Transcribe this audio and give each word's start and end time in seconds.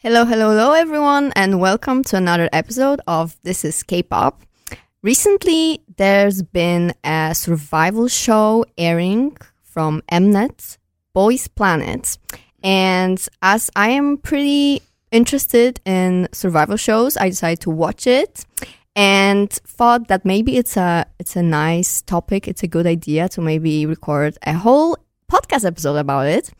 Hello, 0.00 0.26
hello, 0.26 0.50
hello, 0.50 0.72
everyone, 0.72 1.32
and 1.36 1.58
welcome 1.58 2.04
to 2.04 2.18
another 2.18 2.50
episode 2.52 3.00
of 3.06 3.34
This 3.44 3.64
is 3.64 3.82
K-pop. 3.82 4.42
Recently, 5.02 5.80
there's 5.96 6.42
been 6.42 6.92
a 7.02 7.34
survival 7.34 8.06
show 8.06 8.66
airing 8.76 9.38
from 9.62 10.02
Mnet, 10.12 10.76
Boys 11.14 11.48
Planet, 11.48 12.18
and 12.62 13.26
as 13.40 13.70
I 13.74 13.88
am 13.88 14.18
pretty 14.18 14.82
interested 15.12 15.80
in 15.86 16.28
survival 16.30 16.76
shows, 16.76 17.16
I 17.16 17.30
decided 17.30 17.60
to 17.60 17.70
watch 17.70 18.06
it 18.06 18.44
and 18.94 19.50
thought 19.50 20.08
that 20.08 20.26
maybe 20.26 20.58
it's 20.58 20.76
a 20.76 21.06
it's 21.18 21.36
a 21.36 21.42
nice 21.42 22.02
topic. 22.02 22.46
It's 22.46 22.62
a 22.62 22.68
good 22.68 22.86
idea 22.86 23.30
to 23.30 23.40
maybe 23.40 23.86
record 23.86 24.36
a 24.42 24.52
whole 24.52 24.98
podcast 25.32 25.64
episode 25.64 25.96
about 25.96 26.26
it. 26.26 26.50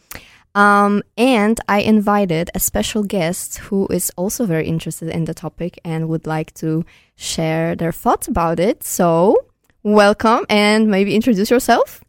Um, 0.56 1.02
and 1.18 1.60
I 1.68 1.80
invited 1.80 2.50
a 2.54 2.60
special 2.60 3.02
guest 3.02 3.58
who 3.58 3.86
is 3.88 4.10
also 4.16 4.46
very 4.46 4.66
interested 4.66 5.10
in 5.10 5.26
the 5.26 5.34
topic 5.34 5.78
and 5.84 6.08
would 6.08 6.26
like 6.26 6.54
to 6.54 6.82
share 7.14 7.76
their 7.76 7.92
thoughts 7.92 8.26
about 8.26 8.58
it. 8.58 8.82
So, 8.82 9.36
welcome 9.82 10.46
and 10.48 10.90
maybe 10.90 11.14
introduce 11.14 11.50
yourself. 11.50 12.02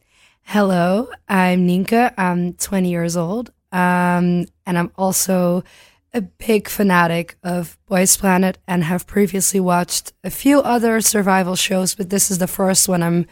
Hello, 0.43 1.09
I'm 1.27 1.67
Nienke. 1.67 2.13
I'm 2.17 2.53
20 2.53 2.89
years 2.89 3.17
old. 3.17 3.49
Um, 3.73 4.45
and 4.65 4.77
I'm 4.77 4.91
also 4.95 5.65
a 6.13 6.21
big 6.21 6.69
fanatic 6.69 7.35
of 7.43 7.77
Boys 7.85 8.15
Planet 8.15 8.59
and 8.65 8.85
have 8.85 9.05
previously 9.05 9.59
watched 9.59 10.13
a 10.23 10.29
few 10.29 10.61
other 10.61 11.01
survival 11.01 11.57
shows, 11.57 11.95
but 11.95 12.09
this 12.09 12.31
is 12.31 12.37
the 12.37 12.47
first 12.47 12.87
one 12.87 13.03
I'm 13.03 13.27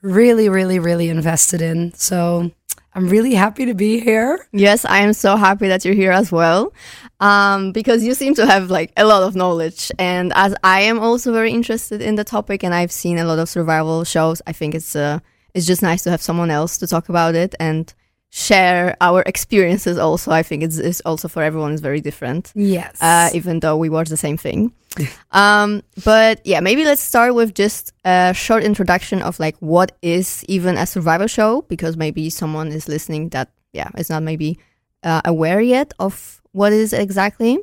really, 0.00 0.48
really, 0.48 0.78
really 0.78 1.10
invested 1.10 1.60
in. 1.60 1.92
So 1.94 2.50
I'm 2.94 3.08
really 3.08 3.34
happy 3.34 3.66
to 3.66 3.74
be 3.74 3.98
here. 4.00 4.46
Yes, 4.52 4.84
I 4.84 4.98
am 4.98 5.12
so 5.12 5.36
happy 5.36 5.68
that 5.68 5.84
you're 5.84 5.94
here 5.94 6.12
as 6.12 6.30
well, 6.30 6.72
um, 7.20 7.72
because 7.72 8.04
you 8.04 8.14
seem 8.14 8.34
to 8.36 8.46
have 8.46 8.70
like 8.70 8.92
a 8.96 9.04
lot 9.04 9.22
of 9.24 9.34
knowledge. 9.34 9.90
And 9.98 10.32
as 10.34 10.54
I 10.62 10.82
am 10.82 10.98
also 11.00 11.32
very 11.32 11.50
interested 11.50 12.00
in 12.00 12.14
the 12.14 12.24
topic, 12.24 12.62
and 12.62 12.72
I've 12.74 12.92
seen 12.92 13.18
a 13.18 13.24
lot 13.24 13.38
of 13.38 13.48
survival 13.48 14.04
shows, 14.04 14.40
I 14.46 14.52
think 14.52 14.74
it's 14.74 14.94
uh, 14.94 15.18
it's 15.54 15.66
just 15.66 15.82
nice 15.82 16.02
to 16.04 16.10
have 16.10 16.22
someone 16.22 16.50
else 16.50 16.78
to 16.78 16.86
talk 16.86 17.08
about 17.08 17.34
it 17.34 17.54
and 17.58 17.92
share 18.30 18.96
our 19.00 19.22
experiences. 19.26 19.96
Also, 19.96 20.32
I 20.32 20.42
think 20.42 20.64
it's, 20.64 20.78
it's 20.78 21.00
also 21.02 21.28
for 21.28 21.42
everyone 21.42 21.72
is 21.72 21.80
very 21.80 22.00
different. 22.00 22.52
Yes. 22.54 23.00
uh, 23.00 23.30
even 23.32 23.60
though 23.60 23.76
we 23.76 23.88
watch 23.88 24.08
the 24.08 24.16
same 24.16 24.36
thing. 24.36 24.72
um, 25.32 25.82
but 26.04 26.40
yeah, 26.44 26.60
maybe 26.60 26.84
let's 26.84 27.02
start 27.02 27.34
with 27.34 27.54
just 27.54 27.92
a 28.04 28.32
short 28.34 28.62
introduction 28.62 29.22
of 29.22 29.40
like 29.40 29.56
what 29.58 29.96
is 30.02 30.44
even 30.48 30.76
a 30.76 30.86
survival 30.86 31.26
show, 31.26 31.62
because 31.62 31.96
maybe 31.96 32.30
someone 32.30 32.68
is 32.68 32.88
listening 32.88 33.30
that 33.30 33.50
yeah 33.72 33.88
is 33.98 34.10
not 34.10 34.22
maybe 34.22 34.58
uh, 35.02 35.20
aware 35.24 35.60
yet 35.60 35.92
of 35.98 36.40
what 36.52 36.72
it 36.72 36.78
is 36.78 36.92
exactly. 36.92 37.58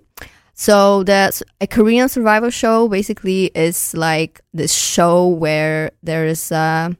So 0.53 1.03
the 1.03 1.31
a 1.59 1.67
Korean 1.67 2.09
survival 2.09 2.49
show 2.49 2.87
basically 2.87 3.45
is 3.55 3.93
like 3.95 4.41
this 4.53 4.73
show 4.73 5.27
where 5.27 5.91
there 6.03 6.27
is 6.27 6.51
uh, 6.51 6.91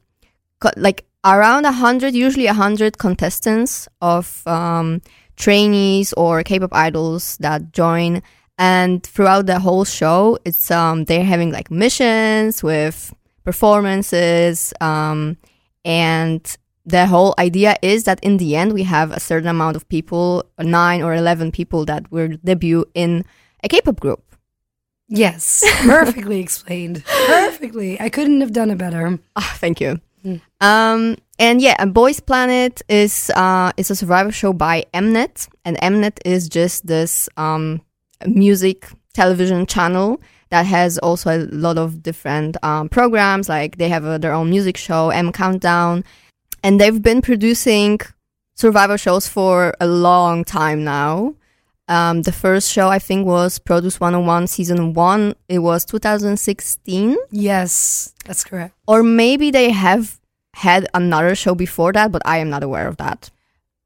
like 0.76 1.04
around 1.24 1.64
a 1.66 1.72
hundred, 1.72 2.14
usually 2.14 2.46
a 2.46 2.54
hundred 2.54 2.98
contestants 2.98 3.88
of 4.00 4.42
um, 4.46 5.00
trainees 5.36 6.12
or 6.14 6.42
K-pop 6.42 6.72
idols 6.72 7.36
that 7.38 7.72
join, 7.72 8.22
and 8.62 9.02
throughout 9.02 9.46
the 9.46 9.58
whole 9.58 9.84
show, 9.84 10.38
it's 10.44 10.70
um 10.70 11.04
they're 11.04 11.24
having 11.34 11.50
like 11.50 11.68
missions 11.70 12.62
with 12.62 13.12
performances, 13.44 14.72
um, 14.80 15.36
and 15.84 16.42
the 16.86 17.06
whole 17.06 17.34
idea 17.38 17.74
is 17.82 18.04
that 18.04 18.18
in 18.22 18.36
the 18.38 18.54
end 18.56 18.72
we 18.72 18.84
have 18.84 19.10
a 19.10 19.18
certain 19.20 19.48
amount 19.48 19.74
of 19.76 19.88
people, 19.88 20.44
nine 20.60 21.02
or 21.02 21.12
eleven 21.14 21.50
people 21.50 21.84
that 21.86 22.02
will 22.12 22.30
debut 22.44 22.84
in 22.94 23.24
a 23.64 23.68
K-pop 23.68 23.98
group. 24.00 24.22
yes. 25.08 25.62
Perfectly 25.82 26.38
explained. 26.40 27.04
Perfectly. 27.26 28.00
I 28.00 28.08
couldn't 28.08 28.40
have 28.40 28.52
done 28.52 28.70
it 28.70 28.78
better. 28.78 29.18
Ah, 29.36 29.52
thank 29.58 29.80
you. 29.80 30.00
Mm. 30.24 30.40
Um, 30.60 31.16
and 31.38 31.60
yeah, 31.60 31.74
and 31.78 31.92
Boys 31.92 32.20
Planet 32.20 32.82
is 32.88 33.30
uh, 33.34 33.72
is 33.76 33.90
a 33.90 33.96
survival 33.96 34.30
show 34.32 34.52
by 34.52 34.84
Mnet, 34.94 35.48
and 35.64 35.76
Mnet 35.78 36.18
is 36.24 36.48
just 36.48 36.86
this 36.86 37.28
um, 37.36 37.82
music 38.26 38.88
television 39.14 39.66
channel 39.66 40.20
that 40.50 40.66
has 40.66 40.98
also 40.98 41.30
a 41.30 41.40
lot 41.50 41.78
of 41.78 42.02
different 42.02 42.56
um, 42.62 42.88
programs. 42.88 43.48
Like 43.48 43.76
they 43.78 43.88
have 43.88 44.04
uh, 44.04 44.18
their 44.18 44.32
own 44.34 44.50
music 44.50 44.76
show, 44.76 45.10
M 45.10 45.32
Countdown, 45.32 46.04
and 46.62 46.80
they've 46.80 47.02
been 47.02 47.22
producing 47.22 48.00
survival 48.54 48.96
shows 48.96 49.26
for 49.28 49.74
a 49.80 49.86
long 49.86 50.44
time 50.44 50.84
now. 50.84 51.34
Um, 51.88 52.22
the 52.22 52.32
first 52.32 52.70
show 52.70 52.88
I 52.88 52.98
think 52.98 53.26
was 53.26 53.58
Produce 53.58 53.98
101 53.98 54.46
season 54.46 54.94
one. 54.94 55.34
It 55.48 55.58
was 55.58 55.84
2016 55.84 57.16
Yes, 57.30 58.14
that's 58.24 58.44
correct. 58.44 58.74
or 58.86 59.02
maybe 59.02 59.50
they 59.50 59.70
have 59.70 60.18
had 60.54 60.86
another 60.94 61.34
show 61.34 61.54
before 61.54 61.92
that, 61.92 62.12
but 62.12 62.22
I 62.24 62.38
am 62.38 62.50
not 62.50 62.62
aware 62.62 62.86
of 62.86 62.98
that. 62.98 63.30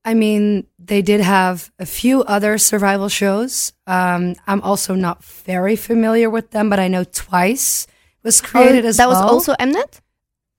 I 0.07 0.15
mean, 0.15 0.67
they 0.79 1.03
did 1.03 1.21
have 1.21 1.71
a 1.81 1.85
few 1.87 2.23
other 2.23 2.59
survival 2.59 3.09
shows. 3.09 3.73
Um, 3.89 4.37
I'm 4.47 4.63
also 4.63 4.95
not 4.95 5.25
very 5.25 5.75
familiar 5.77 6.31
with 6.31 6.53
them, 6.53 6.71
but 6.71 6.79
I 6.79 6.87
know 6.89 7.03
Twice 7.05 7.87
was 8.23 8.41
created 8.41 8.85
as 8.87 8.99
Oh, 8.99 9.03
that 9.03 9.09
well. 9.09 9.23
was 9.25 9.33
also 9.33 9.55
Mnet. 9.61 10.01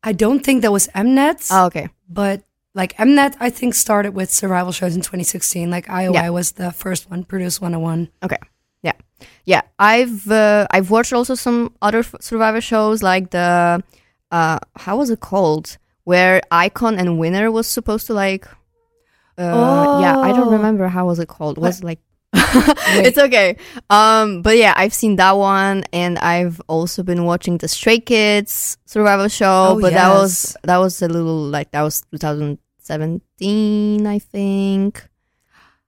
I 0.04 0.12
don't 0.12 0.44
think 0.44 0.62
that 0.64 0.72
was 0.72 0.88
Mnet, 0.94 1.48
Oh, 1.50 1.66
okay. 1.68 1.88
but 2.10 2.44
like 2.76 2.96
Mnet, 2.98 3.36
I 3.40 3.50
think 3.50 3.74
started 3.74 4.14
with 4.14 4.30
survival 4.30 4.72
shows 4.74 4.96
in 4.96 5.02
2016. 5.02 5.72
Like 5.72 5.88
IOI 5.88 6.14
Yeah. 6.14 6.30
was 6.30 6.52
the 6.52 6.72
first 6.72 7.10
one, 7.10 7.24
Produce 7.24 7.60
101. 7.62 8.10
Okay. 8.22 8.38
Yeah. 8.84 8.94
Yeah. 9.46 9.62
I've 9.80 10.30
uh, 10.30 10.68
I've 10.72 10.92
watched 10.92 11.14
also 11.14 11.36
some 11.36 11.74
other 11.82 12.04
survivor 12.20 12.62
shows 12.62 13.02
like 13.02 13.32
the 13.32 13.82
uh 14.30 14.60
how 14.76 14.98
was 14.98 15.10
it 15.10 15.20
called 15.22 15.78
where 16.04 16.42
iKON 16.52 17.00
and 17.00 17.18
Winner 17.18 17.50
was 17.50 17.66
supposed 17.68 18.08
to 18.08 18.14
like 18.14 18.46
uh 19.38 19.98
yeah, 20.02 20.16
I 20.22 20.32
don't 20.34 20.48
Oh. 20.48 20.58
remember 20.58 20.88
how 20.88 21.06
was 21.08 21.20
it 21.20 21.28
called. 21.28 21.58
Was 21.58 21.80
it 21.80 21.84
like 21.86 22.00
it's 22.34 23.18
okay. 23.18 23.56
Um 23.90 24.42
but 24.42 24.58
yeah, 24.58 24.74
I've 24.76 24.94
seen 24.94 25.16
that 25.18 25.38
one 25.38 25.84
and 25.94 26.18
I've 26.20 26.62
also 26.68 27.04
been 27.04 27.24
watching 27.26 27.58
the 27.58 27.68
Stray 27.68 28.00
Kids 28.00 28.78
survival 28.86 29.28
show, 29.30 29.76
Oh, 29.78 29.82
but 29.82 29.94
that 29.94 30.10
was 30.10 30.56
that 30.64 30.78
was 30.78 31.02
a 31.02 31.08
little 31.08 31.44
like 31.50 31.72
that 31.72 31.84
was 31.84 32.02
2017, 32.12 34.08
I 34.08 34.20
think. 34.20 35.08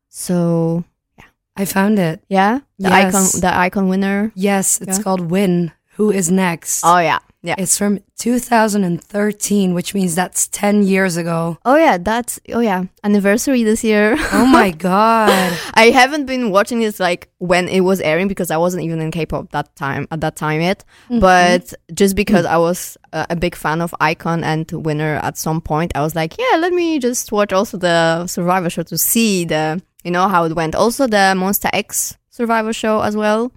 So, 0.09 0.83
yeah, 1.17 1.25
I 1.55 1.65
found 1.65 1.99
it. 1.99 2.23
yeah, 2.29 2.59
the 2.79 2.89
Yes. 2.89 3.13
icon 3.13 3.41
the 3.41 3.51
icon 3.57 3.87
winner. 3.89 4.31
Yes, 4.35 4.81
it's 4.81 4.97
Yeah. 4.97 5.03
called 5.03 5.29
Win. 5.31 5.71
Who 5.97 6.11
is 6.11 6.31
next? 6.31 6.81
Oh 6.83 6.99
yeah. 6.99 7.19
Yeah. 7.41 7.55
It's 7.57 7.77
from 7.77 7.99
2013, 8.17 9.73
which 9.73 9.93
means 9.93 10.13
that's 10.13 10.49
10 10.49 10.83
years 10.83 11.15
ago. 11.15 11.57
Oh 11.63 11.77
yeah, 11.77 11.97
that's 11.97 12.37
oh 12.49 12.59
yeah, 12.59 12.83
anniversary 13.01 13.63
this 13.63 13.81
year. 13.81 14.15
Oh 14.33 14.45
my 14.45 14.71
god. 14.87 15.57
I 15.73 15.91
haven't 15.91 16.25
been 16.25 16.51
watching 16.51 16.79
this 16.79 16.99
like 16.99 17.29
when 17.37 17.69
it 17.69 17.79
was 17.81 18.01
airing 18.01 18.27
because 18.27 18.51
I 18.51 18.57
wasn't 18.57 18.83
even 18.83 18.99
in 18.99 19.11
K-pop 19.11 19.51
that 19.51 19.73
time 19.77 20.05
at 20.11 20.19
that 20.19 20.35
time 20.35 20.59
yet. 20.59 20.83
Mm-hmm. 21.05 21.19
But 21.19 21.73
just 21.93 22.17
because 22.17 22.45
I 22.45 22.57
was 22.57 22.97
uh, 23.13 23.25
a 23.29 23.37
big 23.37 23.55
fan 23.55 23.79
of 23.79 23.95
iKON 24.01 24.43
and 24.43 24.69
Winner 24.85 25.15
at 25.23 25.37
some 25.37 25.61
point, 25.61 25.93
I 25.95 26.01
was 26.01 26.15
like, 26.15 26.37
yeah, 26.37 26.57
let 26.57 26.73
me 26.73 26.99
just 26.99 27.31
watch 27.31 27.53
also 27.53 27.77
the 27.77 28.27
Survivor 28.27 28.69
show 28.69 28.83
to 28.83 28.97
see 28.97 29.45
the 29.45 29.81
you 30.03 30.11
know 30.11 30.27
how 30.27 30.43
it 30.43 30.55
went. 30.55 30.75
Also 30.75 31.07
the 31.07 31.33
Monsta 31.37 31.69
X 31.71 32.17
Survivor 32.29 32.73
show 32.73 32.99
as 32.99 33.15
well. 33.15 33.53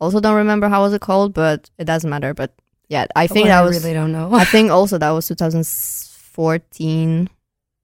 Also 0.00 0.18
don't 0.18 0.36
remember 0.36 0.68
how 0.68 0.82
was 0.82 0.92
it 0.94 1.00
called, 1.00 1.32
but 1.32 1.70
it 1.78 1.84
doesn't 1.84 2.10
matter. 2.10 2.34
But 2.34 2.54
yeah, 2.90 3.06
I 3.14 3.28
think 3.28 3.46
that 3.46 3.62
I 3.62 3.64
was 3.64 3.82
really 3.82 3.94
don't 3.94 4.10
know. 4.10 4.34
I 4.34 4.44
think 4.54 4.70
also 4.70 4.98
that 4.98 5.10
was 5.10 5.28
2014 5.28 7.30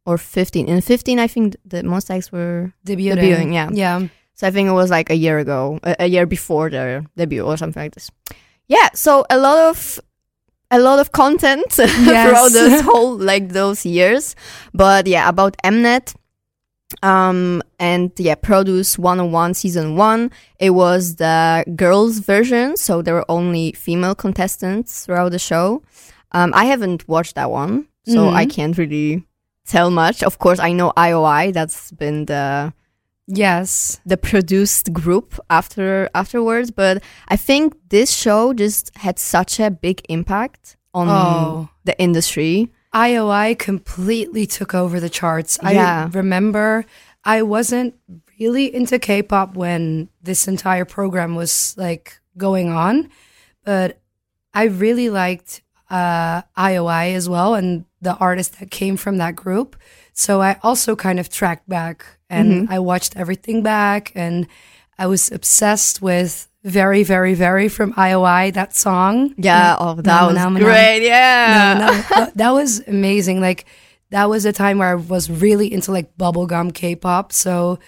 or 0.04 0.18
15. 0.18 0.68
In 0.68 0.80
15, 0.80 1.20
I 1.20 1.28
think 1.28 1.56
the 1.64 1.78
X 2.10 2.32
were 2.32 2.72
Debuting. 2.84 3.18
Debuting, 3.18 3.54
yeah. 3.54 3.70
Yeah. 3.72 4.08
so 4.34 4.48
I 4.48 4.50
think 4.50 4.68
it 4.68 4.72
was 4.72 4.90
like 4.90 5.08
a 5.08 5.14
year 5.14 5.38
ago, 5.38 5.78
a, 5.84 5.94
a 6.00 6.06
year 6.06 6.26
before 6.26 6.70
their 6.70 7.04
debut 7.16 7.44
or 7.44 7.56
something 7.56 7.80
like 7.80 7.94
this. 7.94 8.10
Yeah, 8.66 8.88
so 8.94 9.24
a 9.30 9.38
lot 9.38 9.70
of 9.70 10.00
a 10.72 10.80
lot 10.80 10.98
of 10.98 11.12
content 11.12 11.64
throughout 11.70 12.50
this 12.50 12.80
whole 12.82 13.16
like 13.16 13.50
those 13.50 13.86
years. 13.86 14.34
But 14.74 15.06
yeah, 15.06 15.28
about 15.28 15.56
Mnet. 15.64 16.16
Um 17.02 17.62
and 17.78 18.12
yeah, 18.16 18.36
Produce 18.36 18.98
101 18.98 19.54
season 19.54 19.96
1. 19.96 20.30
It 20.60 20.70
was 20.70 21.16
the 21.16 21.64
girls 21.74 22.18
version, 22.20 22.76
so 22.76 23.02
there 23.02 23.14
were 23.14 23.24
only 23.28 23.72
female 23.72 24.14
contestants 24.14 25.04
throughout 25.04 25.32
the 25.32 25.38
show. 25.38 25.82
Um 26.32 26.52
I 26.54 26.64
haven't 26.66 27.08
watched 27.08 27.34
that 27.34 27.50
one, 27.50 27.86
so 28.06 28.26
Mhm. 28.26 28.32
I 28.34 28.46
can't 28.46 28.78
really 28.78 29.24
tell 29.66 29.90
much. 29.90 30.22
Of 30.22 30.38
course, 30.38 30.60
I 30.60 30.72
know 30.72 30.92
IOI, 30.96 31.52
that's 31.52 31.90
been 31.92 32.26
the 32.26 32.72
Yes. 33.28 34.00
the 34.06 34.16
produced 34.16 34.92
group 34.92 35.34
after 35.50 36.08
afterwards 36.14 36.70
but 36.70 37.02
i 37.26 37.36
think 37.36 37.74
this 37.88 38.08
show 38.12 38.52
just 38.54 38.92
had 38.94 39.18
such 39.18 39.58
a 39.58 39.68
big 39.68 40.00
impact 40.08 40.76
on 40.94 41.08
Oh. 41.08 41.68
the 41.84 41.98
industry 41.98 42.70
IOI 42.94 43.58
completely 43.58 44.46
took 44.46 44.74
over 44.74 45.00
the 45.00 45.10
charts. 45.10 45.58
Yeah. 45.62 46.08
I 46.10 46.16
remember 46.16 46.84
I 47.24 47.42
wasn't 47.42 47.94
really 48.38 48.74
into 48.74 48.98
K-pop 48.98 49.56
when 49.56 50.08
this 50.22 50.46
entire 50.48 50.84
program 50.84 51.34
was 51.34 51.74
like 51.76 52.18
going 52.36 52.68
on, 52.70 53.10
but 53.64 53.98
I 54.54 54.64
really 54.64 55.10
liked 55.10 55.62
uh, 55.90 56.42
IOI 56.56 57.14
as 57.14 57.28
well 57.28 57.54
and 57.54 57.84
the 58.00 58.16
artists 58.16 58.58
that 58.58 58.70
came 58.70 58.96
from 58.96 59.18
that 59.18 59.36
group. 59.36 59.76
So 60.12 60.40
I 60.40 60.58
also 60.62 60.96
kind 60.96 61.20
of 61.20 61.28
tracked 61.28 61.68
back 61.68 62.06
and 62.28 62.52
Mm-hmm. 62.66 62.72
I 62.72 62.78
watched 62.80 63.16
everything 63.16 63.62
back 63.62 64.10
and 64.14 64.46
I 64.98 65.06
was 65.06 65.30
obsessed 65.30 66.02
with 66.02 66.48
very, 66.66 67.02
very, 67.04 67.34
very 67.34 67.68
from 67.68 67.92
IOI, 67.94 68.52
that 68.54 68.74
song. 68.74 69.34
Yeah, 69.38 69.76
oh, 69.78 69.94
that 69.94 70.04
No, 70.04 70.26
was 70.26 70.36
no, 70.36 70.48
no. 70.50 70.60
great. 70.60 71.02
Yeah. 71.06 71.76
No, 71.78 71.92
that- 72.16 72.32
that 72.40 72.50
was 72.50 72.82
amazing. 72.88 73.40
Like 73.40 73.64
that 74.10 74.28
was 74.28 74.44
a 74.44 74.52
time 74.52 74.78
where 74.78 74.88
I 74.90 74.94
was 74.96 75.30
really 75.30 75.72
into 75.72 75.92
like 75.92 76.16
bubblegum 76.18 76.74
K-pop. 76.74 77.32
So 77.32 77.78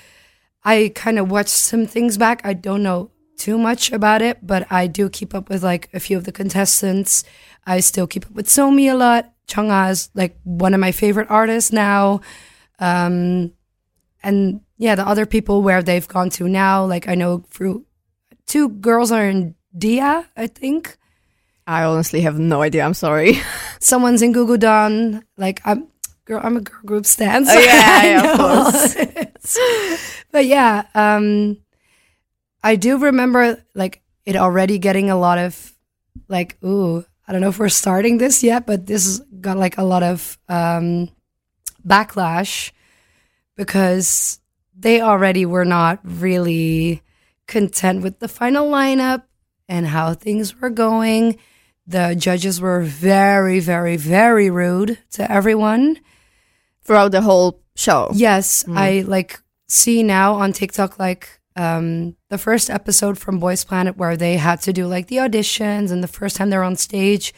I 0.65 0.93
kind 0.95 1.19
of 1.19 1.31
watched 1.31 1.51
some 1.51 1.87
things 1.87 2.17
back. 2.19 2.41
I 2.45 2.53
don't 2.55 2.83
know 2.83 3.11
too 3.37 3.59
much 3.59 3.93
about 3.93 4.23
it, 4.23 4.39
but 4.47 4.67
I 4.71 4.87
do 4.87 5.09
keep 5.09 5.35
up 5.35 5.49
with 5.49 5.63
like 5.63 5.89
a 5.93 6.01
few 6.01 6.17
of 6.17 6.25
the 6.25 6.33
contestants. 6.33 7.25
I 7.67 7.81
still 7.81 8.07
keep 8.07 8.27
up 8.27 8.33
with 8.33 8.47
Somi 8.47 8.91
a 8.91 8.95
lot. 8.95 9.33
Chungha 9.49 9.91
is 9.91 10.11
like 10.15 10.39
one 10.45 10.75
of 10.75 10.81
my 10.81 10.93
favorite 10.93 11.29
artists 11.31 11.73
now. 11.73 12.21
Um, 12.79 13.53
and 14.23 14.61
yeah, 14.77 14.95
the 14.95 15.07
other 15.07 15.27
people 15.27 15.63
where 15.63 15.83
they've 15.83 16.07
gone 16.07 16.31
to 16.31 16.49
now, 16.49 16.85
like 16.85 17.09
I 17.09 17.15
know 17.15 17.45
through 17.51 17.85
two 18.49 18.69
girls 18.69 19.13
are 19.13 19.29
in 19.29 19.55
Dia, 19.77 20.27
I 20.37 20.49
think. 20.49 20.97
I 21.67 21.85
honestly 21.85 22.23
have 22.23 22.39
no 22.39 22.63
idea. 22.63 22.83
I'm 22.83 22.95
sorry. 22.95 23.39
someone's 23.81 24.23
in 24.23 24.33
Gugudan. 24.33 25.23
Like 25.37 25.61
I'm, 25.65 25.87
girl, 26.25 26.41
I'm 26.43 26.57
a 26.57 26.61
girl 26.63 26.81
group 26.85 27.07
stan. 27.07 27.45
so 27.45 27.53
Oh, 27.55 27.61
yeah, 27.61 27.71
I 28.01 28.07
yeah, 28.09 28.33
of 28.33 28.39
course. 28.41 29.59
but 30.33 30.47
yeah, 30.47 30.85
um, 30.95 31.59
I 32.65 32.75
do 32.77 32.99
remember 32.99 33.63
like 33.75 34.03
it 34.25 34.35
already 34.35 34.79
getting 34.79 35.11
a 35.11 35.17
lot 35.17 35.39
of 35.39 35.75
like, 36.27 36.57
ooh, 36.65 37.05
I 37.29 37.33
don't 37.33 37.43
know 37.43 37.51
if 37.51 37.59
we're 37.59 37.69
starting 37.69 38.17
this 38.17 38.43
yet, 38.43 38.67
but 38.67 38.87
this 38.87 39.05
has 39.05 39.21
got 39.41 39.59
like 39.59 39.77
a 39.77 39.85
lot 39.85 40.03
of 40.03 40.39
um, 40.49 41.11
backlash 41.87 42.73
because 43.57 44.41
they 44.75 45.03
already 45.03 45.45
were 45.45 45.67
not 45.67 46.01
really 46.03 47.03
content 47.49 48.03
with 48.03 48.21
the 48.21 48.29
final 48.29 48.71
lineup 48.71 49.25
and 49.69 49.89
how 49.89 50.15
things 50.15 50.61
were 50.61 50.71
going. 50.71 51.39
The 51.87 52.15
judges 52.15 52.61
were 52.61 52.83
very, 52.83 53.59
very, 53.61 53.97
very 53.97 54.51
rude 54.51 54.99
to 55.13 55.29
everyone. 55.31 55.99
Throughout 56.85 57.13
the 57.13 57.21
whole 57.23 57.61
show. 57.77 58.11
Yes, 58.15 58.65
I 58.69 59.05
like 59.07 59.41
see 59.67 60.03
now 60.03 60.35
on 60.35 60.53
TikTok 60.53 60.99
like 60.99 61.29
um 61.57 62.17
the 62.31 62.39
first 62.39 62.71
episode 62.71 63.19
from 63.19 63.39
Boys 63.39 63.63
Planet 63.65 63.97
where 63.99 64.17
they 64.17 64.37
had 64.37 64.63
to 64.63 64.73
do 64.73 64.87
like 64.87 65.09
the 65.09 65.17
auditions 65.17 65.91
and 65.91 66.03
the 66.03 66.09
first 66.09 66.37
time 66.37 66.49
they're 66.51 66.63
on 66.63 66.77
stage, 66.77 67.35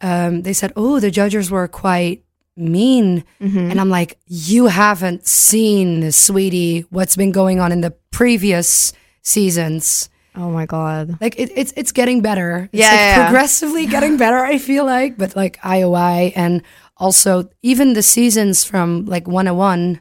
um, 0.00 0.42
they 0.42 0.54
said, 0.54 0.72
Oh, 0.76 0.98
the 1.00 1.10
judges 1.10 1.50
were 1.50 1.68
quite 1.68 2.24
mean. 2.56 3.24
And 3.70 3.78
I'm 3.80 3.90
like, 3.90 4.18
You 4.26 4.66
haven't 4.68 5.26
seen, 5.26 6.10
sweetie, 6.12 6.86
what's 6.90 7.16
been 7.16 7.32
going 7.32 7.60
on 7.60 7.72
in 7.72 7.80
the 7.82 7.94
previous 8.10 8.92
seasons. 9.22 10.08
Oh 10.36 10.50
my 10.50 10.64
god. 10.66 11.18
Like 11.20 11.38
it, 11.38 11.50
it's 11.56 11.72
it's 11.76 11.92
getting 11.92 12.22
better. 12.22 12.68
It's 12.72 12.80
Yeah, 12.80 12.86
like 12.90 12.96
yeah, 12.98 13.06
yeah. 13.16 13.24
progressively 13.26 13.86
getting 13.86 14.16
better. 14.16 14.38
I 14.44 14.58
feel 14.58 14.84
like, 14.86 15.18
but 15.18 15.34
like 15.36 15.58
IOI 15.62 16.32
and 16.36 16.62
also 16.96 17.50
even 17.62 17.94
the 17.94 18.02
seasons 18.02 18.64
from 18.64 19.06
like 19.06 19.26
101. 19.26 20.00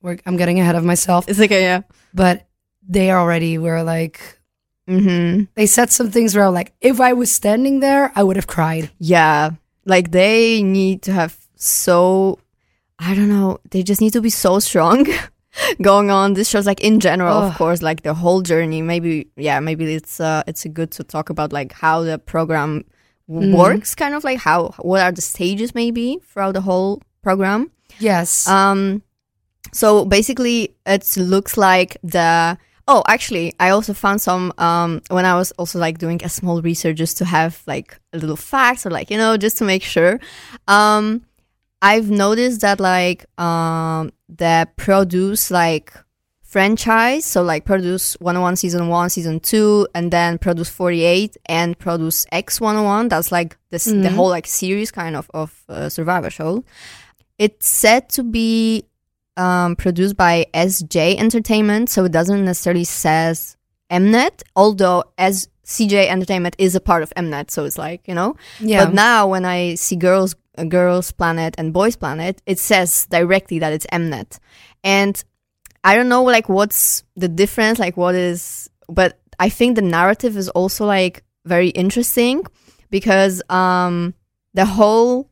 Where 0.00 0.18
I'm 0.26 0.36
getting 0.36 0.60
ahead 0.60 0.76
of 0.76 0.84
myself, 0.84 1.26
It's 1.28 1.38
like 1.40 1.50
a 1.50 1.60
yeah. 1.60 1.80
but 2.14 2.46
they 2.86 3.10
already 3.10 3.58
were 3.58 3.82
like 3.82 4.20
Mm-hmm. 4.88 5.44
they 5.56 5.66
said 5.66 5.90
some 5.90 6.12
things 6.12 6.36
where 6.36 6.44
I'm 6.46 6.54
like 6.54 6.72
if 6.80 7.00
I 7.00 7.12
was 7.12 7.32
standing 7.32 7.80
there, 7.80 8.12
I 8.14 8.22
would 8.22 8.36
have 8.36 8.46
cried. 8.46 8.90
Yeah. 9.00 9.50
Like 9.84 10.12
they 10.12 10.62
need 10.62 11.02
to 11.02 11.12
have 11.12 11.36
so 11.56 12.38
I 13.00 13.14
don't 13.16 13.28
know, 13.28 13.58
they 13.70 13.82
just 13.82 14.00
need 14.00 14.12
to 14.12 14.20
be 14.22 14.30
so 14.30 14.60
strong 14.60 15.06
going 15.82 16.10
on 16.10 16.34
this 16.34 16.48
shows 16.48 16.66
like 16.66 16.80
in 16.80 17.00
general 17.00 17.34
of 17.38 17.54
course 17.56 17.82
like 17.82 18.02
the 18.02 18.14
whole 18.14 18.42
journey 18.42 18.82
maybe 18.82 19.26
yeah 19.36 19.58
maybe 19.60 19.94
it's 19.94 20.20
uh 20.20 20.42
it's 20.46 20.64
good 20.66 20.90
to 20.90 21.02
talk 21.04 21.30
about 21.30 21.52
like 21.52 21.72
how 21.72 22.02
the 22.02 22.18
program 22.18 22.84
w- 23.28 23.52
Mhm. 23.52 23.56
works 23.58 23.94
kind 23.94 24.14
of 24.14 24.22
like 24.24 24.38
how 24.38 24.74
what 24.78 25.00
are 25.02 25.12
the 25.12 25.22
stages 25.22 25.74
maybe 25.74 26.18
throughout 26.28 26.52
the 26.54 26.60
whole 26.60 27.00
program 27.22 27.70
Yes. 27.98 28.46
um, 28.48 29.02
so 29.72 30.04
basically, 30.04 30.74
it 30.86 31.16
looks 31.16 31.56
like 31.56 31.96
the. 32.02 32.56
Oh, 32.88 33.02
actually, 33.08 33.52
I 33.58 33.70
also 33.70 33.92
found 33.94 34.20
some 34.20 34.52
um, 34.58 35.02
when 35.10 35.24
I 35.24 35.34
was 35.34 35.50
also 35.58 35.78
like 35.80 35.98
doing 35.98 36.22
a 36.22 36.28
small 36.28 36.62
research 36.62 36.96
just 36.98 37.18
to 37.18 37.24
have 37.24 37.62
like 37.66 37.98
a 38.12 38.18
little 38.18 38.36
facts 38.36 38.86
or 38.86 38.90
like 38.90 39.10
you 39.10 39.16
know 39.18 39.36
just 39.36 39.58
to 39.58 39.64
make 39.64 39.82
sure. 39.82 40.20
Um, 40.68 41.22
I've 41.90 42.10
noticed 42.10 42.60
that 42.66 42.78
like 42.80 43.20
um, 43.48 44.10
the 44.42 44.68
produce 44.76 45.50
like 45.50 45.92
franchise, 46.42 47.24
so 47.24 47.42
like 47.42 47.64
produce 47.64 48.14
101 48.20 48.56
season 48.56 48.88
one, 48.88 49.10
season 49.10 49.40
two, 49.40 49.86
and 49.94 50.10
then 50.10 50.38
produce 50.38 50.68
48 50.70 51.36
and 51.46 51.78
produce 51.78 52.26
X 52.32 52.60
101. 52.60 53.08
That's 53.08 53.30
like 53.30 53.56
this 53.70 53.84
the 53.84 53.92
Mhm. 53.92 54.14
whole 54.16 54.30
like 54.36 54.46
series 54.46 54.90
kind 54.90 55.14
of 55.16 55.30
of 55.34 55.48
uh, 55.68 55.88
Survivor 55.88 56.30
show. 56.30 56.64
It's 57.38 57.68
said 57.68 58.08
to 58.16 58.22
be 58.22 58.84
um, 59.36 59.76
produced 59.76 60.16
by 60.16 60.46
CJ 60.54 61.16
Entertainment, 61.18 61.90
so 61.90 62.04
it 62.06 62.12
doesn't 62.12 62.42
necessarily 62.44 62.84
says 62.84 63.56
Mnet, 63.90 64.42
although 64.54 65.04
as 65.18 65.48
CJ 65.66 66.08
Entertainment 66.08 66.56
is 66.58 66.74
a 66.74 66.80
part 66.80 67.02
of 67.02 67.10
Mnet, 67.16 67.50
so 67.50 67.64
it's 67.66 67.76
like 67.76 68.00
you 68.08 68.14
know. 68.14 68.34
yeah. 68.60 68.84
But 68.86 68.94
now 68.94 69.28
when 69.28 69.44
I 69.44 69.74
see 69.74 69.96
Girls 69.96 70.34
Girls 70.64 71.12
Planet 71.12 71.54
and 71.58 71.72
Boys 71.72 71.96
Planet, 71.96 72.40
it 72.46 72.58
says 72.58 73.06
directly 73.10 73.58
that 73.60 73.72
it's 73.72 73.86
Mnet, 73.92 74.38
and 74.84 75.22
I 75.84 75.94
don't 75.94 76.08
know 76.08 76.22
like 76.24 76.48
what's 76.48 77.04
the 77.16 77.28
difference, 77.28 77.78
like 77.78 77.96
what 77.96 78.14
is, 78.14 78.68
but 78.88 79.18
I 79.38 79.48
think 79.48 79.76
the 79.76 79.82
narrative 79.82 80.36
is 80.36 80.48
also 80.50 80.86
like 80.86 81.22
very 81.44 81.68
interesting 81.68 82.44
because 82.90 83.42
um 83.50 84.14
the 84.54 84.64
whole 84.64 85.28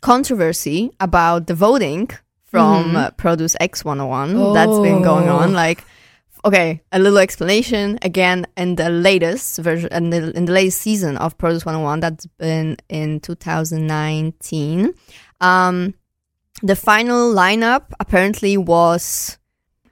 controversy 0.00 0.90
about 1.00 1.46
the 1.46 1.54
voting 1.54 2.08
from 2.44 2.92
Mhm. 2.92 2.96
uh, 2.96 3.10
Produce 3.12 3.56
X 3.60 3.84
101 3.84 4.52
that's 4.52 4.78
been 4.80 5.02
going 5.02 5.28
on 5.28 5.50
Oh. 5.50 5.54
like 5.54 5.84
okay 6.44 6.82
a 6.92 6.98
little 6.98 7.18
explanation 7.18 7.98
again 8.02 8.46
in 8.56 8.74
the 8.76 8.90
latest 8.90 9.58
version 9.58 9.88
in 9.92 10.10
the, 10.10 10.30
in 10.36 10.44
the 10.46 10.52
latest 10.52 10.80
season 10.80 11.16
of 11.18 11.36
Produce 11.38 11.64
101 11.64 12.00
that's 12.00 12.26
been 12.38 12.76
in 12.88 13.20
2019 13.20 14.92
um 15.40 15.94
the 16.62 16.76
final 16.76 17.32
lineup 17.34 17.92
apparently 18.00 18.56
was 18.56 19.38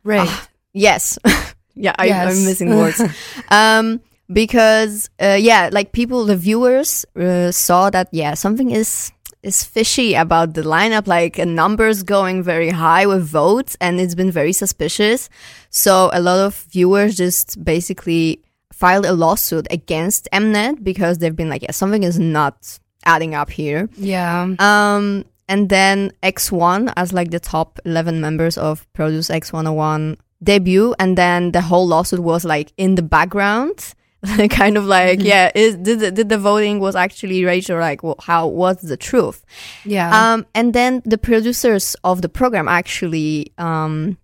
right. 0.05 0.31
yes 0.73 1.19
yeah 1.75 1.95
I, 1.99 2.07
Yes. 2.07 2.39
i'm 2.39 2.45
missing 2.45 2.77
words 2.77 3.01
um 3.49 4.01
because 4.33 5.11
uh, 5.21 5.37
yeah 5.41 5.71
like 5.73 5.93
people 5.93 6.25
the 6.25 6.37
viewers 6.37 7.05
uh, 7.17 7.51
saw 7.51 7.91
that 7.91 8.09
yeah 8.13 8.35
something 8.35 8.71
is 8.71 9.13
is 9.43 9.65
fishy 9.65 10.15
about 10.15 10.55
the 10.55 10.63
lineup 10.63 11.07
like 11.07 11.39
numbers 11.39 12.03
going 12.03 12.43
very 12.43 12.71
high 12.71 13.07
with 13.07 13.25
votes 13.25 13.77
and 13.81 14.01
it's 14.01 14.15
been 14.15 14.31
very 14.31 14.53
suspicious 14.53 15.29
so 15.71 16.11
a 16.13 16.21
lot 16.21 16.39
of 16.39 16.55
viewers 16.71 17.17
just 17.17 17.63
basically 17.65 18.43
filed 18.73 19.07
a 19.07 19.13
lawsuit 19.13 19.67
against 19.71 20.29
mnet 20.33 20.83
because 20.83 21.19
they've 21.19 21.37
been 21.37 21.49
like 21.49 21.63
yeah 21.63 21.71
something 21.71 22.03
is 22.03 22.19
not 22.19 22.79
adding 23.07 23.35
up 23.35 23.51
here 23.51 23.89
yeah. 23.97 24.55
um, 24.59 25.25
and 25.51 25.69
then 25.69 26.13
X1 26.23 26.93
as 26.97 27.13
like 27.13 27.33
the 27.33 27.41
top 27.41 27.81
11 27.85 28.21
members 28.21 28.57
of 28.57 28.87
Produce 28.93 29.29
X101 29.29 30.17
debut. 30.41 30.95
And 31.01 31.19
then 31.19 31.51
the 31.51 31.61
whole 31.61 31.89
lawsuit 31.89 32.21
was 32.21 32.45
like 32.45 32.73
in 32.77 32.95
the 32.95 33.03
background. 33.03 33.93
kind 34.50 34.77
of 34.77 34.85
like, 34.85 35.23
yeah, 35.23 35.50
is, 35.55 35.77
did, 35.77 36.00
the, 36.00 36.11
did 36.11 36.29
the 36.29 36.39
voting 36.39 36.79
was 36.81 36.95
actually 36.95 37.45
racial? 37.45 37.79
Like, 37.79 38.03
well, 38.03 38.17
how, 38.21 38.47
what's 38.47 38.83
the 38.83 38.97
truth? 38.97 39.45
Yeah. 39.85 40.11
Um, 40.35 40.47
and 40.55 40.75
then 40.75 41.03
the 41.05 41.19
producers 41.19 41.97
of 42.05 42.21
the 42.23 42.29
program 42.29 42.69
actually, 42.69 43.53
um, 43.59 44.19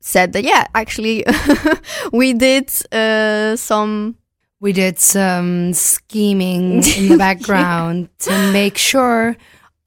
said 0.00 0.32
that, 0.32 0.44
yeah, 0.44 0.66
actually, 0.74 1.24
we 2.12 2.32
did, 2.32 2.70
uh, 2.92 3.56
some, 3.56 4.16
we 4.60 4.72
did 4.72 4.98
some 4.98 5.72
scheming 5.74 6.82
in 6.96 7.08
the 7.08 7.16
background 7.18 8.08
to 8.20 8.52
make 8.52 8.78
sure 8.78 9.36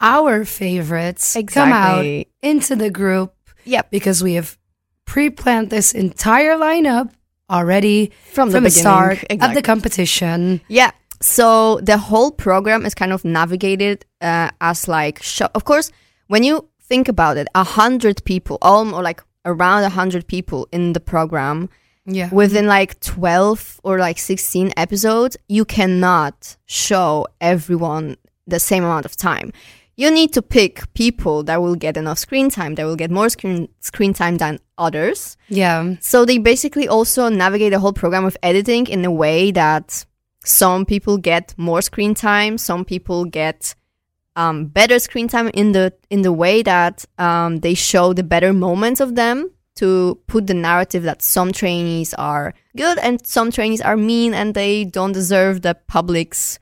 our 0.02 0.46
favorites 0.46 1.36
come 1.48 1.72
out 1.74 2.06
into 2.42 2.76
the 2.76 2.90
group 2.90 3.34
Yep. 3.66 3.92
because 3.92 4.24
we 4.24 4.34
have 4.36 4.58
pre-planned 5.06 5.70
this 5.70 5.92
entire 5.94 6.56
lineup 6.56 7.12
already 7.50 8.12
from, 8.32 8.52
from 8.52 8.64
the, 8.64 8.70
the, 8.70 8.72
start 8.72 9.24
of 9.30 9.54
the 9.54 9.62
competition. 9.62 10.62
Yeah. 10.68 10.92
So 11.22 11.80
the 11.82 11.98
whole 11.98 12.32
program 12.32 12.86
is 12.86 12.94
kind 12.96 13.12
of 13.12 13.26
navigated 13.26 14.06
uh, 14.22 14.52
as 14.62 14.88
like, 14.88 15.22
of 15.54 15.66
course, 15.66 15.92
when 16.28 16.44
you 16.44 16.70
think 16.82 17.08
about 17.08 17.38
it, 17.38 17.48
a 17.56 17.64
hundred 17.64 18.24
people, 18.24 18.58
or 18.62 18.86
like 19.04 19.22
around 19.46 19.80
a 19.80 19.90
100 19.90 20.28
people 20.28 20.68
in 20.72 20.94
the 20.94 21.00
program 21.00 21.70
Yeah. 22.06 22.30
within 22.32 22.68
like 22.68 23.00
12 23.02 23.82
or 23.84 24.00
like 24.00 24.18
16 24.20 24.72
episodes 24.76 25.38
you 25.48 25.66
cannot 25.66 26.58
show 26.66 27.28
everyone 27.40 28.18
the 28.48 28.60
same 28.60 28.84
amount 28.84 29.06
of 29.06 29.16
time 29.16 29.52
you 30.00 30.10
need 30.10 30.32
to 30.34 30.42
pick 30.42 30.74
people 30.94 31.44
that 31.44 31.62
will 31.62 31.76
get 31.76 31.98
enough 31.98 32.20
screen 32.20 32.50
time 32.50 32.76
that 32.76 32.86
will 32.86 32.96
get 32.96 33.12
more 33.12 33.30
screen 33.30 33.68
screen 33.80 34.14
time 34.14 34.38
than 34.38 34.60
others 34.78 35.38
yeah. 35.50 35.96
so 36.00 36.26
they 36.26 36.38
basically 36.38 36.88
also 36.88 37.30
navigate 37.30 37.72
the 37.72 37.80
whole 37.80 37.94
program 37.94 38.26
of 38.26 38.38
editing 38.42 38.88
in 38.88 39.04
a 39.04 39.12
way 39.12 39.52
that 39.52 40.06
some 40.44 40.86
people 40.86 41.18
get 41.18 41.54
more 41.58 41.82
screen 41.82 42.14
time, 42.14 42.58
some 42.58 42.86
people 42.86 43.26
get 43.26 43.76
um, 44.36 44.66
better 44.66 45.00
screen 45.00 45.28
time 45.28 45.50
in 45.54 45.74
the 45.74 45.94
in 46.10 46.22
the 46.22 46.32
way 46.32 46.62
that 46.64 47.06
um, 47.18 47.60
they 47.60 47.74
show 47.74 48.14
the 48.14 48.24
better 48.24 48.54
moments 48.54 49.00
of 49.00 49.16
them 49.16 49.52
to 49.76 50.20
put 50.28 50.48
the 50.48 50.54
narrative 50.54 51.04
that 51.04 51.22
some 51.22 51.52
trainees 51.52 52.14
are 52.16 52.54
good 52.76 52.98
and 53.00 53.26
some 53.26 53.52
trainees 53.52 53.82
are 53.82 53.98
mean 53.98 54.34
and 54.34 54.54
they 54.54 54.86
don't 54.86 55.12
deserve 55.12 55.62
the 55.62 55.76
public's 55.88 56.60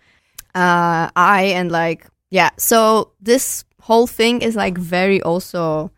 uh, 0.55 1.09
eye 1.15 1.51
and 1.55 1.71
like 1.71 2.07
yeah. 2.29 2.49
So 2.57 3.11
this 3.21 3.65
whole 3.81 4.07
thing 4.07 4.41
is 4.41 4.55
like 4.55 4.77
very 4.77 5.21
also 5.21 5.91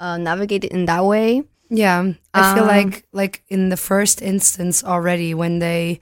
uh, 0.00 0.16
navigated 0.16 0.70
in 0.72 0.86
that 0.86 1.04
way. 1.04 1.42
Yeah, 1.70 2.12
I 2.32 2.54
feel 2.54 2.64
Um, 2.64 2.68
like 2.68 3.06
like 3.12 3.42
in 3.48 3.68
the 3.68 3.76
first 3.76 4.22
instance 4.22 4.82
already 4.82 5.34
when 5.34 5.58
they 5.58 6.00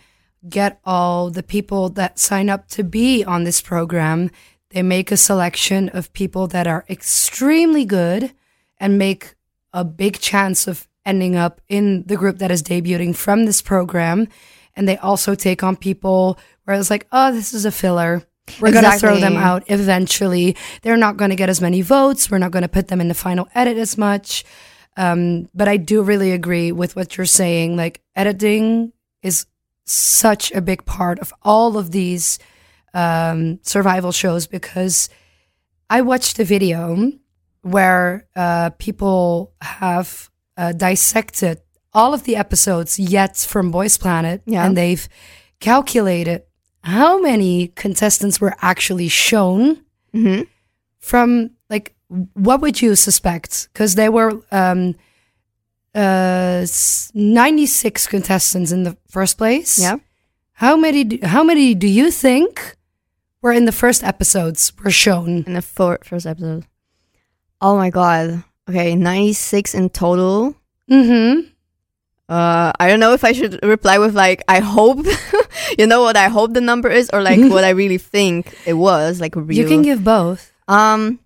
get 0.49 0.79
all 0.85 1.31
the 1.31 1.43
people 1.43 1.89
that 1.91 2.19
sign 2.19 2.49
up 2.49 2.69
to 2.69 2.85
be 2.85 3.25
on 3.25 3.45
this 3.45 3.61
program, 3.61 4.31
they 4.71 4.83
make 4.83 5.11
a 5.11 5.17
selection 5.17 5.89
of 5.89 6.13
people 6.13 6.47
that 6.49 6.67
are 6.69 6.85
extremely 6.89 7.85
good 7.85 8.33
and 8.79 8.97
make 8.99 9.35
a 9.73 9.85
big 9.85 10.21
chance 10.21 10.69
of 10.69 10.87
ending 11.05 11.35
up 11.35 11.61
in 11.69 12.05
the 12.07 12.17
group 12.17 12.39
that 12.39 12.51
is 12.51 12.63
debuting 12.63 13.15
from 13.17 13.45
this 13.45 13.61
program. 13.61 14.29
And 14.77 14.87
they 14.87 14.99
also 14.99 15.35
take 15.35 15.65
on 15.65 15.77
people 15.77 16.39
where 16.65 16.79
it's 16.79 16.91
like, 16.91 17.07
oh, 17.11 17.33
this 17.33 17.53
is 17.55 17.65
a 17.65 17.73
filler. 17.73 18.23
We're 18.61 18.73
going 18.73 18.85
to 18.85 18.99
throw 18.99 19.19
them 19.19 19.37
out 19.37 19.65
eventually. 19.67 20.57
They're 20.83 20.97
not 20.97 21.17
going 21.17 21.31
to 21.31 21.37
get 21.37 21.49
as 21.49 21.61
many 21.61 21.83
votes. 21.83 22.31
We're 22.31 22.39
not 22.39 22.53
going 22.53 22.63
to 22.63 22.69
put 22.69 22.89
them 22.89 23.01
in 23.01 23.09
the 23.09 23.15
final 23.15 23.49
edit 23.55 23.77
as 23.77 23.99
much. 23.99 24.45
Um, 24.97 25.49
but 25.55 25.69
I 25.69 25.77
do 25.77 26.03
really 26.03 26.33
agree 26.33 26.73
with 26.73 26.97
what 26.97 27.17
you're 27.17 27.27
saying. 27.27 27.77
Like 27.77 28.01
editing 28.15 28.93
is 29.23 29.47
such 29.85 30.53
a 30.53 30.61
big 30.61 30.85
part 30.87 31.19
of 31.19 31.33
all 31.43 31.77
of 31.77 31.91
these 31.91 32.39
um, 32.95 33.59
survival 33.63 34.11
shows 34.13 34.47
because 34.47 35.09
I 35.91 36.01
watched 36.01 36.39
a 36.39 36.45
video 36.45 37.13
where 37.63 38.27
uh, 38.35 38.71
people 38.79 39.53
have 39.61 40.31
uh, 40.57 40.73
dissected 40.73 41.61
all 41.93 42.15
of 42.15 42.25
the 42.25 42.37
episodes 42.37 42.99
yet 42.99 43.37
from 43.37 43.71
Boys 43.71 43.99
Planet, 43.99 44.41
Yeah. 44.47 44.65
and 44.65 44.77
they've 44.77 45.09
calculated 45.61 46.43
how 46.87 47.21
many 47.21 47.69
contestants 47.83 48.41
were 48.41 48.55
actually 48.63 49.09
shown 49.09 49.83
hmm 50.15 50.43
from 50.99 51.51
like 51.71 51.95
what 52.35 52.61
would 52.63 52.81
you 52.83 52.95
suspect 52.97 53.69
because 53.73 53.95
there 53.97 54.13
were 54.13 54.31
um 54.53 54.95
uh 55.95 56.65
96 57.15 58.07
contestants 58.07 58.71
in 58.73 58.83
the 58.85 58.97
first 59.09 59.39
place 59.39 59.79
Yeah. 59.79 59.97
how 60.55 60.77
many 60.77 61.05
do, 61.05 61.19
how 61.27 61.43
many 61.45 61.75
do 61.75 61.87
you 61.89 62.11
think 62.11 62.77
were 63.43 63.53
in 63.53 63.65
the 63.65 63.73
first 63.73 64.03
episodes 64.05 64.73
were 64.83 64.91
shown 64.91 65.45
in 65.47 65.53
the 65.55 65.63
fir- 65.63 65.99
first 66.03 66.27
episode. 66.27 66.65
Oh 67.61 67.77
my 67.77 67.91
god. 67.91 68.43
Okay, 68.69 68.95
96 68.97 69.75
in 69.75 69.89
total. 69.91 70.57
mm-hmm 70.91 71.47
Uh, 72.29 72.73
I 72.81 72.89
don't 72.89 72.99
know 72.99 73.13
if 73.13 73.23
I 73.23 73.33
should 73.33 73.61
reply 73.63 73.99
with 73.99 74.15
like 74.15 74.43
I 74.49 74.61
hope, 74.61 75.07
you 75.79 75.87
know 75.87 76.03
what 76.03 76.17
I 76.17 76.29
hope 76.29 76.55
the 76.55 76.61
number 76.61 76.91
is, 76.91 77.09
or 77.13 77.23
like 77.23 77.39
what 77.39 77.65
I 77.65 77.71
really 77.83 77.99
think 77.99 78.53
it 78.67 78.75
was, 78.75 79.21
like 79.21 79.37
real. 79.37 79.57
you 79.57 79.67
can 79.67 79.83
give 79.83 80.03
both 80.03 80.53
um, 80.69 81.21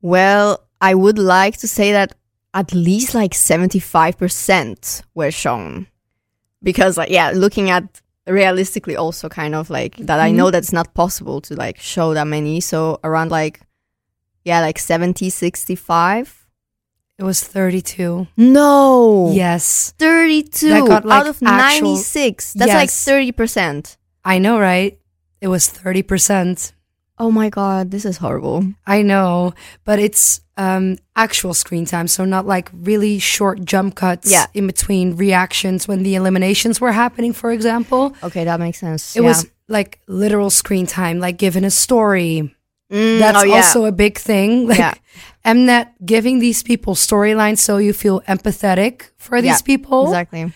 well, 0.00 0.64
I 0.80 0.94
would 0.94 1.18
like 1.18 1.56
to 1.58 1.68
say 1.68 1.92
that 1.92 2.14
at 2.52 2.72
least 2.72 3.14
like 3.14 3.34
seventy 3.34 3.80
five 3.80 4.16
percent 4.16 5.02
were 5.14 5.32
shown, 5.32 5.88
because 6.62 6.96
like 6.96 7.10
yeah, 7.10 7.32
looking 7.34 7.70
at 7.70 8.00
realistically 8.26 8.96
also 8.96 9.28
kind 9.28 9.54
of 9.54 9.68
like 9.68 9.96
that 9.96 10.20
I 10.20 10.30
know 10.30 10.50
that's 10.50 10.72
not 10.72 10.94
possible 10.94 11.40
to 11.42 11.54
like 11.54 11.78
show 11.78 12.14
that 12.14 12.26
many. 12.26 12.60
So 12.60 13.00
around 13.02 13.30
like 13.30 13.60
yeah, 14.44 14.60
like 14.60 14.78
70, 14.78 15.30
65. 15.30 16.43
It 17.18 17.22
was 17.24 17.42
32 17.42 18.26
No. 18.36 19.30
yes 19.32 19.94
32 19.98 20.68
That 20.68 20.86
got, 20.86 21.04
like, 21.04 21.20
out 21.20 21.26
of 21.28 21.42
actual- 21.42 21.92
96. 21.94 22.52
That's 22.54 22.72
like 22.72 22.90
30%. 22.90 23.96
i 24.24 24.38
know 24.38 24.58
right 24.58 24.98
it 25.40 25.48
was 25.48 25.68
30% 25.68 26.72
Oh 27.16 27.30
my 27.30 27.48
god, 27.48 27.92
this 27.92 28.04
is 28.04 28.16
horrible. 28.16 28.66
I 28.88 29.02
know, 29.02 29.54
but 29.84 30.00
it's 30.00 30.40
um, 30.56 30.96
actual 31.14 31.54
screen 31.54 31.84
time, 31.86 32.08
so 32.08 32.24
not 32.24 32.44
like 32.44 32.72
really 32.74 33.20
short 33.20 33.64
jump 33.64 33.94
cuts 33.94 34.28
Yeah. 34.32 34.46
in 34.52 34.66
between 34.66 35.14
reactions 35.14 35.86
when 35.86 36.02
the 36.02 36.16
eliminations 36.16 36.80
were 36.80 36.90
happening, 36.90 37.32
for 37.32 37.52
example. 37.52 38.16
Okay, 38.24 38.42
that 38.42 38.58
makes 38.58 38.78
sense. 38.80 39.14
It 39.14 39.20
was 39.20 39.46
like 39.68 40.00
literal 40.08 40.50
screen 40.50 40.86
time, 40.88 41.20
like 41.20 41.36
given 41.38 41.62
a 41.64 41.70
story. 41.70 42.52
Mm, 42.92 43.18
That's 43.18 43.38
oh, 43.42 43.44
yeah. 43.44 43.54
also 43.56 43.84
a 43.86 43.92
big 43.92 44.18
thing. 44.18 44.66
Like 44.68 44.78
Yeah. 44.78 44.94
Mnet 45.44 45.88
giving 46.04 46.38
these 46.38 46.62
people 46.62 46.94
storylines 46.94 47.58
so 47.58 47.76
you 47.78 47.92
feel 47.92 48.20
empathetic 48.22 49.10
for 49.16 49.40
these 49.42 49.60
Yeah, 49.60 49.66
people. 49.66 50.04
Exactly. 50.04 50.52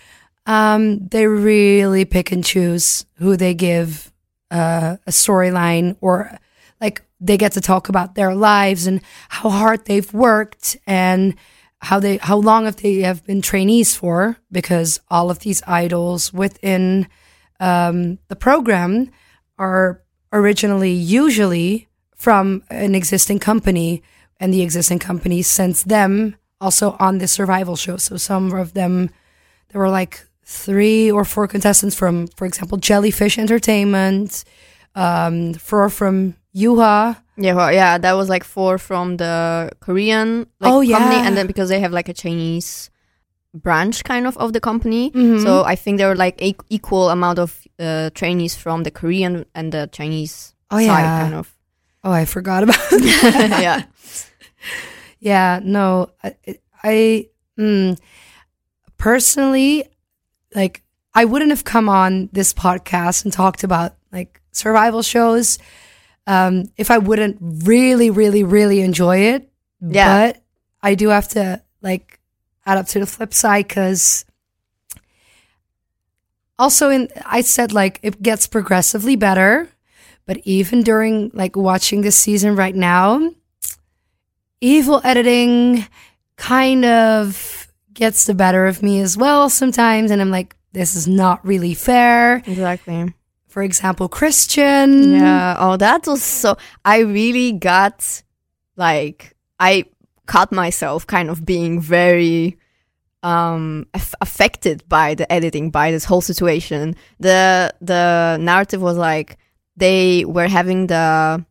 Um, 0.47 1.07
they 1.09 1.27
really 1.27 2.05
pick 2.07 2.33
and 2.33 2.43
choose 2.45 3.05
who 3.19 3.37
they 3.37 3.53
give 3.55 4.11
uh, 4.51 4.97
a 5.07 5.11
storyline 5.11 5.97
or 6.01 6.31
like 6.81 7.03
they 7.21 7.37
get 7.37 7.53
to 7.53 7.61
talk 7.61 7.89
about 7.91 8.15
their 8.15 8.35
lives 8.35 8.87
and 8.87 9.03
how 9.29 9.51
hard 9.51 9.85
they've 9.85 10.11
worked 10.15 10.79
and 10.87 11.35
how 11.81 12.01
they 12.01 12.17
how 12.17 12.37
long 12.39 12.65
have 12.65 12.77
they 12.77 13.01
have 13.03 13.23
been 13.25 13.43
trainees 13.43 13.95
for 13.95 14.39
because 14.51 15.01
all 15.11 15.31
of 15.31 15.41
these 15.41 15.63
idols 15.67 16.33
within 16.33 17.07
um, 17.61 18.19
the 18.29 18.37
program 18.37 19.11
are 19.59 20.03
originally 20.33 20.93
usually 20.93 21.88
from 22.19 22.63
an 22.71 22.95
existing 22.95 23.39
company 23.39 24.03
and 24.41 24.53
the 24.53 24.63
existing 24.63 24.99
company 24.99 25.41
sends 25.43 25.85
them 25.85 26.37
also 26.61 26.97
on 26.99 27.19
the 27.19 27.29
survival 27.29 27.77
show 27.77 27.97
so 27.97 28.17
some 28.17 28.53
of 28.53 28.73
them 28.75 29.09
there 29.71 29.81
were 29.81 29.91
like 30.01 30.15
three 30.45 31.11
or 31.11 31.25
four 31.27 31.47
contestants 31.47 31.95
from, 31.95 32.27
for 32.37 32.47
example, 32.47 32.79
Jellyfish 32.79 33.37
Entertainment, 33.39 34.45
um, 34.95 35.53
four 35.53 35.91
from 35.91 36.37
Yuehua. 36.57 37.19
Yeah, 37.37 37.53
well, 37.53 37.71
yeah, 37.71 37.99
that 37.99 38.15
was 38.15 38.31
like 38.31 38.45
four 38.45 38.79
from 38.79 39.19
the 39.19 39.71
Korean 39.81 40.47
like, 40.59 40.73
Oh, 40.73 40.81
company, 40.81 41.17
and 41.27 41.37
then 41.37 41.47
because 41.47 41.69
they 41.69 41.81
have 41.81 41.93
like 41.93 42.09
a 42.09 42.15
Chinese 42.15 42.89
branch 43.53 44.05
kind 44.05 44.27
of 44.27 44.39
of 44.39 44.53
the 44.55 44.61
company, 44.61 45.11
Mhm. 45.11 45.43
so 45.43 45.65
I 45.65 45.77
think 45.77 45.99
there 45.99 46.09
were 46.09 46.17
like 46.17 46.41
equal 46.71 47.11
amount 47.11 47.39
of 47.39 47.61
uh, 47.79 48.09
trainees 48.15 48.57
from 48.57 48.85
the 48.85 48.91
Korean 48.91 49.45
and 49.55 49.71
the 49.73 49.89
Chinese 49.93 50.55
Oh, 50.71 50.79
side, 50.79 50.87
yeah. 50.87 51.21
kind 51.23 51.35
of. 51.35 51.53
Oh, 52.05 52.13
I 52.13 52.25
forgot 52.25 52.63
about 52.63 52.77
that. 52.91 53.59
yeah, 53.61 53.83
yeah, 55.21 55.61
no, 55.63 56.11
I, 56.23 56.37
I 56.83 57.29
mm, 57.59 57.99
personally, 58.97 59.85
like, 60.55 60.83
I 61.15 61.25
wouldn't 61.25 61.51
have 61.51 61.65
come 61.65 61.89
on 61.89 62.29
this 62.33 62.53
podcast 62.55 63.25
and 63.25 63.33
talked 63.33 63.65
about 63.65 63.97
like 64.13 64.41
survival 64.53 65.03
shows 65.03 65.59
um, 66.29 66.71
if 66.77 66.91
I 66.91 66.99
wouldn't 66.99 67.39
really, 67.41 68.11
really, 68.11 68.45
really 68.45 68.83
enjoy 68.83 69.19
it. 69.19 69.51
Yeah. 69.81 70.33
But 70.33 70.43
I 70.83 70.95
do 70.95 71.09
have 71.09 71.29
to 71.29 71.63
like 71.81 72.21
add 72.67 72.79
up 72.79 72.87
to 72.89 73.01
the 73.01 73.07
flip 73.07 73.33
side 73.33 73.67
because 73.67 74.25
also 76.59 76.91
in 76.91 77.09
I 77.25 77.41
said 77.41 77.73
like 77.73 77.99
it 78.03 78.23
gets 78.23 78.47
progressively 78.47 79.17
better, 79.17 79.71
but 80.29 80.37
even 80.45 80.83
during 80.83 81.31
like 81.33 81.57
watching 81.57 82.03
this 82.03 82.15
season 82.15 82.55
right 82.55 82.75
now, 82.75 83.33
evil 84.61 85.01
editing 85.03 85.87
kind 86.37 86.85
of 86.85 87.67
gets 87.95 88.27
the 88.27 88.35
better 88.35 88.67
of 88.67 88.83
me 88.83 89.01
as 89.01 89.17
well 89.17 89.49
sometimes 89.49 90.11
and 90.11 90.21
I'm 90.21 90.31
like 90.31 90.55
this 90.73 90.95
is 90.95 91.09
not 91.09 91.45
really 91.45 91.73
fair. 91.75 92.37
exactly. 92.47 93.15
For 93.49 93.63
example, 93.63 94.09
Christian. 94.09 95.13
Yeah. 95.15 95.57
Oh, 95.59 95.79
that 95.79 96.07
was 96.07 96.23
so. 96.23 96.59
I 96.85 96.99
really 96.99 97.53
got 97.53 98.23
like 98.77 99.35
I 99.59 99.87
caught 100.27 100.53
myself 100.53 101.07
kind 101.07 101.31
of 101.31 101.47
being 101.47 101.81
very 101.81 102.59
um 103.23 103.87
aff- 103.95 104.15
affected 104.21 104.87
by 104.89 105.15
the 105.15 105.27
editing 105.33 105.71
by 105.71 105.91
this 105.91 106.05
whole 106.05 106.21
situation. 106.21 106.95
The 107.19 107.75
the 107.81 108.37
narrative 108.39 108.83
was 108.83 108.99
like 108.99 109.39
they 109.79 110.25
were 110.27 110.49
having 110.49 110.87
the 110.89 111.45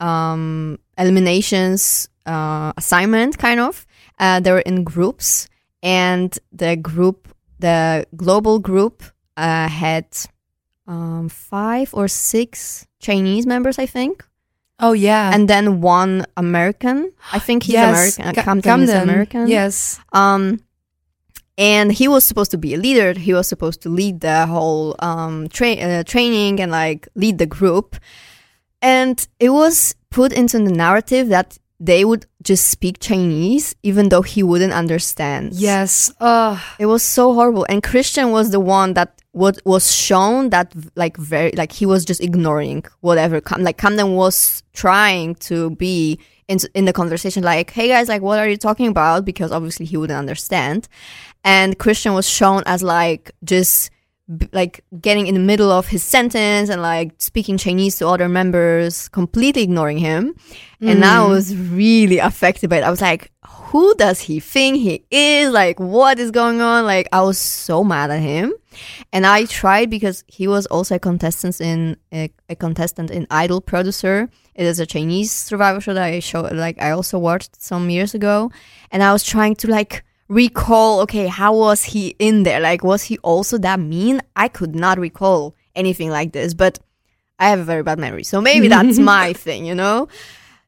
um 0.00 0.78
eliminations 0.98 2.08
uh 2.26 2.72
assignment 2.76 3.38
kind 3.38 3.60
of 3.60 3.86
uh, 4.18 4.38
they 4.40 4.52
were 4.52 4.60
in 4.60 4.84
groups, 4.84 5.48
and 5.82 6.38
the 6.52 6.76
group, 6.76 7.26
the 7.58 8.06
global 8.14 8.60
group, 8.60 9.02
uh, 9.36 9.66
had 9.66 10.06
um, 10.86 11.28
five 11.28 11.92
or 11.92 12.06
six 12.06 12.86
Chinese 13.00 13.46
members, 13.46 13.80
I 13.80 13.86
think, 13.86 14.24
Oh 14.78 14.92
yeah. 14.92 15.32
and 15.34 15.48
then 15.48 15.80
one 15.80 16.24
American. 16.36 17.10
I 17.32 17.40
think 17.40 17.64
he's 17.64 17.72
yes. 17.72 18.18
American. 18.18 18.44
Ca- 18.44 18.60
Camden 18.60 18.88
is. 18.96 19.02
American. 19.02 19.46
Yes. 19.48 19.98
Um, 20.12 20.60
and 21.58 21.92
he 21.92 22.08
was 22.08 22.24
supposed 22.24 22.50
to 22.52 22.58
be 22.58 22.74
a 22.74 22.78
leader. 22.78 23.12
He 23.18 23.34
was 23.34 23.46
supposed 23.48 23.82
to 23.82 23.88
lead 23.88 24.20
the 24.20 24.46
whole 24.46 24.96
um 25.00 25.48
tra- 25.48 25.74
uh, 25.74 26.02
training 26.04 26.60
and 26.60 26.70
like 26.72 27.08
lead 27.14 27.38
the 27.38 27.46
group. 27.46 27.96
And 28.80 29.26
it 29.38 29.50
was 29.50 29.94
put 30.10 30.32
into 30.32 30.58
the 30.58 30.72
narrative 30.72 31.28
that 31.28 31.58
they 31.78 32.04
would 32.04 32.26
just 32.42 32.68
speak 32.68 32.98
Chinese, 33.00 33.74
even 33.82 34.08
though 34.08 34.22
he 34.22 34.42
wouldn't 34.42 34.72
understand. 34.72 35.52
Yes. 35.54 36.12
Oh, 36.20 36.62
It 36.78 36.86
was 36.86 37.02
so 37.02 37.34
horrible. 37.34 37.66
And 37.68 37.82
Christian 37.82 38.30
was 38.30 38.50
the 38.50 38.60
one 38.60 38.94
that 38.94 39.20
what 39.32 39.60
was 39.64 39.90
shown 39.90 40.50
that 40.50 40.72
like 40.94 41.16
very 41.16 41.52
like 41.52 41.72
he 41.72 41.86
was 41.86 42.04
just 42.04 42.20
ignoring 42.20 42.84
whatever 43.00 43.40
Cam- 43.40 43.62
like 43.62 43.78
Camden 43.78 44.14
was 44.14 44.62
trying 44.74 45.34
to 45.36 45.70
be 45.70 46.18
in 46.48 46.58
in 46.74 46.84
the 46.84 46.92
conversation 46.92 47.42
like 47.42 47.70
hey 47.70 47.88
guys 47.88 48.08
like 48.08 48.20
what 48.20 48.38
are 48.38 48.46
you 48.46 48.58
talking 48.58 48.86
about 48.88 49.24
because 49.24 49.50
obviously 49.50 49.86
he 49.86 49.96
wouldn't 49.96 50.18
understand 50.18 50.86
and 51.44 51.78
Christian 51.78 52.14
was 52.14 52.28
shown 52.28 52.62
as 52.66 52.82
like 52.82 53.32
just 53.44 53.90
like 54.52 54.84
getting 55.00 55.26
in 55.26 55.34
the 55.34 55.40
middle 55.40 55.70
of 55.70 55.88
his 55.88 56.02
sentence 56.02 56.70
and 56.70 56.80
like 56.80 57.12
speaking 57.18 57.58
Chinese 57.58 57.98
to 57.98 58.06
other 58.06 58.28
members 58.28 59.08
completely 59.08 59.62
ignoring 59.62 59.98
him. 59.98 60.34
And 60.80 61.04
I 61.04 61.18
mm. 61.18 61.28
was 61.28 61.56
really 61.56 62.18
affected 62.18 62.70
by 62.70 62.78
it. 62.78 62.84
I 62.84 62.90
was 62.90 63.00
like 63.00 63.30
who 63.72 63.94
does 63.94 64.20
he 64.20 64.38
think 64.38 64.76
he 64.76 65.04
is? 65.10 65.50
Like 65.50 65.80
what 65.80 66.18
is 66.18 66.30
going 66.30 66.60
on? 66.60 66.84
Like 66.84 67.08
I 67.12 67.22
was 67.22 67.38
so 67.38 67.82
mad 67.82 68.10
at 68.10 68.20
him. 68.20 68.52
And 69.12 69.26
I 69.26 69.44
tried 69.46 69.90
because 69.90 70.24
he 70.28 70.46
was 70.46 70.66
also 70.66 70.96
a 70.96 70.98
contestant 70.98 71.60
in 71.60 71.96
a, 72.12 72.30
a 72.48 72.54
contestant 72.54 73.10
in 73.10 73.26
Idol 73.30 73.60
Producer. 73.60 74.28
It 74.54 74.66
is 74.66 74.78
a 74.78 74.86
Chinese 74.86 75.32
survival 75.32 75.80
show 75.80 75.94
that 75.94 76.04
I 76.04 76.20
show 76.20 76.42
like 76.42 76.80
I 76.80 76.90
also 76.90 77.18
watched 77.18 77.60
some 77.62 77.88
years 77.90 78.14
ago, 78.14 78.50
and 78.90 79.02
I 79.02 79.12
was 79.12 79.24
trying 79.24 79.56
to 79.56 79.68
like 79.68 80.04
recall. 80.32 81.00
Okay, 81.00 81.26
how 81.26 81.54
was 81.54 81.82
he 81.84 82.16
in 82.18 82.42
there? 82.42 82.60
Like, 82.60 82.82
was 82.82 83.02
he 83.02 83.18
also 83.18 83.58
that 83.58 83.80
mean? 83.80 84.20
I 84.36 84.48
could 84.48 84.74
not 84.74 84.98
recall 84.98 85.54
anything 85.74 86.10
like 86.10 86.32
this, 86.32 86.54
but 86.54 86.78
I 87.38 87.48
have 87.48 87.60
a 87.60 87.64
very 87.64 87.82
bad 87.82 87.98
memory, 87.98 88.24
so 88.24 88.40
maybe 88.40 88.68
that's 88.68 88.98
my 89.14 89.32
thing, 89.32 89.64
you 89.64 89.74
know. 89.74 90.08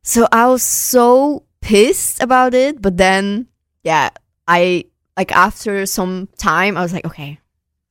So 0.02 0.26
I 0.32 0.48
was 0.48 0.62
so 0.62 1.44
pissed 1.60 2.22
about 2.22 2.54
it, 2.54 2.82
but 2.82 2.96
then 2.96 3.48
yeah, 3.82 4.10
I 4.46 4.84
like 5.16 5.32
after 5.32 5.86
some 5.86 6.28
time 6.38 6.76
I 6.76 6.82
was 6.82 6.92
like, 6.92 7.06
okay, 7.06 7.38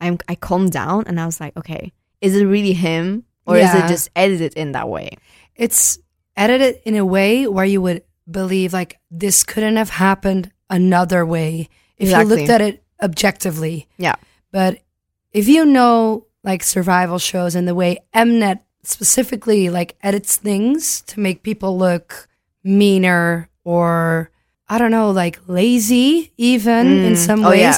I'm 0.02 0.18
I 0.28 0.36
calmed 0.36 0.72
down 0.72 1.06
and 1.08 1.20
I 1.20 1.26
was 1.26 1.40
like, 1.40 1.56
okay, 1.58 1.94
is 2.22 2.36
it 2.36 2.46
really 2.46 2.74
him 2.74 3.26
or 3.46 3.58
is 3.58 3.74
it 3.74 3.88
just 3.88 4.10
edited 4.16 4.54
in 4.54 4.72
that 4.74 4.90
way? 4.90 5.18
it's 5.56 6.00
edited 6.36 6.82
in 6.86 6.96
a 6.96 7.06
way 7.06 7.48
where 7.48 7.66
you 7.66 7.82
would 7.82 8.04
believe 8.30 8.74
like 8.74 9.00
this 9.12 9.44
couldn't 9.44 9.76
have 9.76 9.90
happened 9.90 10.52
another 10.70 11.26
way 11.26 11.70
if 11.98 12.10
you 12.10 12.24
looked 12.24 12.50
at 12.50 12.62
it 12.62 12.84
objectively. 13.02 13.88
Yeah. 13.98 14.16
But 14.52 14.80
if 15.32 15.48
you 15.48 15.66
know 15.66 16.26
like 16.44 16.64
survival 16.64 17.20
shows 17.20 17.56
and 17.56 17.68
the 17.68 17.76
way 17.76 18.00
Mnet 18.14 18.60
specifically 18.84 19.70
like 19.70 19.96
edits 20.04 20.38
things 20.38 21.02
to 21.08 21.20
make 21.20 21.42
people 21.44 21.78
look 21.78 22.28
meaner 22.64 23.50
or 23.64 24.30
I 24.68 24.78
don't 24.78 24.92
know, 24.92 25.12
like 25.12 25.40
lazy 25.48 26.32
even 26.38 26.88
in 27.04 27.14
Mm. 27.14 27.18
some 27.18 27.46
Oh, 27.46 27.50
ways. 27.50 27.60
yeah. 27.60 27.78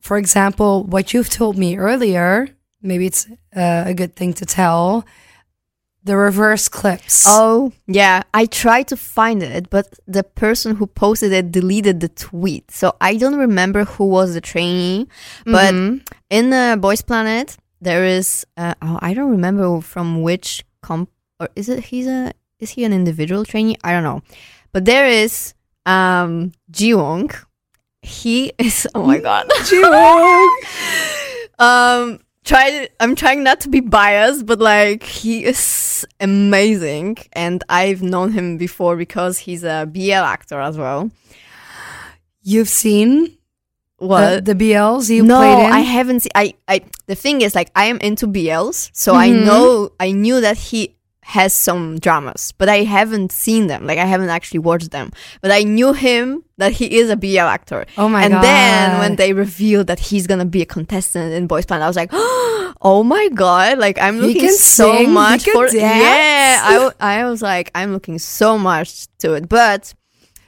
For 0.00 0.16
example, 0.18 0.84
what 0.84 1.12
you've 1.12 1.28
told 1.30 1.58
me 1.58 1.76
earlier, 1.76 2.48
maybe 2.80 3.06
it's 3.06 3.26
uh, 3.56 3.84
a 3.86 3.94
good 3.94 4.14
thing 4.14 4.32
to 4.34 4.46
tell. 4.46 5.04
The 6.06 6.14
reverse 6.16 6.68
clips. 6.70 7.24
Oh 7.26 7.72
yeah, 7.90 8.22
I 8.32 8.46
tried 8.46 8.86
to 8.94 8.96
find 8.96 9.42
it, 9.42 9.66
but 9.74 9.98
the 10.06 10.22
person 10.22 10.76
who 10.78 10.86
posted 10.86 11.32
it 11.34 11.50
deleted 11.50 11.98
the 11.98 12.06
tweet, 12.08 12.70
so 12.70 12.94
I 13.00 13.16
don't 13.18 13.34
remember 13.34 13.82
who 13.84 14.06
was 14.06 14.34
the 14.34 14.40
trainee. 14.40 15.08
But 15.44 15.74
Mhm. 15.74 16.06
in 16.30 16.50
the 16.54 16.78
Boys 16.78 17.02
Planet, 17.02 17.56
there 17.82 18.04
is 18.06 18.46
uh, 18.56 18.74
oh, 18.86 18.98
I 19.02 19.14
don't 19.14 19.32
remember 19.34 19.80
from 19.82 20.22
which 20.22 20.62
comp 20.80 21.10
or 21.40 21.48
is 21.58 21.66
it 21.68 21.90
he's 21.90 22.06
a 22.06 22.30
is 22.62 22.70
he 22.78 22.84
an 22.86 22.92
individual 22.94 23.42
trainee? 23.44 23.74
I 23.82 23.90
don't 23.92 24.04
know, 24.06 24.22
but 24.72 24.84
there 24.86 25.08
is 25.10 25.54
um 25.90 26.52
Jiwoong. 26.70 27.34
He 28.02 28.52
is 28.62 28.86
oh 28.94 29.02
my 29.02 29.18
god. 29.28 29.50
um 31.58 32.20
try 32.46 32.88
I'm 33.00 33.14
trying 33.14 33.42
not 33.42 33.60
to 33.60 33.68
be 33.68 33.80
biased, 33.80 34.46
but 34.46 34.58
like 34.60 35.02
he 35.02 35.44
is 35.44 36.06
amazing 36.20 37.18
and 37.34 37.62
I've 37.68 38.02
known 38.02 38.32
him 38.32 38.56
before 38.56 38.96
because 38.96 39.38
he's 39.38 39.64
a 39.64 39.86
BL 39.90 40.12
actor 40.36 40.60
as 40.60 40.78
well. 40.78 41.10
You've 42.42 42.68
seen 42.68 43.36
What? 43.98 44.44
the, 44.44 44.54
the 44.54 44.64
BLs 44.72 45.10
you 45.10 45.22
no, 45.24 45.36
played 45.38 45.66
in? 45.66 45.72
I 45.72 45.80
haven't 45.80 46.20
seen 46.20 46.30
I 46.34 46.54
I 46.68 46.80
the 47.06 47.14
thing 47.14 47.40
is 47.42 47.54
like 47.54 47.70
I 47.74 47.86
am 47.86 47.98
into 47.98 48.26
BLs, 48.26 48.90
so 48.92 49.14
I 49.14 49.28
Mhm. 49.30 49.44
know 49.44 49.90
I 50.00 50.12
knew 50.12 50.40
that 50.40 50.56
he 50.56 50.95
has 51.26 51.52
some 51.52 51.98
dramas, 51.98 52.52
but 52.56 52.68
I 52.68 52.84
haven't 52.84 53.32
seen 53.32 53.66
them. 53.66 53.84
Like 53.86 53.98
I 53.98 54.04
haven't 54.04 54.30
actually 54.30 54.60
watched 54.60 54.92
them. 54.92 55.10
But 55.42 55.50
I 55.50 55.64
knew 55.64 55.92
him 55.92 56.44
that 56.58 56.72
he 56.72 56.98
is 56.98 57.10
a 57.10 57.16
BL 57.16 57.40
actor. 57.40 57.84
oh 57.98 58.08
my 58.08 58.22
and 58.24 58.32
god. 58.34 58.44
then 58.44 58.98
when 59.00 59.16
they 59.16 59.32
revealed 59.32 59.88
that 59.88 59.98
he's 59.98 60.26
gonna 60.28 60.44
be 60.46 60.62
a 60.62 60.66
contestant 60.66 61.32
in 61.34 61.46
Boys 61.48 61.66
Planet, 61.66 61.84
I 61.84 61.88
was 61.88 61.96
like, 61.96 62.10
"Oh 62.12 63.02
my 63.04 63.28
god!" 63.34 63.78
Like 63.78 63.98
I'm 63.98 64.18
looking 64.20 64.48
so 64.50 64.96
sing, 64.98 65.12
much 65.12 65.44
for 65.44 65.66
dance. 65.66 65.74
yeah. 65.74 66.60
I, 66.64 66.72
w- 66.74 66.92
I 67.00 67.24
was 67.24 67.42
like, 67.42 67.70
I'm 67.74 67.92
looking 67.92 68.18
so 68.20 68.56
much 68.56 69.08
to 69.18 69.34
it, 69.34 69.48
but 69.48 69.92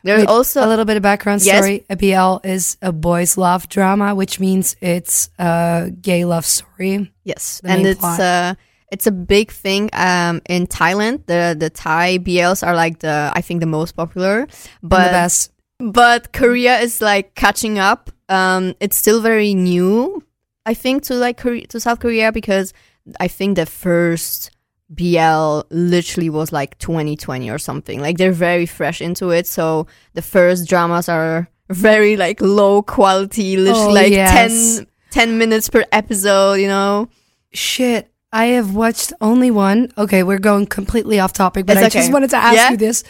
there's 0.05 0.21
Wait, 0.21 0.29
also 0.29 0.65
a 0.65 0.69
little 0.69 0.85
bit 0.85 0.97
of 0.97 1.03
background 1.03 1.43
Yes. 1.43 1.59
story. 1.59 1.85
A 1.91 1.97
BL 1.97 2.47
is 2.47 2.77
a 2.81 2.93
boys' 2.93 3.37
love 3.37 3.69
drama, 3.69 4.15
which 4.15 4.39
means 4.39 4.77
it's 4.81 5.29
a 5.41 5.91
gay 6.01 6.25
love 6.25 6.47
story. 6.47 7.11
yes, 7.25 7.61
and 7.65 7.85
it's 7.85 8.05
uh 8.05 8.55
it's 8.91 9.07
a 9.07 9.13
big 9.13 9.51
thing 9.51 9.91
um 9.93 10.41
in 10.49 10.67
Thailand. 10.67 11.27
The 11.27 11.55
the 11.59 11.71
Thai 11.71 12.19
BLs 12.19 12.67
are 12.67 12.75
like 12.75 12.99
the 13.01 13.31
I 13.35 13.41
think 13.43 13.61
the 13.61 13.67
most 13.67 13.93
popular, 13.97 14.47
But 14.83 14.89
but 14.91 15.05
the 15.05 15.11
best. 15.13 15.53
but 15.79 16.33
Korea 16.33 16.79
is 16.81 17.01
like 17.01 17.35
catching 17.35 17.79
up. 17.79 18.11
Um, 18.29 18.75
it's 18.81 18.97
still 18.97 19.21
very 19.23 19.55
new, 19.55 20.23
I 20.67 20.75
think, 20.75 21.03
to 21.05 21.15
like 21.15 21.39
Korea, 21.39 21.67
to 21.69 21.81
South 21.81 21.99
Korea 22.01 22.31
because 22.33 22.73
I 23.21 23.29
think 23.29 23.57
the 23.57 23.65
first 23.65 24.51
BL 24.91 25.61
literally 25.71 26.31
was 26.31 26.53
like 26.53 26.77
2020 26.79 27.51
or 27.51 27.59
something. 27.59 28.01
Like 28.01 28.17
they're 28.19 28.33
very 28.33 28.67
fresh 28.67 29.01
into 29.01 29.31
it, 29.31 29.47
so 29.47 29.87
the 30.15 30.23
first 30.23 30.69
dramas 30.69 31.09
are 31.09 31.49
very 31.71 32.17
like 32.17 32.41
low 32.41 32.83
quality, 32.83 33.57
literally 33.57 33.89
Oh, 33.89 33.93
like 33.93 34.13
yes. 34.13 34.77
10, 34.79 34.87
10 35.11 35.39
minutes 35.39 35.69
per 35.69 35.85
episode. 35.93 36.55
You 36.55 36.69
know, 36.69 37.09
Shit. 37.53 38.11
I 38.33 38.47
have 38.47 38.75
watched 38.75 39.13
only 39.21 39.51
one. 39.51 39.91
Okay, 39.97 40.23
we're 40.23 40.39
going 40.39 40.67
completely 40.67 41.19
off 41.19 41.33
topic, 41.33 41.65
but 41.67 41.77
It's 41.77 41.87
I 41.87 41.89
just 41.89 42.13
wanted 42.13 42.31
to 42.31 42.37
ask 42.37 42.55
Yeah? 42.57 42.71
you 42.71 42.77
this. 42.77 43.05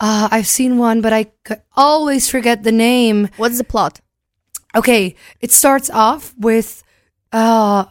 Uh, 0.00 0.28
I've 0.30 0.46
seen 0.46 0.78
one, 0.78 1.00
but 1.00 1.12
I 1.12 1.26
always 1.76 2.28
forget 2.30 2.62
the 2.62 2.72
name. 2.72 3.28
what's 3.36 3.58
the 3.58 3.64
plot? 3.64 4.00
Okay, 4.76 5.16
it 5.40 5.50
starts 5.52 5.88
off 5.90 6.34
with 6.38 6.82
uh 7.32 7.84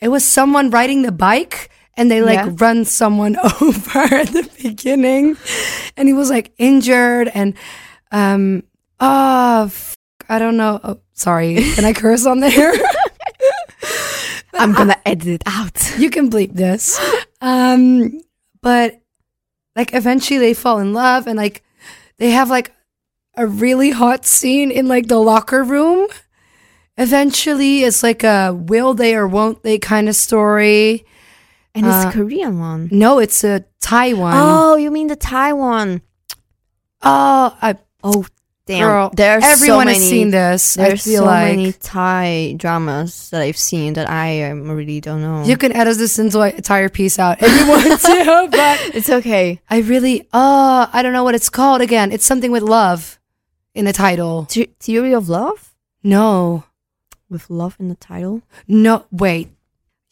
it 0.00 0.08
was 0.08 0.24
someone 0.24 0.70
riding 0.70 1.02
the 1.02 1.12
bike 1.12 1.70
and 1.96 2.10
they 2.10 2.20
like 2.22 2.38
Yeah. 2.46 2.52
run 2.56 2.84
someone 2.84 3.36
over 3.60 3.98
at 4.00 4.28
the 4.28 4.48
beginning 4.62 5.36
and 5.96 6.08
he 6.08 6.14
was 6.14 6.30
like 6.30 6.52
injured 6.58 7.28
and 7.34 7.54
um 8.10 8.62
oh 9.00 9.64
f- 9.66 9.96
I 10.28 10.38
don't 10.38 10.56
know. 10.56 10.80
Oh, 10.82 11.00
sorry. 11.12 11.56
Can 11.74 11.84
I 11.84 11.92
curse 11.92 12.24
on 12.26 12.40
there? 12.40 12.72
I'm 14.62 14.72
gonna 14.72 14.96
edit 15.04 15.26
it 15.28 15.42
out. 15.46 15.94
you 15.98 16.08
can 16.10 16.30
bleep 16.30 16.52
this. 16.54 16.98
Um 17.40 18.20
but 18.60 19.00
like 19.76 19.94
eventually 19.94 20.38
they 20.38 20.54
fall 20.54 20.78
in 20.78 20.92
love 20.94 21.26
and 21.26 21.36
like 21.36 21.62
they 22.18 22.30
have 22.30 22.48
like 22.50 22.72
a 23.36 23.46
really 23.46 23.90
hot 23.90 24.24
scene 24.26 24.70
in 24.70 24.86
like 24.88 25.08
the 25.08 25.18
locker 25.18 25.62
room. 25.64 26.08
Eventually 26.96 27.82
it's 27.84 28.02
like 28.02 28.22
a 28.22 28.52
will 28.52 28.94
they 28.94 29.14
or 29.14 29.26
won't 29.26 29.62
they 29.62 29.78
kind 29.78 30.08
of 30.08 30.14
story. 30.14 31.04
And 31.74 31.86
it's 31.86 32.04
Uh, 32.04 32.08
a 32.10 32.12
Korean 32.12 32.60
one. 32.60 32.88
No, 32.92 33.18
it's 33.18 33.42
a 33.44 33.64
Thai 33.80 34.12
one. 34.12 34.34
Oh, 34.36 34.76
you 34.76 34.90
mean 34.90 35.06
the 35.08 35.16
Thai 35.16 35.54
one? 35.54 36.02
Oh, 37.02 37.56
I, 37.62 37.76
Oh, 38.04 38.26
damn! 38.72 38.88
girl, 38.88 39.10
there's 39.14 39.44
everyone 39.44 39.86
so 39.86 39.92
many, 39.92 39.98
has 39.98 40.08
seen 40.08 40.30
this. 40.30 40.74
There's 40.74 41.02
so 41.02 41.24
like 41.24 41.56
many 41.56 41.72
Thai 41.72 42.54
dramas 42.56 43.30
that 43.30 43.40
I've 43.42 43.56
seen 43.56 43.94
that 43.94 44.08
I 44.10 44.50
um, 44.50 44.70
really 44.70 45.00
don't 45.00 45.22
know. 45.22 45.44
you 45.44 45.56
can 45.56 45.72
edit 45.72 45.98
this 45.98 46.18
entire 46.18 46.88
piece 46.88 47.18
out 47.18 47.38
if 47.40 47.50
you 47.58 47.66
want 47.68 48.00
to, 48.00 48.48
but 48.50 48.94
it's 48.96 49.08
okay. 49.10 49.60
I 49.70 49.78
really, 49.80 50.22
uh, 50.32 50.86
I 50.92 51.02
don't 51.02 51.12
know 51.12 51.24
what 51.24 51.34
it's 51.34 51.48
called 51.48 51.80
again. 51.82 52.12
It's 52.12 52.26
something 52.26 52.50
with 52.50 52.62
love. 52.62 53.18
in 53.74 53.84
the 53.86 53.92
title. 53.92 54.46
The- 54.52 54.70
Theory 54.80 55.14
of 55.14 55.28
Love 55.28 55.72
No, 56.04 56.64
with 57.30 57.48
love 57.48 57.76
in 57.80 57.88
the 57.88 57.94
title. 57.96 58.42
no, 58.68 59.06
wait. 59.10 59.48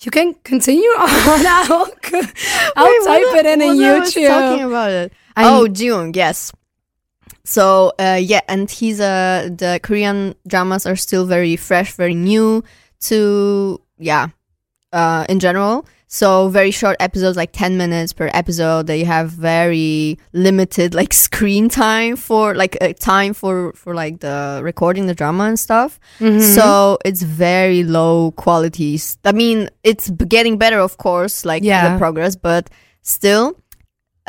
You 0.03 0.11
can 0.11 0.33
continue 0.45 0.89
on. 0.97 1.09
I'll, 1.47 1.93
I'll 2.75 2.87
Wait, 2.89 3.05
type 3.05 3.37
it 3.37 3.47
in 3.47 3.61
in 3.61 3.77
what 3.77 3.85
I 3.85 3.99
was 4.01 4.15
YouTube. 4.15 4.29
talking 4.29 4.65
about 4.65 4.91
it. 4.91 5.13
I- 5.37 5.45
oh, 5.45 5.67
Jiwoong, 5.69 6.17
yes. 6.17 6.53
So 7.45 7.93
uh, 7.99 8.19
yeah, 8.23 8.41
and 8.49 8.71
he's 8.71 9.01
uh 9.01 9.49
the 9.51 9.81
Korean 9.83 10.35
dramas 10.47 10.87
are 10.87 10.97
still 10.97 11.27
very 11.27 11.57
fresh, 11.57 11.93
very 11.95 12.15
new 12.15 12.63
to 13.09 13.81
yeah, 13.99 14.29
uh 14.93 15.25
in 15.29 15.41
general. 15.41 15.87
So 16.13 16.49
very 16.49 16.73
short 16.73 16.97
episodes, 16.99 17.37
like 17.37 17.53
ten 17.53 17.77
minutes 17.77 18.13
per 18.13 18.29
episode. 18.35 18.89
They 18.89 19.05
have 19.05 19.31
very 19.31 20.19
limited 20.33 20.93
like 20.93 21.13
screen 21.27 21.69
time 21.69 22.17
for 22.17 22.55
like 22.55 22.77
uh, 22.81 22.93
time 22.99 23.33
for 23.33 23.73
for 23.75 23.95
like 23.95 24.19
the 24.21 24.61
recording 24.63 25.07
the 25.07 25.15
drama 25.15 25.45
and 25.45 25.59
stuff. 25.59 26.01
Mhm. 26.19 26.41
So 26.43 26.99
it's 27.05 27.23
very 27.23 27.85
low 27.85 28.33
qualities. 28.33 29.19
I 29.25 29.31
mean, 29.33 29.71
it's 29.85 30.11
getting 30.11 30.59
better, 30.59 30.81
of 30.81 30.99
course, 30.99 31.45
like 31.45 31.63
Yeah. 31.63 31.93
the 31.93 31.99
progress, 31.99 32.35
but 32.37 32.71
still. 33.03 33.55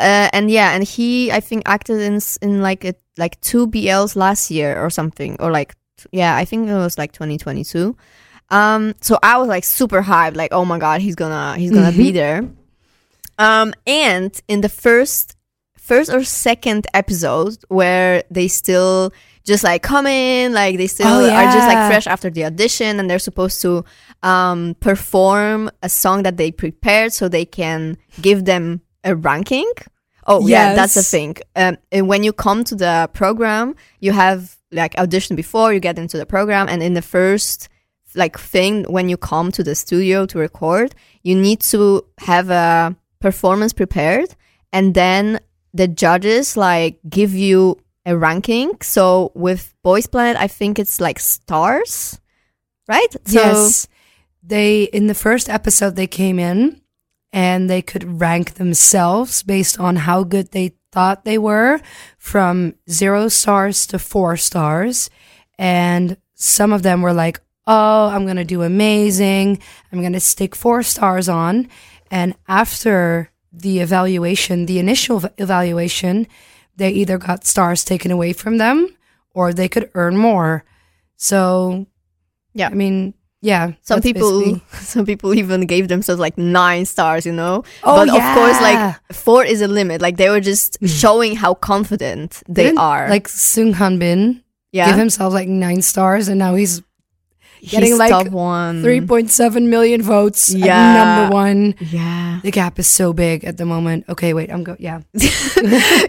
Uh, 0.02 0.30
and 0.34 0.50
yeah, 0.50 0.74
and 0.74 0.84
he, 0.84 1.32
I 1.32 1.40
think, 1.40 1.64
acted 1.66 2.02
in 2.02 2.20
in 2.42 2.62
like 2.62 2.84
a, 2.86 2.94
like 3.18 3.40
two 3.42 3.68
BLs 3.68 4.16
last 4.16 4.50
year 4.52 4.82
or 4.84 4.90
something, 4.90 5.38
or 5.40 5.52
like 5.52 5.76
yeah, 6.12 6.36
I 6.36 6.46
think 6.46 6.68
it 6.68 6.74
was 6.74 6.98
like 6.98 7.12
2022. 7.12 7.96
Um, 8.50 8.96
so 9.02 9.18
I 9.24 9.38
was 9.38 9.48
like 9.48 9.64
super 9.64 10.02
hyped, 10.02 10.36
like 10.36 10.52
oh 10.52 10.66
my 10.66 10.80
god, 10.80 11.02
he's 11.02 11.16
gonna 11.16 11.56
he's 11.58 11.72
gonna 11.72 11.92
be 11.96 12.12
there. 12.12 12.50
Um, 13.38 13.74
and 13.88 14.40
in 14.48 14.62
the 14.62 14.70
first 14.70 15.36
first 15.78 16.12
or 16.12 16.24
second 16.24 16.88
episode 16.94 17.58
where 17.70 18.24
they 18.30 18.48
still 18.48 19.12
just 19.46 19.64
like 19.64 19.82
come 19.82 20.06
in, 20.08 20.54
like 20.54 20.78
they 20.78 20.88
still 20.88 21.08
Oh, 21.08 21.30
are 21.30 21.52
just 21.52 21.68
like 21.68 21.90
fresh 21.90 22.08
after 22.08 22.30
the 22.30 22.46
audition 22.46 23.00
and 23.00 23.10
they're 23.10 23.20
supposed 23.20 23.62
to 23.62 23.84
um 24.24 24.76
perform 24.80 25.70
a 25.82 25.90
song 25.90 26.24
that 26.24 26.38
they 26.38 26.52
prepared 26.52 27.14
so 27.14 27.28
they 27.30 27.46
can 27.46 27.98
give 28.22 28.46
them 28.46 28.82
a 29.04 29.16
ranking. 29.16 29.70
Oh 30.28 30.48
yeah, 30.48 30.76
that's 30.76 30.94
the 30.94 31.04
thing. 31.04 31.38
Um, 31.56 31.78
and 31.92 32.08
when 32.08 32.24
you 32.24 32.34
come 32.34 32.64
to 32.66 32.76
the 32.76 33.10
program, 33.14 33.76
you 34.00 34.12
have 34.12 34.58
like 34.72 34.98
audition 34.98 35.36
before 35.36 35.74
you 35.74 35.80
get 35.80 35.98
into 35.98 36.18
the 36.18 36.26
program, 36.26 36.68
and 36.70 36.82
in 36.84 36.94
the 36.94 37.02
first 37.02 37.70
like 38.14 38.38
thing 38.38 38.84
when 38.86 39.08
you 39.10 39.18
come 39.18 39.52
to 39.54 39.64
the 39.64 39.74
studio 39.74 40.26
to 40.26 40.38
record, 40.38 40.94
you 41.24 41.36
need 41.36 41.62
to 41.62 42.06
have 42.20 42.50
a 42.50 42.96
performance 43.20 43.74
prepared, 43.74 44.36
and 44.72 44.94
then 44.94 45.40
the 45.74 45.88
judges 45.88 46.58
like 46.58 47.00
give 47.10 47.34
you 47.34 47.78
a 48.06 48.18
ranking. 48.18 48.74
So 48.82 49.32
with 49.36 49.74
Boys 49.84 50.08
Planet, 50.08 50.38
I 50.40 50.48
think 50.48 50.80
it's 50.80 51.00
like 51.00 51.20
stars, 51.20 52.20
right? 52.88 53.12
So, 53.26 53.40
yes. 53.40 53.88
They 54.44 54.84
in 54.84 55.06
the 55.06 55.14
first 55.14 55.50
episode 55.50 55.96
they 55.96 56.08
came 56.08 56.40
in 56.40 56.81
and 57.34 57.70
they 57.70 57.82
could 57.82 58.20
rank 58.20 58.56
themselves 58.56 59.44
based 59.44 59.80
on 59.80 59.96
how 59.98 60.24
good 60.24 60.52
they 60.52 60.74
thought 60.92 61.24
they 61.24 61.38
were 61.38 61.80
from 62.18 62.76
0 62.90 63.30
stars 63.30 63.88
to 63.88 63.98
4 63.98 64.36
stars 64.38 65.10
and 65.58 66.18
some 66.36 66.74
of 66.74 66.82
them 66.82 67.02
were 67.02 67.14
like, 67.14 67.40
"Oh, 67.68 68.08
I'm 68.08 68.26
going 68.26 68.38
to 68.38 68.44
do 68.44 68.64
amazing. 68.64 69.60
I'm 69.92 70.00
going 70.02 70.14
to 70.14 70.20
stick 70.20 70.56
4 70.56 70.82
stars 70.84 71.30
on." 71.30 71.70
And 72.10 72.36
after 72.48 73.30
the 73.54 73.80
evaluation, 73.80 74.66
the 74.66 74.80
initial 74.80 75.24
evaluation, 75.38 76.28
they 76.76 76.90
either 76.90 77.18
got 77.18 77.46
stars 77.46 77.84
taken 77.84 78.12
away 78.12 78.34
from 78.34 78.58
them 78.58 78.90
or 79.34 79.54
they 79.54 79.70
could 79.70 79.90
earn 79.94 80.18
more. 80.18 80.64
So, 81.18 81.86
Yeah. 82.54 82.70
I 82.70 82.74
mean, 82.74 83.14
yeah. 83.42 83.72
some 83.82 84.02
people 84.02 84.40
basically- 84.40 84.62
some 84.94 85.06
people 85.06 85.34
even 85.34 85.62
gave 85.66 85.88
themselves 85.88 86.20
like 86.20 86.38
nine 86.38 86.86
stars 86.86 87.26
you 87.26 87.32
know 87.34 87.64
Oh, 87.84 87.96
but 87.96 88.10
of 88.10 88.22
course 88.38 88.60
like 88.62 88.96
four 89.12 89.44
is 89.44 89.62
a 89.62 89.68
limit 89.68 90.02
like 90.02 90.18
they 90.18 90.30
were 90.30 90.40
just 90.42 90.78
showing 90.86 91.36
how 91.36 91.54
confident 91.56 92.44
they 92.48 92.64
Didn't, 92.66 92.78
are 92.80 93.10
Like 93.10 93.28
Sung 93.28 93.74
Han 93.74 94.00
Bin 94.00 94.44
yeah 94.72 94.88
give 94.90 94.98
himself 95.00 95.34
like 95.34 95.48
nine 95.50 95.82
stars, 95.82 96.28
and 96.30 96.40
now 96.40 96.56
he's 96.56 96.82
He's 97.62 97.70
getting, 97.72 97.96
like, 97.96 98.10
top 98.10 98.30
one 98.30 98.82
3.7 98.82 99.68
million 99.68 100.02
votes. 100.02 100.50
Mm. 100.52 100.66
Yeah. 100.66 100.94
number 100.98 101.34
one. 101.36 101.76
yeah 101.80 102.40
The 102.42 102.50
gap 102.50 102.80
is 102.80 102.88
so 102.88 103.14
big 103.14 103.44
at 103.46 103.58
the 103.58 103.66
moment. 103.66 104.06
Okay, 104.10 104.34
wait, 104.34 104.50
I'm 104.52 104.64
go. 104.64 104.76
Yeah, 104.80 105.02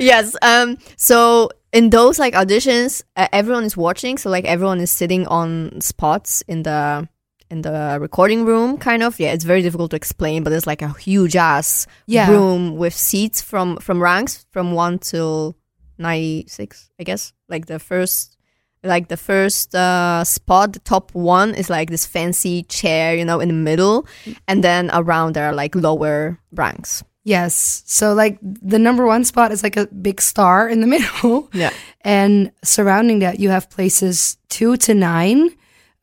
yes 0.01 0.35
um 0.43 0.79
so 0.97 1.51
in 1.73 1.91
those 1.91 2.19
like 2.19 2.33
auditions 2.35 3.03
uh, 3.17 3.29
everyone 3.33 3.65
is 3.65 3.77
watching 3.77 4.17
so 4.19 4.31
like 4.31 4.45
everyone 4.47 4.81
is 4.81 4.91
sitting 4.91 5.27
on 5.27 5.81
spots 5.81 6.43
in 6.49 6.63
the 6.63 7.07
in 7.53 7.63
the 7.63 7.99
recording 8.01 8.45
room 8.51 8.77
kind 8.79 9.03
of. 9.03 9.13
Yeah 9.21 9.33
it's 9.35 9.45
very 9.53 9.63
difficult 9.63 9.91
to 9.91 9.97
explain 9.97 10.43
but 10.45 10.53
it's 10.53 10.67
like 10.73 10.83
a 10.83 10.93
huge 11.09 11.37
ass 11.37 11.87
Yeah. 12.07 12.31
room 12.33 12.77
with 12.83 12.95
seats 12.95 13.39
from 13.51 13.77
from 13.85 13.97
ranks 14.03 14.47
from 14.55 14.67
1 14.73 14.99
till 14.99 15.55
96 15.99 16.91
i 17.01 17.05
guess. 17.05 17.33
Like 17.49 17.67
the 17.67 17.79
first 17.79 18.37
like 18.85 19.07
the 19.09 19.17
first 19.17 19.75
uh 19.75 20.25
spot 20.25 20.73
the 20.73 20.81
top 20.81 21.15
one 21.15 21.55
is 21.55 21.69
like 21.71 21.89
this 21.91 22.07
fancy 22.07 22.65
chair 22.65 23.15
you 23.15 23.25
know 23.25 23.39
in 23.41 23.49
the 23.49 23.55
middle. 23.71 24.07
And 24.49 24.65
then 24.65 24.91
around 24.93 25.35
there 25.35 25.47
are 25.47 25.55
like 25.55 25.75
lower 25.77 26.39
ranks. 26.53 27.05
Yes. 27.25 27.85
So 27.87 28.15
like 28.15 28.39
the 28.43 28.79
number 28.81 29.07
one 29.07 29.25
spot 29.25 29.53
is 29.53 29.63
like 29.63 29.77
a 29.77 29.87
big 29.87 30.21
star 30.21 30.69
in 30.69 30.81
the 30.81 30.87
middle, 30.95 31.49
yeah. 31.55 31.71
And 32.01 32.51
surrounding 32.65 33.21
that 33.21 33.39
you 33.39 33.51
have 33.51 33.71
places 33.71 34.37
two 34.49 34.77
to 34.79 34.93
nine, 34.95 35.51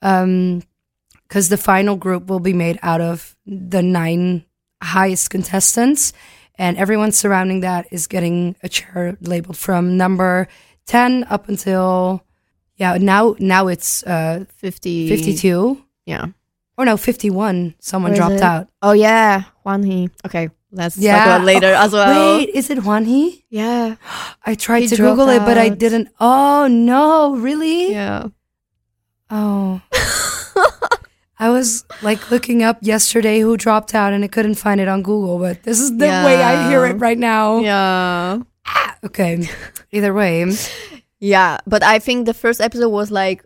um, 0.01 0.61
because 1.29 1.47
the 1.49 1.57
final 1.57 1.95
group 1.95 2.27
will 2.27 2.39
be 2.41 2.53
made 2.53 2.79
out 2.81 2.99
of 3.01 3.37
the 3.45 3.81
nine 3.83 4.43
highest 4.81 5.29
contestants, 5.29 6.11
and 6.57 6.75
everyone 6.77 7.11
surrounding 7.13 7.61
that 7.61 7.85
is 7.91 8.07
getting 8.07 8.55
a 8.63 8.67
chair 8.69 9.15
labeled 9.21 9.57
from 9.57 9.95
number 9.95 10.47
ten 10.85 11.23
up 11.29 11.47
until 11.47 12.23
yeah 12.75 12.97
now 12.97 13.35
now 13.39 13.67
it's 13.67 14.01
uh 14.03 14.43
50 14.57 15.07
fifty 15.09 15.35
two 15.37 15.83
yeah 16.05 16.27
or 16.77 16.85
no 16.85 16.97
fifty 16.97 17.29
one. 17.29 17.75
Someone 17.79 18.11
Where 18.11 18.21
is 18.21 18.25
dropped 18.27 18.35
it? 18.35 18.41
out. 18.43 18.67
Oh 18.81 18.93
yeah, 18.93 19.43
Juan 19.63 19.83
He. 19.83 20.09
Okay, 20.25 20.49
let's 20.71 20.95
talk 20.95 21.03
Yeah. 21.03 21.23
about 21.35 21.45
later 21.45 21.73
as 21.73 21.91
well. 21.93 22.37
Wait, 22.37 22.49
is 22.49 22.69
it 22.71 22.83
Juan 22.83 23.05
He? 23.05 23.45
Yeah, 23.49 23.95
I 24.45 24.55
tried 24.55 24.81
He 24.81 24.87
to 24.87 24.95
Google 24.95 25.29
it, 25.29 25.39
but 25.45 25.57
I 25.57 25.69
didn't. 25.69 26.09
Oh 26.19 26.67
no, 26.71 27.35
really? 27.35 27.91
yeah. 27.91 28.27
Oh. 29.29 29.81
I 31.39 31.49
was 31.49 31.85
like 32.01 32.31
looking 32.31 32.63
up 32.63 32.77
yesterday 32.81 33.39
who 33.39 33.55
dropped 33.55 33.95
out 33.95 34.11
and 34.13 34.23
I 34.23 34.27
couldn't 34.27 34.55
find 34.55 34.81
it 34.81 34.87
on 34.89 35.01
Google, 35.03 35.39
but 35.39 35.63
this 35.63 35.79
is 35.79 35.91
the 35.97 36.05
way 36.05 36.43
I 36.43 36.69
hear 36.69 36.85
it 36.85 36.95
right 36.99 37.17
now. 37.17 37.59
Yeah. 37.59 38.39
Okay. 39.03 39.47
Either 39.91 40.13
way. 40.13 40.45
Yeah, 41.19 41.57
but 41.65 41.81
I 41.83 41.99
think 41.99 42.25
the 42.25 42.33
first 42.33 42.59
episode 42.61 42.89
was 42.89 43.11
like 43.11 43.43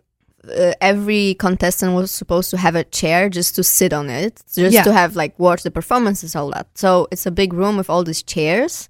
uh, 0.48 0.72
every 0.80 1.34
contestant 1.38 1.94
was 1.94 2.10
supposed 2.10 2.50
to 2.50 2.56
have 2.56 2.74
a 2.74 2.84
chair 2.84 3.28
just 3.28 3.54
to 3.56 3.62
sit 3.64 3.92
on 3.92 4.10
it, 4.10 4.42
just 4.54 4.74
Yeah. 4.74 4.82
to 4.82 4.92
have 4.92 5.14
like 5.16 5.38
watch 5.38 5.62
the 5.62 5.70
performances, 5.70 6.34
all 6.36 6.50
that. 6.50 6.66
So 6.74 7.06
it's 7.12 7.26
a 7.26 7.30
big 7.30 7.52
room 7.52 7.76
with 7.76 7.88
all 7.88 8.04
these 8.04 8.22
chairs. 8.22 8.88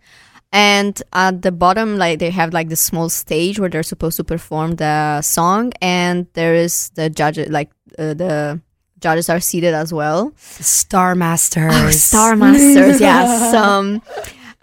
And 0.53 1.01
at 1.12 1.43
the 1.43 1.53
bottom, 1.53 1.99
like 1.99 2.19
they 2.21 2.31
have 2.31 2.53
like 2.53 2.69
the 2.69 2.77
small 2.77 3.09
stage 3.09 3.59
where 3.59 3.69
they're 3.69 3.83
supposed 3.83 4.17
to 4.19 4.25
perform 4.25 4.77
the 4.77 5.21
song, 5.21 5.73
and 5.83 6.27
there 6.35 6.55
is 6.55 6.90
the 6.95 7.11
judge, 7.11 7.38
like 7.49 7.71
uh, 7.99 8.14
the 8.14 8.61
judges 9.00 9.28
are 9.28 9.40
seated 9.40 9.74
as 9.74 9.92
well. 9.92 10.33
Star 10.37 11.14
Masters. 11.14 11.72
Oh, 11.72 11.90
Star 11.90 12.37
Masters, 12.37 13.00
yes. 13.00 13.54
Um, 13.64 14.02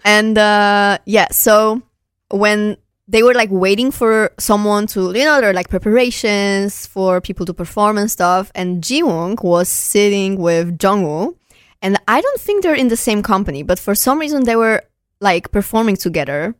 and 0.04 0.36
uh, 0.36 0.98
yeah, 1.06 1.28
so 1.30 1.82
when 2.30 2.76
they 3.08 3.22
were 3.22 3.34
like 3.34 3.50
waiting 3.50 3.90
for 3.90 4.32
someone 4.38 4.86
to, 4.88 5.12
you 5.12 5.24
know, 5.24 5.40
they're 5.40 5.52
like 5.52 5.68
preparations 5.68 6.86
for 6.86 7.20
people 7.20 7.46
to 7.46 7.54
perform 7.54 7.98
and 7.98 8.10
stuff, 8.10 8.50
and 8.54 8.82
Ji 8.82 9.02
Jiwoong 9.02 9.42
was 9.42 9.68
sitting 9.68 10.36
with 10.36 10.82
Jung 10.82 11.02
Jungwoo, 11.04 11.36
and 11.80 11.98
I 12.08 12.20
don't 12.20 12.40
think 12.40 12.62
they're 12.62 12.74
in 12.74 12.88
the 12.88 12.96
same 12.96 13.22
company, 13.22 13.62
but 13.62 13.78
for 13.78 13.94
some 13.94 14.18
reason 14.18 14.44
they 14.44 14.56
were 14.56 14.82
like 15.20 15.50
performing 15.50 15.96
together, 15.96 16.54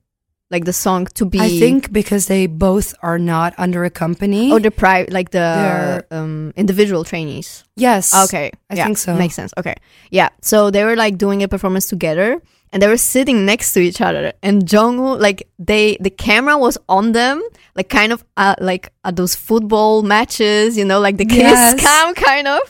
like 0.53 0.65
the 0.67 0.73
song 0.73 1.07
to 1.19 1.25
be. 1.25 1.41
I 1.41 1.49
think 1.49 1.91
because 1.91 2.27
they 2.29 2.47
both 2.47 2.95
are 3.03 3.19
not 3.19 3.55
under 3.59 3.85
a 3.85 3.91
company. 3.91 4.53
Oh, 4.53 4.59
the 4.61 4.71
pri- 4.71 5.09
like 5.11 5.31
the 5.33 6.05
um, 6.13 6.53
individual 6.57 7.03
trainees. 7.05 7.65
yes. 7.75 8.13
Okay, 8.29 8.53
I 8.71 8.75
yeah, 8.77 8.85
think 8.85 8.99
so. 8.99 9.15
Makes 9.17 9.35
sense. 9.35 9.53
Okay, 9.59 9.75
yeah. 10.11 10.29
So 10.43 10.71
they 10.71 10.85
were 10.85 10.95
like 10.97 11.17
doing 11.19 11.43
a 11.43 11.49
performance 11.49 11.87
together, 11.89 12.37
and 12.73 12.83
they 12.83 12.87
were 12.89 13.01
sitting 13.01 13.47
next 13.47 13.73
to 13.75 13.81
each 13.81 14.01
other. 14.01 14.33
And 14.43 14.63
Jungwoo, 14.69 15.19
like 15.19 15.49
they, 15.59 15.97
the 16.01 16.11
camera 16.11 16.57
was 16.59 16.77
on 16.89 17.13
them, 17.13 17.41
like 17.75 17.89
kind 17.89 18.13
of 18.13 18.23
uh, 18.37 18.55
like 18.61 18.93
at 19.05 19.17
those 19.17 19.35
football 19.35 20.03
matches, 20.03 20.77
you 20.77 20.85
know, 20.85 21.01
like 21.01 21.17
the 21.17 21.25
kiss 21.27 21.39
Yes. 21.39 21.81
cam 21.81 22.15
kind 22.15 22.47
of. 22.49 22.61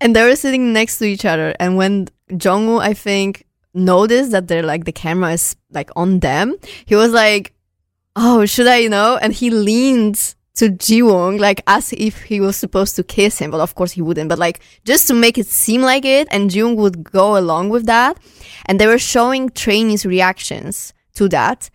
And 0.00 0.14
they 0.14 0.22
were 0.28 0.36
sitting 0.36 0.72
next 0.72 0.98
to 0.98 1.04
each 1.04 1.24
other. 1.24 1.54
And 1.60 1.76
when 1.76 2.08
Jungwoo, 2.30 2.80
I 2.80 2.94
think, 2.94 3.43
noticed 3.74 4.30
that 4.30 4.48
they're 4.48 4.62
like 4.62 4.84
the 4.84 4.92
camera 4.92 5.32
is 5.32 5.56
like 5.72 5.90
on 5.96 6.20
them, 6.20 6.56
he 6.86 6.94
was 6.94 7.12
like. 7.12 7.52
oh, 8.16 8.46
should 8.46 8.68
I, 8.68 8.76
you 8.76 8.88
know? 8.88 9.18
And 9.20 9.32
he 9.32 9.50
leaned 9.50 10.34
to 10.54 10.68
Ji 10.68 11.00
Jiwoong 11.00 11.40
like 11.40 11.60
as 11.66 11.92
if 11.92 12.22
he 12.22 12.38
was 12.40 12.56
supposed 12.56 12.94
to 12.96 13.02
kiss 13.02 13.40
him, 13.40 13.50
but 13.50 13.60
of 13.60 13.74
course 13.74 13.92
he 13.92 14.02
wouldn't. 14.02 14.28
But 14.28 14.38
like 14.38 14.60
just 14.84 15.08
to 15.08 15.14
make 15.14 15.36
it 15.36 15.48
seem 15.48 15.82
like 15.82 16.04
it, 16.04 16.28
and 16.30 16.50
Ji 16.50 16.60
Jiwoong 16.60 16.76
would 16.76 17.02
go 17.02 17.36
along 17.36 17.70
with 17.70 17.86
that. 17.86 18.16
And 18.66 18.78
they 18.78 18.86
were 18.86 18.98
showing 18.98 19.50
trainees' 19.50 20.06
reactions 20.06 20.94
to 21.14 21.28
that. 21.30 21.70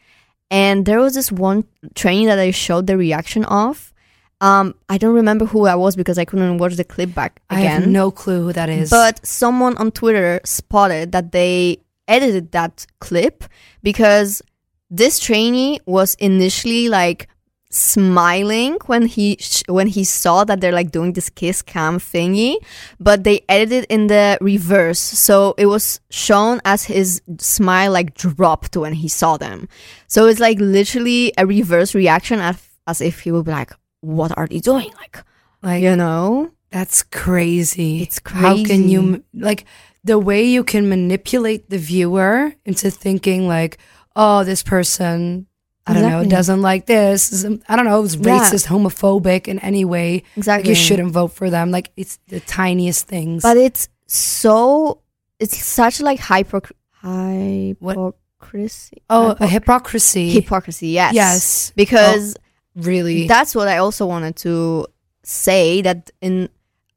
And 0.49 0.85
there 0.85 0.99
was 0.99 1.13
this 1.13 1.29
one 1.29 1.65
trainee 1.93 2.25
that 2.27 2.39
I 2.39 2.51
showed 2.51 2.87
the 2.87 2.97
reaction 2.97 3.43
of. 3.45 3.93
Um, 4.41 4.73
I 4.87 4.97
don't 4.97 5.13
remember 5.13 5.45
who 5.45 5.65
I 5.65 5.75
was 5.75 5.97
because 5.97 6.17
I 6.17 6.23
couldn't 6.23 6.57
watch 6.59 6.75
the 6.75 6.85
clip 6.85 7.13
back 7.13 7.41
I 7.49 7.59
have 7.59 7.85
no 7.85 8.09
clue 8.09 8.43
who 8.45 8.53
that 8.53 8.69
is. 8.69 8.89
But 8.89 9.19
someone 9.27 9.75
on 9.75 9.91
Twitter 9.91 10.39
spotted 10.45 11.11
that 11.11 11.33
they 11.33 11.79
edited 12.09 12.51
that 12.51 12.85
clip 12.99 13.45
because 13.83 14.41
this 14.89 15.19
trainee 15.19 15.79
was 15.85 16.15
initially 16.15 16.89
like 16.89 17.29
smiling 17.71 18.77
when 18.87 19.05
he 19.05 19.37
sh- 19.39 19.61
when 19.67 19.85
he 19.85 20.03
saw 20.03 20.43
that 20.43 20.59
they're 20.59 20.71
like 20.71 20.89
doing 20.89 21.13
this 21.13 21.29
kiss 21.29 21.61
cam 21.61 21.99
thingy 21.99 22.55
but 22.99 23.23
they 23.23 23.41
edited 23.47 23.85
in 23.89 24.07
the 24.07 24.39
reverse 24.41 24.97
so 24.99 25.53
it 25.55 25.67
was 25.67 26.01
shown 26.09 26.59
as 26.65 26.85
his 26.85 27.21
smile 27.37 27.91
like 27.91 28.15
dropped 28.15 28.75
when 28.75 28.93
he 28.93 29.07
saw 29.07 29.37
them 29.37 29.69
so 30.07 30.25
it's 30.25 30.39
like 30.39 30.59
literally 30.59 31.31
a 31.37 31.45
reverse 31.45 31.93
reaction 31.93 32.39
as, 32.39 32.59
as 32.87 33.01
if 33.01 33.19
he 33.19 33.31
would 33.31 33.45
be 33.45 33.51
like 33.51 33.71
what 34.01 34.35
are 34.35 34.47
they 34.47 34.59
doing 34.59 34.91
like 34.99 35.23
like 35.61 35.83
you 35.83 35.95
know 35.95 36.51
that's 36.71 37.01
crazy. 37.03 38.03
It's 38.03 38.19
crazy. 38.19 38.45
How 38.45 38.55
can 38.63 38.89
you 38.89 39.23
like 39.33 39.65
the 40.03 40.19
way 40.19 40.43
you 40.45 40.63
can 40.63 40.89
manipulate 40.89 41.69
the 41.69 41.77
viewer 41.77 42.53
into 42.65 42.91
thinking 42.91 43.47
like, 43.47 43.77
oh, 44.15 44.43
this 44.43 44.63
person 44.63 45.45
I 45.87 45.93
don't 45.93 46.09
know 46.09 46.23
doesn't 46.23 46.61
like 46.61 46.85
this. 46.85 47.43
I 47.67 47.75
don't 47.75 47.85
know, 47.85 48.03
Yeah. 48.03 48.39
racist, 48.39 48.67
homophobic 48.67 49.47
in 49.47 49.57
any 49.59 49.85
way. 49.85 50.13
Like 50.13 50.23
exactly 50.37 50.69
you 50.69 50.75
shouldn't 50.75 51.11
vote 51.11 51.29
for 51.33 51.49
them. 51.49 51.71
Like 51.71 51.91
it's 51.97 52.19
the 52.27 52.39
tiniest 52.41 53.07
things. 53.07 53.41
but 53.41 53.57
it's 53.57 53.89
so 54.05 55.01
it's 55.39 55.57
such 55.65 55.99
like 56.01 56.19
hyper 56.19 56.61
hypocrisy 57.01 59.01
oh, 59.09 59.35
a 59.39 59.47
hypocrisy. 59.47 60.29
hypocrisy 60.31 60.87
yes 60.89 61.13
Yes. 61.13 61.73
because 61.75 62.35
oh, 62.37 62.81
really. 62.83 63.27
that's 63.27 63.55
what 63.55 63.67
i 63.67 63.77
also 63.77 64.05
wanted 64.05 64.35
to 64.37 64.85
say 65.23 65.81
that 65.81 66.09
in 66.21 66.49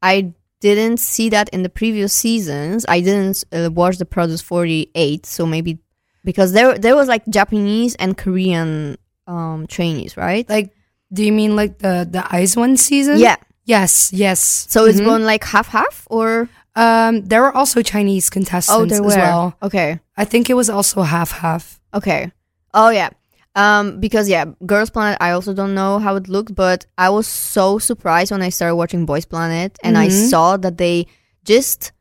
i 0.02 0.32
didn't 0.62 0.98
see 0.98 1.28
that 1.28 1.48
in 1.50 1.62
the 1.62 1.68
previous 1.68 2.12
seasons 2.24 2.86
i 2.88 3.00
didn't 3.00 3.44
uh, 3.52 3.68
watch 3.70 3.98
the 3.98 4.06
produce 4.06 4.40
48 4.40 5.26
so 5.26 5.44
maybe 5.44 5.78
because 6.24 6.52
there 6.56 6.78
there 6.78 6.96
was 6.96 7.08
like 7.08 7.22
japanese 7.28 7.94
and 7.96 8.16
korean 8.16 8.96
um 9.26 9.66
trainees 9.66 10.16
right 10.16 10.48
like 10.48 10.70
do 11.12 11.22
you 11.24 11.32
mean 11.32 11.52
like 11.60 11.78
the 11.84 12.08
the 12.10 12.24
IZ*ONE 12.42 12.76
season? 12.78 13.18
yeah 13.18 13.36
Yes, 13.64 14.10
yes. 14.12 14.40
so 14.68 14.86
it's 14.86 14.98
Mhm. 15.00 15.04
going 15.04 15.24
like 15.32 15.44
half 15.44 15.68
half 15.68 16.06
or 16.10 16.48
um 16.74 17.22
there 17.30 17.42
were 17.42 17.54
also 17.54 17.82
Chinese 17.82 18.26
contestants 18.30 18.72
oh 18.82 18.86
there 18.86 19.04
as 19.06 19.16
were 19.16 19.22
well. 19.22 19.54
okay 19.62 20.00
I 20.16 20.24
think 20.24 20.48
it 20.50 20.54
was 20.54 20.68
also 20.70 21.02
half 21.02 21.30
half. 21.44 21.78
Okay. 21.94 22.32
Oh 22.74 22.90
yeah. 22.90 23.10
Um, 23.54 24.00
because 24.00 24.28
yeah, 24.28 24.46
Girls 24.64 24.88
Planet. 24.90 25.18
I 25.20 25.32
also 25.32 25.52
don't 25.52 25.74
know 25.74 25.98
how 25.98 26.16
it 26.16 26.28
looked, 26.28 26.54
but 26.54 26.86
I 26.96 27.10
was 27.10 27.26
so 27.26 27.78
surprised 27.78 28.30
when 28.32 28.40
I 28.42 28.48
started 28.48 28.76
watching 28.76 29.04
Boys 29.04 29.26
Planet, 29.26 29.78
and 29.84 29.98
I 29.98 30.08
Mhm. 30.08 30.30
saw 30.30 30.56
that 30.56 30.78
they 30.78 31.06
just 31.44 31.92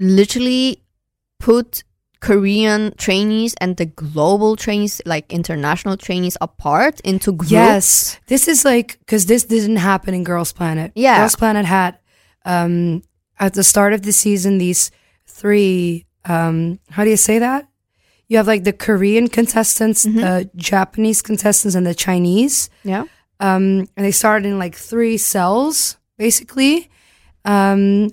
literally 0.00 0.82
put 1.38 1.84
Korean 2.20 2.92
trainees 2.96 3.54
and 3.60 3.76
the 3.76 3.86
global 3.86 4.56
trainees, 4.56 5.00
like 5.06 5.32
international 5.32 5.96
trainees, 5.96 6.36
apart 6.40 6.98
into 7.00 7.30
groups. 7.32 7.52
Yes, 7.52 8.18
this 8.26 8.48
is 8.48 8.64
like 8.64 8.98
because 9.00 9.26
this 9.26 9.44
didn't 9.44 9.76
happen 9.76 10.12
in 10.14 10.24
Girls 10.24 10.52
Planet. 10.52 10.90
Yeah. 10.94 11.18
Girls 11.18 11.36
Planet 11.36 11.66
had 11.66 11.98
um, 12.44 13.02
at 13.38 13.54
the 13.54 13.62
start 13.62 13.92
of 13.92 14.02
the 14.02 14.12
season 14.12 14.58
these 14.58 14.90
three. 15.26 16.04
Um, 16.24 16.80
how 16.90 17.04
do 17.04 17.10
you 17.10 17.16
say 17.16 17.38
that? 17.38 17.68
You 18.28 18.36
have 18.38 18.46
like 18.46 18.64
the 18.64 18.72
Korean 18.72 19.28
contestants, 19.28 20.04
Mhm. 20.04 20.14
the 20.20 20.50
Japanese 20.56 21.22
contestants, 21.22 21.74
and 21.76 21.86
the 21.86 21.94
Chinese. 21.94 22.68
Yeah. 22.84 23.04
Um, 23.38 23.86
and 23.96 24.04
they 24.06 24.10
started 24.12 24.48
in 24.48 24.58
like 24.58 24.74
three 24.74 25.16
cells, 25.18 25.96
basically. 26.18 26.88
Um, 27.44 28.10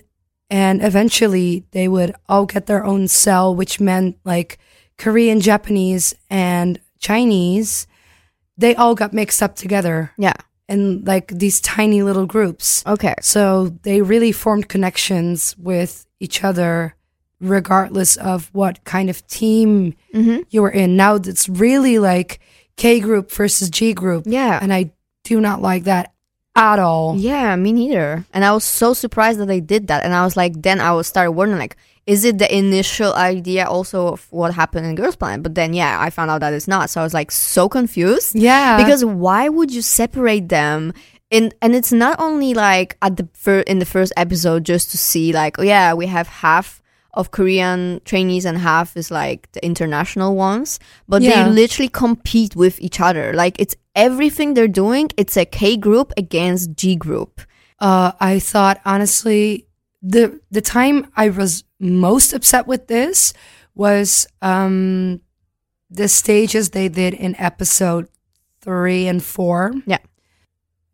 and 0.50 0.84
eventually 0.84 1.64
they 1.72 1.88
would 1.88 2.14
all 2.30 2.46
get 2.46 2.68
their 2.68 2.84
own 2.86 3.08
cell, 3.08 3.56
which 3.56 3.80
meant 3.80 4.18
like 4.24 4.60
Korean, 4.98 5.40
Japanese, 5.40 6.14
and 6.30 6.80
Chinese. 7.00 7.88
They 8.58 8.76
all 8.76 8.94
got 8.94 9.14
mixed 9.14 9.42
up 9.42 9.56
together 9.56 10.12
Yeah. 10.18 10.34
in 10.70 11.04
like 11.06 11.28
these 11.40 11.60
tiny 11.60 12.04
little 12.04 12.28
groups. 12.28 12.84
Okay. 12.86 13.16
So 13.22 13.74
they 13.82 14.02
really 14.02 14.32
formed 14.32 14.68
connections 14.70 15.56
with 15.58 16.06
each 16.20 16.44
other, 16.44 16.94
regardless 17.44 18.16
of 18.18 18.50
what 18.54 18.84
kind 18.84 19.10
of 19.10 19.26
team 19.28 19.96
Mm-hmm. 20.14 20.42
you 20.52 20.62
were 20.62 20.70
in. 20.70 20.96
Now 20.96 21.16
it's 21.16 21.50
really 21.50 21.98
like 22.00 22.40
K 22.78 23.00
group 23.00 23.32
versus 23.32 23.70
G 23.70 23.94
group. 23.94 24.24
Yeah. 24.28 24.60
And 24.62 24.72
I 24.74 24.92
do 25.24 25.42
not 25.42 25.62
like 25.62 25.84
that 25.86 26.14
at 26.56 26.78
all. 26.80 27.16
Yeah, 27.18 27.56
me 27.56 27.74
neither. 27.74 28.26
And 28.34 28.46
I 28.46 28.52
was 28.54 28.64
so 28.64 28.94
surprised 28.94 29.40
that 29.40 29.48
they 29.48 29.60
did 29.60 29.88
that. 29.88 30.04
And 30.04 30.14
I 30.14 30.24
was 30.24 30.38
like, 30.38 30.62
then 30.62 30.80
I 30.80 30.92
was 30.94 31.08
started 31.08 31.32
wondering, 31.32 31.60
like, 31.60 31.78
is 32.06 32.26
it 32.26 32.38
the 32.38 32.56
initial 32.56 33.14
idea 33.16 33.66
also 33.66 34.10
of 34.10 34.28
what 34.30 34.54
happened 34.54 34.86
in 34.86 34.94
Girls 34.94 35.16
Planet? 35.16 35.42
But 35.42 35.56
then, 35.56 35.74
yeah, 35.74 35.98
I 36.00 36.10
found 36.12 36.30
out 36.30 36.42
that 36.42 36.54
it's 36.54 36.68
not. 36.68 36.92
So 36.92 37.02
I 37.02 37.04
was 37.04 37.14
like 37.14 37.32
so 37.32 37.68
confused 37.68 38.36
Yeah. 38.36 38.78
because 38.78 39.04
why 39.04 39.50
would 39.50 39.74
you 39.74 39.82
separate 39.82 40.50
them? 40.50 40.94
In, 41.32 41.52
and 41.62 41.74
it's 41.74 41.92
not 41.92 42.20
only 42.20 42.54
like 42.54 42.98
at 43.02 43.18
the 43.18 43.28
fir- 43.34 43.62
in 43.66 43.80
the 43.80 43.86
first 43.88 44.14
episode 44.16 44.64
just 44.66 44.92
to 44.92 45.00
see 45.00 45.34
like 45.34 45.58
oh 45.58 45.64
yeah 45.64 45.96
we 45.96 46.06
have 46.06 46.28
half 46.28 46.83
of 47.14 47.32
Korean 47.32 48.02
trainees 48.06 48.46
and 48.46 48.58
half 48.58 48.98
is 48.98 49.12
like 49.12 49.52
the 49.52 49.64
international 49.66 50.36
ones 50.36 50.80
but 51.08 51.22
Yeah. 51.22 51.44
they 51.44 51.50
literally 51.52 51.90
compete 51.90 52.56
with 52.56 52.80
each 52.82 53.00
other 53.00 53.34
like 53.34 53.56
it's 53.60 53.76
everything 53.96 54.54
they're 54.54 54.68
doing 54.68 55.10
it's 55.18 55.38
a 55.38 55.46
K 55.46 55.78
group 55.78 56.12
against 56.18 56.76
G 56.76 56.96
group 56.96 57.42
uh, 57.80 58.12
I 58.20 58.40
thought 58.40 58.82
honestly 58.86 59.68
the 60.02 60.40
the 60.52 60.62
time 60.62 61.12
I 61.16 61.30
was 61.30 61.64
most 61.80 62.34
upset 62.34 62.68
with 62.68 62.88
this 62.88 63.34
was 63.76 64.28
um 64.42 65.22
the 65.90 66.08
stages 66.08 66.70
they 66.70 66.90
did 66.90 67.14
in 67.14 67.36
episode 67.38 68.08
three 68.62 69.08
and 69.08 69.22
four. 69.24 69.74
Yeah. 69.86 70.00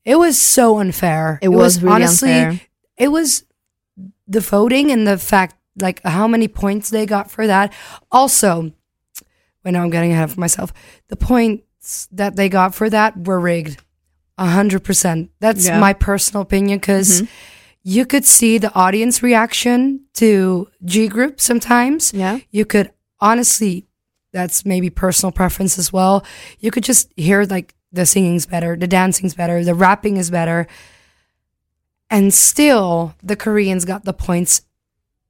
It 0.04 0.16
was 0.16 0.40
so 0.42 0.80
unfair. 0.80 1.40
It, 1.42 1.50
was, 1.50 1.82
really 1.82 1.96
honestly 1.96 2.34
unfair. 2.34 2.62
it 2.98 3.08
was 3.10 3.46
the 4.28 4.42
voting 4.42 4.92
and 4.92 5.08
the 5.08 5.18
fact 5.18 5.56
like 5.82 6.02
how 6.04 6.28
many 6.28 6.48
points 6.48 6.90
they 6.90 7.06
got 7.06 7.30
for 7.32 7.48
that. 7.48 7.74
Also, 8.12 8.72
when 9.62 9.76
I'm 9.76 9.90
getting 9.90 10.12
ahead 10.12 10.30
of 10.30 10.38
myself, 10.38 10.72
the 11.10 11.16
points 11.16 12.08
that 12.12 12.36
they 12.36 12.50
got 12.50 12.74
for 12.76 12.90
that 12.90 13.28
were 13.28 13.40
rigged. 13.40 13.82
A 14.38 14.48
hundred 14.48 14.84
percent. 14.84 15.32
That's 15.40 15.68
Yeah. 15.68 15.80
my 15.80 15.94
personal 15.94 16.42
opinion 16.42 16.80
because 16.80 17.22
Mhm. 17.24 17.28
you 17.84 18.06
could 18.06 18.26
see 18.26 18.58
the 18.58 18.74
audience 18.74 19.22
reaction 19.22 20.02
to 20.14 20.70
G 20.86 21.08
group 21.10 21.42
sometimes. 21.42 22.14
Yeah. 22.14 22.40
You 22.50 22.66
could 22.66 22.92
honestly, 23.20 23.86
that's 24.32 24.66
maybe 24.66 24.90
personal 24.90 25.32
preference 25.34 25.78
as 25.78 25.92
well. 25.92 26.24
You 26.60 26.72
could 26.72 26.86
just 26.86 27.12
hear 27.18 27.44
like 27.44 27.76
the 27.92 28.06
singing's 28.06 28.46
better, 28.46 28.78
the 28.78 28.88
dancing's 28.88 29.34
better, 29.34 29.64
the 29.66 29.76
rapping 29.76 30.16
is 30.18 30.30
better. 30.32 30.68
And 32.10 32.34
still, 32.34 33.14
the 33.22 33.36
Koreans 33.36 33.86
got 33.86 34.06
the 34.06 34.14
points. 34.14 34.62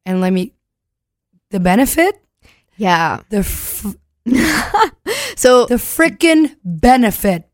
And 0.05 0.21
let 0.21 0.31
me, 0.33 0.53
the 1.51 1.59
benefit, 1.59 2.15
Yeah. 2.77 3.21
the 3.29 3.39
f- 3.39 3.85
so 5.35 5.65
the 5.65 5.75
freaking 5.75 6.55
benefit. 6.63 7.45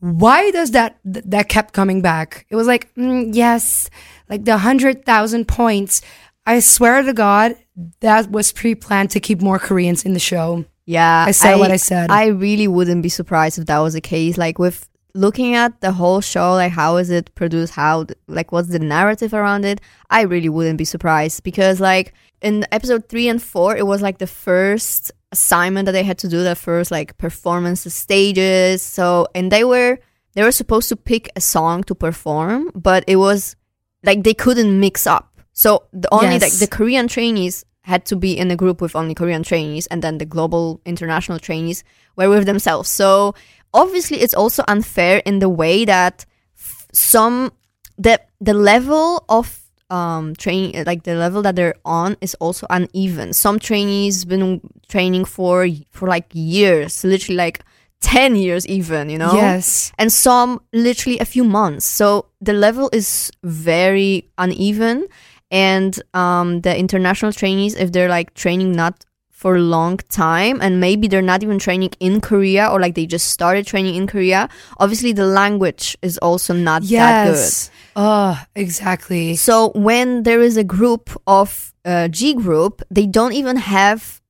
Why 0.00 0.50
does 0.50 0.70
that 0.72 0.98
th- 1.04 1.24
that 1.28 1.48
kept 1.48 1.74
coming 1.74 2.00
back? 2.02 2.46
It 2.48 2.56
was 2.56 2.66
like, 2.66 2.92
mm, 2.94 3.30
yes, 3.34 3.90
like 4.28 4.44
the 4.44 4.58
hundred 4.58 5.04
thousand 5.04 5.46
points. 5.48 6.00
I 6.46 6.60
swear 6.60 7.02
to 7.02 7.12
God, 7.12 7.54
that 8.00 8.30
was 8.30 8.50
pre-planned 8.52 9.10
to 9.10 9.20
keep 9.20 9.42
more 9.42 9.58
Koreans 9.58 10.04
in 10.04 10.14
the 10.14 10.18
show. 10.20 10.64
yeah, 10.86 11.24
I 11.28 11.32
said 11.32 11.56
what 11.56 11.70
I 11.70 11.76
said. 11.76 12.10
I 12.10 12.26
really 12.28 12.66
wouldn't 12.66 13.02
be 13.02 13.08
surprised 13.10 13.58
if 13.58 13.66
that 13.66 13.78
was 13.78 13.92
the 13.94 14.00
case. 14.00 14.38
Like 14.38 14.58
with 14.58 14.88
looking 15.14 15.54
at 15.54 15.80
the 15.80 15.92
whole 15.92 16.20
show, 16.20 16.52
like 16.54 16.72
how 16.72 16.96
is 16.96 17.10
it 17.10 17.34
produced? 17.34 17.74
How 17.74 18.06
like 18.26 18.52
what's 18.52 18.68
the 18.68 18.78
narrative 18.78 19.34
around 19.34 19.64
it? 19.64 19.80
I 20.10 20.22
really 20.22 20.48
wouldn't 20.48 20.78
be 20.78 20.84
surprised 20.84 21.42
because 21.42 21.80
like 21.80 22.14
in 22.40 22.66
episode 22.72 23.08
three 23.08 23.28
and 23.28 23.42
four, 23.42 23.76
it 23.76 23.86
was 23.86 24.02
like 24.02 24.18
the 24.18 24.26
first 24.26 25.12
assignment 25.32 25.86
that 25.86 25.92
they 25.92 26.02
had 26.02 26.18
to 26.18 26.28
do, 26.28 26.42
the 26.42 26.54
first 26.54 26.90
like 26.90 27.16
performance 27.18 27.82
stages. 27.92 28.82
So 28.82 29.26
and 29.34 29.50
they 29.50 29.64
were 29.64 29.98
they 30.34 30.42
were 30.42 30.52
supposed 30.52 30.88
to 30.90 30.96
pick 30.96 31.28
a 31.36 31.40
song 31.40 31.82
to 31.84 31.94
perform, 31.94 32.70
but 32.74 33.04
it 33.06 33.16
was 33.16 33.56
like 34.02 34.22
they 34.22 34.34
couldn't 34.34 34.78
mix 34.78 35.06
up. 35.06 35.40
So 35.52 35.84
the 35.92 36.08
only 36.12 36.38
like 36.38 36.52
the 36.52 36.68
Korean 36.68 37.08
trainees 37.08 37.64
had 37.82 38.04
to 38.06 38.16
be 38.16 38.36
in 38.36 38.50
a 38.50 38.56
group 38.56 38.80
with 38.80 38.94
only 38.94 39.14
Korean 39.14 39.42
trainees, 39.42 39.86
and 39.88 40.02
then 40.02 40.18
the 40.18 40.24
global 40.24 40.80
international 40.84 41.38
trainees 41.38 41.82
were 42.16 42.28
with 42.28 42.46
themselves. 42.46 42.88
So 42.88 43.34
obviously 43.74 44.18
it's 44.20 44.34
also 44.34 44.62
unfair 44.68 45.18
in 45.24 45.38
the 45.38 45.48
way 45.48 45.84
that 45.84 46.24
f- 46.56 46.86
some 46.92 47.52
the 47.98 48.20
the 48.40 48.54
level 48.54 49.24
of 49.28 49.58
um 49.90 50.34
training 50.36 50.84
like 50.84 51.02
the 51.02 51.14
level 51.14 51.42
that 51.42 51.56
they're 51.56 51.74
on 51.84 52.16
is 52.20 52.34
also 52.36 52.66
uneven 52.70 53.32
some 53.32 53.58
trainees 53.58 54.24
been 54.24 54.60
training 54.88 55.24
for 55.24 55.66
for 55.90 56.06
like 56.08 56.26
years 56.32 57.02
literally 57.04 57.36
like 57.36 57.64
10 58.00 58.36
years 58.36 58.66
even 58.66 59.10
you 59.10 59.18
know 59.18 59.34
Yes. 59.34 59.92
and 59.98 60.10
some 60.12 60.60
literally 60.72 61.18
a 61.18 61.24
few 61.26 61.44
months. 61.44 61.84
So 61.84 62.26
the 62.40 62.54
level 62.54 62.88
is 62.94 63.30
very 63.42 64.24
uneven. 64.38 65.06
And 65.50 66.00
um, 66.14 66.62
the 66.62 66.74
international 66.78 67.32
trainees, 67.32 67.74
if 67.74 67.90
they're 67.92 68.08
like 68.08 68.32
training 68.32 68.72
not 68.72 69.04
for 69.40 69.56
a 69.56 69.58
long 69.58 69.96
time 70.10 70.60
and 70.60 70.80
maybe 70.80 71.08
they're 71.08 71.22
not 71.22 71.42
even 71.42 71.58
training 71.58 71.88
in 71.98 72.20
Korea 72.20 72.68
or 72.68 72.78
like 72.78 72.94
they 72.94 73.06
just 73.06 73.28
started 73.28 73.66
training 73.66 73.94
in 73.94 74.06
Korea, 74.06 74.50
obviously 74.76 75.12
the 75.14 75.24
language 75.24 75.96
is 76.02 76.18
also 76.18 76.52
not 76.52 76.82
that 76.82 77.24
good. 77.24 77.36
Yes. 77.36 77.70
Oh, 77.96 78.38
exactly. 78.54 79.36
So 79.36 79.70
when 79.74 80.24
there 80.24 80.42
is 80.42 80.58
a 80.58 80.62
group 80.62 81.08
of 81.26 81.72
uh, 81.86 82.08
G 82.08 82.34
group, 82.34 82.82
they 82.90 83.06
don't 83.06 83.32
even 83.32 83.56
have 83.56 84.20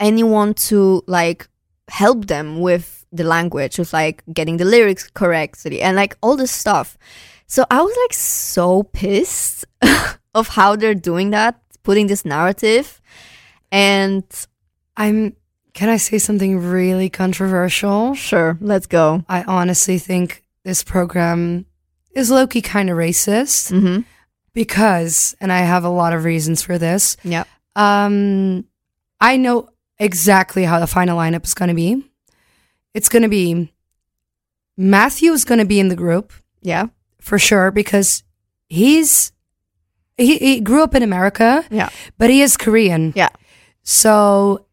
anyone 0.00 0.54
to 0.70 1.04
like 1.06 1.46
help 1.86 2.26
them 2.26 2.58
with 2.60 3.06
the 3.12 3.22
language, 3.22 3.78
with 3.78 3.92
like 3.92 4.24
getting 4.32 4.56
the 4.56 4.64
lyrics 4.64 5.08
correctly 5.08 5.80
and 5.80 5.94
like 5.94 6.18
all 6.20 6.34
this 6.34 6.50
stuff. 6.50 6.98
So 7.46 7.64
I 7.70 7.80
was 7.80 7.96
like 8.02 8.12
so 8.12 8.82
pissed 8.82 9.64
of 10.34 10.48
how 10.48 10.74
they're 10.74 10.96
doing 10.96 11.30
that, 11.30 11.60
putting 11.84 12.08
this 12.08 12.24
narrative, 12.24 13.00
and 13.76 14.24
I'm. 14.96 15.36
Can 15.74 15.90
I 15.90 15.98
say 15.98 16.16
something 16.18 16.58
really 16.58 17.10
controversial? 17.10 18.14
sure, 18.14 18.56
let's 18.62 18.86
go. 18.86 19.22
I 19.28 19.42
honestly 19.42 19.98
think 19.98 20.42
this 20.64 20.82
program 20.82 21.66
is 22.12 22.30
low 22.30 22.46
key 22.46 22.62
kind 22.62 22.88
of 22.88 22.96
racist 22.96 23.72
Mm-hmm. 23.72 24.00
because, 24.54 25.36
and 25.38 25.52
I 25.52 25.58
have 25.58 25.84
a 25.84 25.90
lot 25.90 26.14
of 26.14 26.24
reasons 26.24 26.62
for 26.62 26.78
this. 26.78 27.18
Yeah. 27.22 27.44
Um, 27.76 28.64
I 29.20 29.36
know 29.36 29.68
exactly 29.98 30.64
how 30.64 30.80
the 30.80 30.86
final 30.86 31.18
lineup 31.18 31.44
is 31.44 31.52
going 31.52 31.68
to 31.68 31.74
be. 31.74 32.02
It's 32.94 33.10
going 33.10 33.22
to 33.24 33.28
be 33.28 33.70
Matthew 34.78 35.32
is 35.32 35.44
going 35.44 35.58
to 35.60 35.66
be 35.66 35.78
in 35.80 35.88
the 35.88 35.96
group 35.96 36.32
Yeah. 36.62 36.86
for 37.20 37.38
sure 37.38 37.70
because 37.70 38.22
he's 38.68 39.32
he, 40.16 40.38
he 40.38 40.60
grew 40.60 40.82
up 40.82 40.94
in 40.94 41.02
America, 41.02 41.64
Yeah. 41.70 41.90
but 42.16 42.30
he 42.30 42.40
is 42.40 42.56
Korean. 42.56 43.12
Yeah. 43.14 43.28
So 43.90 44.66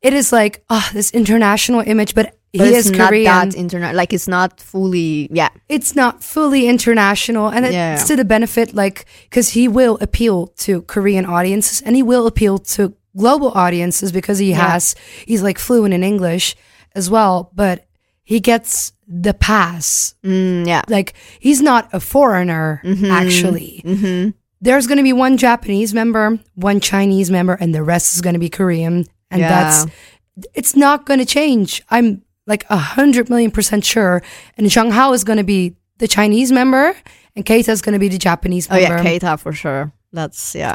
it 0.00 0.12
is 0.14 0.32
like 0.32 0.64
oh 0.70 0.88
this 0.94 1.10
international 1.10 1.80
image, 1.84 2.14
but, 2.14 2.26
But 2.54 2.68
he 2.68 2.74
it's 2.74 2.86
is 2.86 2.92
not 2.92 3.08
Korean. 3.08 3.24
that 3.50 3.56
internet. 3.56 3.94
Like 3.96 4.12
it's 4.12 4.28
not 4.28 4.60
fully. 4.60 5.28
Yeah. 5.32 5.48
it's 5.68 5.94
not 5.96 6.22
fully 6.22 6.68
international 6.68 7.48
and 7.48 7.64
it's 7.66 7.74
Yeah. 7.74 7.96
to 8.06 8.14
the 8.16 8.24
benefit 8.24 8.72
like 8.74 9.04
because 9.28 9.48
he 9.50 9.66
will 9.68 9.96
appeal 10.00 10.48
to 10.64 10.82
korean 10.82 11.24
audiences 11.26 11.80
and 11.84 11.96
he 11.96 12.02
will 12.02 12.26
appeal 12.26 12.58
to 12.76 12.94
global 13.16 13.50
audiences 13.64 14.12
because 14.12 14.38
he 14.38 14.50
Yeah. 14.50 14.72
has 14.72 14.94
he's 15.26 15.42
like 15.42 15.58
fluent 15.58 15.92
in 15.94 16.02
english 16.04 16.54
as 16.94 17.08
well 17.10 17.50
but 17.54 17.76
he 18.22 18.38
gets 18.40 18.92
the 19.08 19.34
pass 19.34 20.14
Mm, 20.24 20.66
yeah. 20.66 20.82
like 20.88 21.14
he's 21.40 21.60
not 21.62 21.88
a 21.92 22.00
foreigner 22.00 22.80
Mhm. 22.84 23.10
actually 23.10 23.82
Mm-hmm. 23.84 24.30
There's 24.62 24.86
going 24.86 24.96
to 24.96 25.02
be 25.02 25.12
one 25.12 25.36
japanese 25.36 25.92
member 25.92 26.38
one 26.54 26.80
chinese 26.80 27.30
member 27.30 27.54
and 27.54 27.74
the 27.74 27.82
rest 27.82 28.14
is 28.14 28.20
going 28.22 28.32
to 28.34 28.40
be 28.40 28.48
korean 28.48 29.06
and 29.30 29.40
Yeah. 29.40 29.48
that's 29.50 29.86
it's 30.54 30.74
not 30.74 31.04
going 31.04 31.18
to 31.20 31.26
change 31.26 31.82
i'm 31.90 32.22
like 32.46 32.64
a 32.70 32.76
hundred 32.76 33.28
million 33.28 33.50
percent 33.50 33.84
sure 33.84 34.22
and 34.56 34.66
Zhang 34.68 34.90
Hao 34.92 35.12
is 35.12 35.24
going 35.24 35.36
to 35.36 35.44
be 35.44 35.76
the 35.98 36.08
chinese 36.08 36.50
member 36.50 36.96
and 37.36 37.44
keita 37.44 37.68
is 37.68 37.82
going 37.82 37.92
to 37.92 37.98
be 37.98 38.08
the 38.08 38.18
japanese 38.18 38.66
Oh 38.70 38.76
yeah, 38.76 39.02
Keita 39.04 39.38
for 39.38 39.52
sure. 39.52 39.92
That's 40.12 40.54
yeah. 40.54 40.74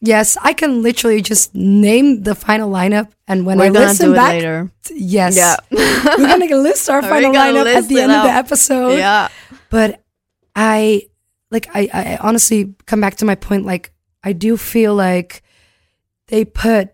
yes 0.00 0.36
i 0.42 0.52
can 0.52 0.82
literally 0.82 1.20
just 1.22 1.54
name 1.54 2.22
the 2.22 2.34
final 2.34 2.70
lineup 2.70 3.08
and 3.28 3.44
when 3.46 3.58
We're 3.58 3.66
i 3.66 3.68
listen 3.68 4.12
back 4.14 4.32
later. 4.34 4.70
yes 4.94 5.36
Yeah. 5.36 5.56
we're 5.70 6.26
going 6.26 6.48
to 6.48 6.56
list 6.56 6.88
our 6.90 7.02
final 7.14 7.32
lineup 7.32 7.66
at 7.74 7.88
the 7.88 8.00
end 8.00 8.12
of 8.12 8.22
the 8.24 8.30
episode 8.32 8.96
yeah. 8.98 9.28
but 9.70 10.02
I 10.56 11.06
like 11.50 11.68
I, 11.74 11.88
I 11.92 12.18
honestly 12.20 12.74
come 12.86 13.00
back 13.00 13.16
to 13.16 13.24
my 13.24 13.34
point 13.34 13.66
like 13.66 13.92
I 14.22 14.32
do 14.32 14.56
feel 14.56 14.94
like 14.94 15.42
they 16.28 16.44
put 16.44 16.90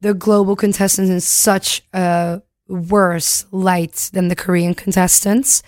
the 0.00 0.14
global 0.14 0.56
contestants 0.56 1.10
in 1.10 1.20
such 1.20 1.82
a 1.92 2.42
worse 2.68 3.46
light 3.50 4.10
than 4.12 4.28
the 4.28 4.36
Korean 4.36 4.74
contestants. 4.74 5.62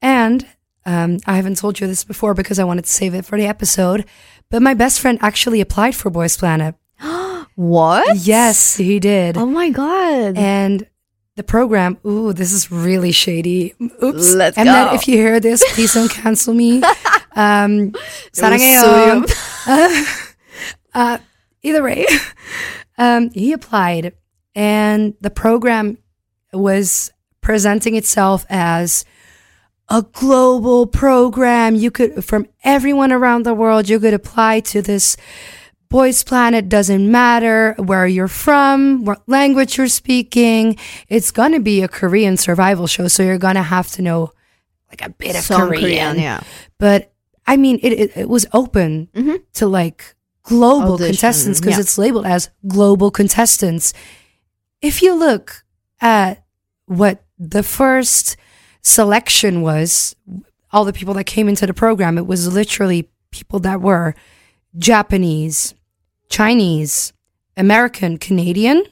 And 0.00 0.46
um, 0.86 1.18
I 1.26 1.36
haven't 1.36 1.58
told 1.58 1.80
you 1.80 1.86
this 1.86 2.04
before 2.04 2.34
because 2.34 2.58
I 2.58 2.64
wanted 2.64 2.84
to 2.84 2.92
save 2.92 3.14
it 3.14 3.24
for 3.24 3.36
the 3.36 3.46
episode, 3.46 4.04
but 4.50 4.62
my 4.62 4.74
best 4.74 5.00
friend 5.00 5.18
actually 5.20 5.60
applied 5.60 5.94
for 5.96 6.10
Boys 6.10 6.36
Planet. 6.36 6.74
What? 7.54 8.18
Yes, 8.18 8.76
he 8.76 9.00
did. 9.00 9.36
Oh 9.36 9.44
my 9.44 9.70
god. 9.70 10.38
And 10.38 10.86
the 11.34 11.42
program, 11.42 11.98
ooh, 12.06 12.32
this 12.32 12.52
is 12.52 12.70
really 12.70 13.10
shady. 13.10 13.74
Oops. 13.80 14.34
Let's 14.34 14.56
and 14.56 14.68
go. 14.68 14.72
then 14.72 14.94
if 14.94 15.08
you 15.08 15.16
hear 15.16 15.40
this, 15.40 15.64
please 15.74 15.92
don't 15.92 16.08
cancel 16.08 16.54
me. 16.54 16.80
Um, 17.37 17.89
It 17.89 17.93
will 17.93 18.49
사랑해요. 18.49 19.27
sue 19.27 20.05
uh, 20.93 21.17
either 21.63 21.81
way, 21.83 22.05
um, 22.97 23.31
he 23.31 23.53
applied, 23.53 24.13
and 24.55 25.15
the 25.21 25.29
program 25.31 25.97
was 26.53 27.11
presenting 27.41 27.95
itself 27.95 28.45
as 28.49 29.03
a 29.89 30.01
global 30.03 30.85
program. 30.85 31.75
You 31.75 31.89
could, 31.91 32.23
from 32.23 32.47
everyone 32.63 33.11
around 33.11 33.43
the 33.43 33.53
world, 33.53 33.89
you 33.89 33.99
could 33.99 34.13
apply 34.13 34.59
to 34.71 34.81
this 34.81 35.17
Boys 35.89 36.23
Planet. 36.23 36.69
Doesn't 36.69 37.11
matter 37.11 37.73
where 37.77 38.05
you're 38.07 38.27
from, 38.27 39.05
what 39.05 39.21
language 39.27 39.77
you're 39.77 39.87
speaking. 39.87 40.77
It's 41.09 41.31
going 41.31 41.51
to 41.53 41.59
be 41.59 41.81
a 41.81 41.87
Korean 41.87 42.37
survival 42.37 42.87
show. 42.87 43.07
So 43.07 43.23
you're 43.23 43.37
going 43.37 43.55
to 43.55 43.63
have 43.63 43.89
to 43.93 44.01
know 44.01 44.31
like 44.89 45.01
a 45.01 45.09
bit 45.09 45.35
of 45.35 45.41
Some 45.41 45.69
Korean. 45.69 46.19
yeah. 46.19 46.41
But 46.79 47.11
I 47.48 47.56
mean, 47.56 47.80
it, 47.82 47.92
it, 47.92 48.16
it 48.16 48.28
was 48.28 48.46
open 48.52 49.08
Mhm. 49.14 49.42
to 49.54 49.66
like 49.66 50.14
global 50.44 50.94
Audition, 50.94 51.12
contestants 51.12 51.60
because 51.60 51.74
yeah. 51.76 51.80
it's 51.80 51.98
labeled 51.98 52.26
as 52.26 52.50
global 52.66 53.10
contestants. 53.10 53.92
If 54.80 55.02
you 55.02 55.14
look 55.18 55.64
at 56.00 56.44
what 56.86 57.24
the 57.38 57.62
first 57.62 58.36
selection 58.82 59.62
was, 59.62 60.14
all 60.72 60.84
the 60.84 60.92
people 60.92 61.14
that 61.14 61.24
came 61.24 61.48
into 61.48 61.66
the 61.66 61.74
program, 61.74 62.18
it 62.18 62.26
was 62.26 62.52
literally 62.52 63.08
people 63.30 63.58
that 63.60 63.80
were 63.80 64.14
Japanese, 64.76 65.74
Chinese, 66.28 67.12
American, 67.56 68.18
Canadian, 68.18 68.84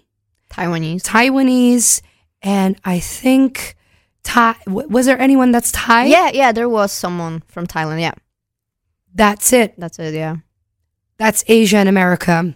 Taiwanese. 0.51 1.03
Taiwanese, 1.03 2.01
and 2.43 2.77
I 2.85 2.99
think 3.01 3.77
Thai. 4.25 4.57
Was 4.67 5.07
there 5.07 5.19
anyone 5.21 5.53
that's 5.53 5.71
Thai? 5.73 6.07
Yeah, 6.07 6.31
yeah, 6.33 6.53
there 6.53 6.69
was 6.69 6.93
someone 6.93 7.43
from 7.49 7.67
Thailand. 7.67 8.01
Yeah, 8.01 8.13
That's 9.17 9.53
it. 9.53 9.75
that's 9.79 9.99
it. 9.99 10.15
Yeah. 10.15 10.37
that's 11.17 11.43
Asia 11.49 11.79
and 11.79 11.89
America. 11.89 12.55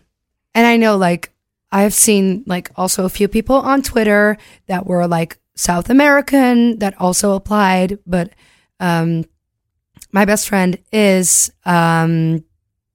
And 0.55 0.67
I 0.67 0.77
know 0.77 0.97
like 0.97 1.33
I've 1.73 1.95
seen 1.95 2.45
like 2.47 2.71
also 2.77 3.05
a 3.05 3.09
few 3.09 3.29
people 3.29 3.57
on 3.57 3.83
Twitter 3.83 4.37
that 4.67 4.87
were 4.87 5.07
like 5.07 5.39
South 5.57 5.89
American 5.89 6.79
that 6.79 7.01
also 7.01 7.33
applied, 7.33 7.99
but 8.07 8.33
um 8.79 9.25
my 10.13 10.25
best 10.25 10.49
friend 10.49 10.79
is 10.93 11.51
um 11.65 12.45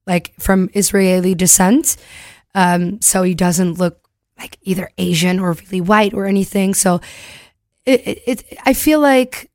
like 0.06 0.34
from 0.40 0.70
Israeli 0.74 1.34
descent. 1.34 1.98
Um 2.54 3.02
so 3.02 3.24
he 3.24 3.34
doesn't 3.34 3.80
look 3.80 4.08
like 4.38 4.58
either 4.62 4.92
Asian 4.98 5.40
or 5.40 5.54
really 5.54 5.82
white 5.82 6.14
or 6.14 6.26
anything. 6.26 6.74
So 6.74 7.02
it, 7.86 8.08
it, 8.08 8.22
it 8.28 8.58
I 8.66 8.74
feel 8.74 9.00
like 9.00 9.50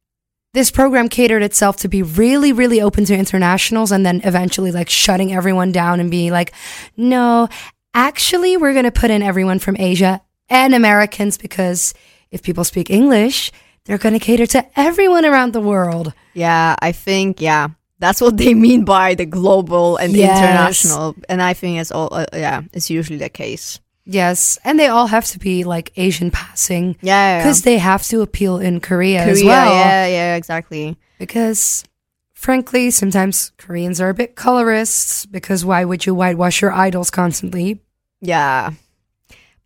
this 0.53 0.71
program 0.71 1.09
catered 1.09 1.43
itself 1.43 1.77
to 1.79 1.89
be 1.89 2.03
really, 2.03 2.53
really 2.53 2.81
open 2.81 3.05
to 3.05 3.17
internationals 3.17 3.93
and 3.93 4.05
then 4.05 4.21
eventually 4.25 4.73
like 4.73 4.91
shutting 4.91 5.33
everyone 5.33 5.71
down 5.73 6.01
and 6.01 6.11
being 6.11 6.33
like, 6.33 6.53
no, 6.97 7.49
actually, 7.95 8.57
we're 8.57 8.73
going 8.73 8.85
to 8.85 8.91
put 8.91 9.11
in 9.11 9.23
everyone 9.23 9.59
from 9.61 9.77
Asia 9.79 10.21
and 10.49 10.75
Americans 10.75 11.39
because 11.39 11.95
if 12.33 12.43
people 12.43 12.65
speak 12.65 12.91
English, 12.91 13.53
they're 13.85 13.99
going 13.99 14.13
to 14.15 14.19
cater 14.19 14.47
to 14.47 14.67
everyone 14.79 15.25
around 15.25 15.53
the 15.53 15.61
world. 15.61 16.13
Yeah, 16.35 16.75
I 16.81 16.93
think 16.93 17.41
yeah, 17.41 17.69
that's 17.99 18.21
what 18.21 18.37
they 18.37 18.55
mean 18.55 18.85
by 18.85 19.15
the 19.15 19.27
global 19.27 19.97
and 19.97 20.15
Yes. 20.15 20.39
international, 20.39 21.15
and 21.29 21.41
I 21.41 21.55
think 21.55 21.81
it's 21.81 21.93
all 21.93 22.09
uh, 22.13 22.27
yeah, 22.33 22.63
it's 22.73 22.91
usually 22.91 23.19
the 23.19 23.29
case. 23.29 23.79
Yes. 24.05 24.59
And 24.65 24.79
they 24.79 24.89
all 24.89 25.07
have 25.09 25.27
to 25.27 25.39
be 25.39 25.65
like 25.65 25.93
Asian 25.97 26.31
passing 26.31 26.97
Yeah, 27.01 27.37
yeah. 27.37 27.39
because 27.43 27.63
they 27.63 27.79
have 27.79 28.03
to 28.09 28.23
appeal 28.23 28.59
in 28.59 28.81
Korea, 28.81 29.23
as 29.25 29.43
well. 29.45 29.73
yeah, 29.75 30.07
yeah, 30.07 30.35
exactly. 30.37 30.97
because 31.19 31.85
frankly 32.33 32.91
sometimes 32.91 33.53
koreans 33.59 34.01
are 34.01 34.09
a 34.09 34.15
bit 34.15 34.35
colorists 34.35 35.27
because 35.27 35.63
why 35.63 35.85
would 35.85 36.07
you 36.07 36.15
whitewash 36.15 36.63
your 36.63 36.73
idols 36.73 37.11
constantly 37.11 37.81
Yeah. 38.23 38.73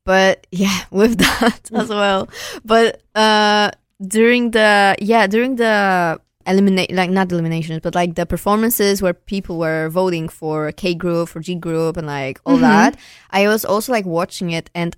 But 0.05 0.47
yeah, 0.51 0.81
with 0.91 1.19
that 1.19 1.71
as 1.73 1.89
well. 1.89 2.29
But 2.65 3.01
uh 3.15 3.71
during 4.03 4.51
the 4.51 4.97
yeah 5.01 5.27
during 5.29 5.55
the 5.57 6.21
eliminate 6.47 6.93
like 6.93 7.11
not 7.11 7.31
eliminations 7.33 7.81
but 7.83 7.95
like 7.95 8.15
the 8.15 8.27
performances 8.27 9.01
where 9.03 9.15
people 9.15 9.59
were 9.59 9.89
voting 9.89 10.29
for 10.29 10.71
K 10.73 10.95
group 10.95 11.29
for 11.29 11.41
G 11.41 11.55
group 11.55 11.97
and 11.97 12.07
like 12.07 12.41
all 12.45 12.57
Mhm. 12.59 12.61
that 12.63 12.97
I 13.31 13.49
was 13.49 13.65
also 13.65 13.93
like 13.93 14.05
watching 14.07 14.51
it 14.51 14.71
and 14.75 14.97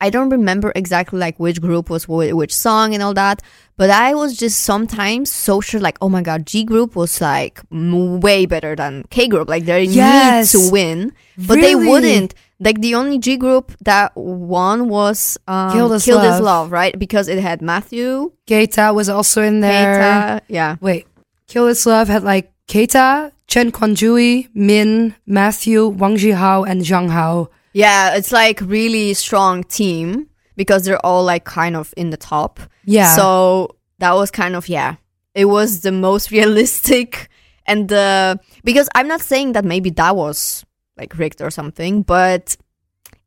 I 0.00 0.10
don't 0.10 0.28
remember 0.28 0.72
exactly 0.74 1.18
like 1.18 1.38
which 1.38 1.60
group 1.60 1.88
was 1.88 2.04
wh- 2.04 2.34
which 2.36 2.54
song 2.54 2.94
and 2.94 3.02
all 3.02 3.14
that 3.14 3.40
but 3.76 3.90
I 3.90 4.14
was 4.14 4.36
just 4.36 4.60
sometimes 4.60 5.30
so 5.30 5.60
sure 5.60 5.80
like 5.80 5.96
oh 6.00 6.08
my 6.08 6.22
god 6.22 6.46
G 6.46 6.64
group 6.64 6.94
was 6.96 7.20
like 7.20 7.60
m- 7.72 8.20
way 8.20 8.44
better 8.46 8.76
than 8.76 9.04
K 9.10 9.28
group 9.28 9.48
like 9.48 9.64
they 9.64 9.84
Yes. 9.84 10.52
need 10.54 10.60
to 10.60 10.70
win 10.70 11.12
but 11.38 11.60
they 11.60 11.74
wouldn't 11.74 12.34
like 12.64 12.80
the 12.80 12.94
only 12.94 13.18
G 13.18 13.36
group 13.36 13.72
that 13.82 14.16
won 14.16 14.88
was 14.88 15.38
um, 15.46 15.72
Kill 15.72 15.88
This 15.88 16.04
Kill 16.04 16.20
This 16.20 16.40
Love. 16.40 16.42
Love 16.42 16.72
right 16.72 16.98
because 16.98 17.28
it 17.28 17.38
had 17.38 17.60
Matthew 17.60 18.32
Keita 18.46 18.94
was 18.94 19.08
also 19.08 19.42
in 19.42 19.60
there. 19.60 20.00
Keita, 20.00 20.40
yeah 20.48 20.76
Wait, 20.80 21.06
Kill 21.46 21.66
This 21.66 21.86
Love 21.86 22.08
had 22.08 22.24
like 22.24 22.50
Keita, 22.66 23.32
Chen 23.46 23.70
Kuanjui, 23.70 24.48
Min, 24.54 25.14
Matthew, 25.26 25.88
Wang 25.88 26.16
Zihao, 26.16 26.66
and 26.66 26.80
Zhang 26.80 27.10
Hao. 27.10 27.50
Yeah, 27.74 28.14
it's 28.14 28.32
like 28.32 28.60
really 28.62 29.14
strong 29.14 29.64
team 29.64 30.28
because 30.56 30.84
they're 30.84 31.04
all 31.04 31.24
like 31.24 31.44
kind 31.44 31.76
of 31.76 31.92
in 31.96 32.10
the 32.10 32.16
top. 32.16 32.60
Yeah. 32.84 33.14
So 33.14 33.76
that 33.98 34.12
was 34.12 34.30
kind 34.30 34.56
of 34.56 34.68
yeah, 34.68 34.96
it 35.34 35.46
was 35.46 35.80
the 35.80 35.92
most 35.92 36.30
realistic 36.30 37.28
and 37.66 37.88
the 37.88 38.38
because 38.62 38.88
I'm 38.94 39.08
not 39.08 39.20
saying 39.20 39.52
that 39.52 39.64
maybe 39.64 39.90
that 39.90 40.16
was 40.16 40.64
like 40.96 41.16
rigged 41.18 41.40
or 41.42 41.50
something, 41.50 42.02
but 42.02 42.56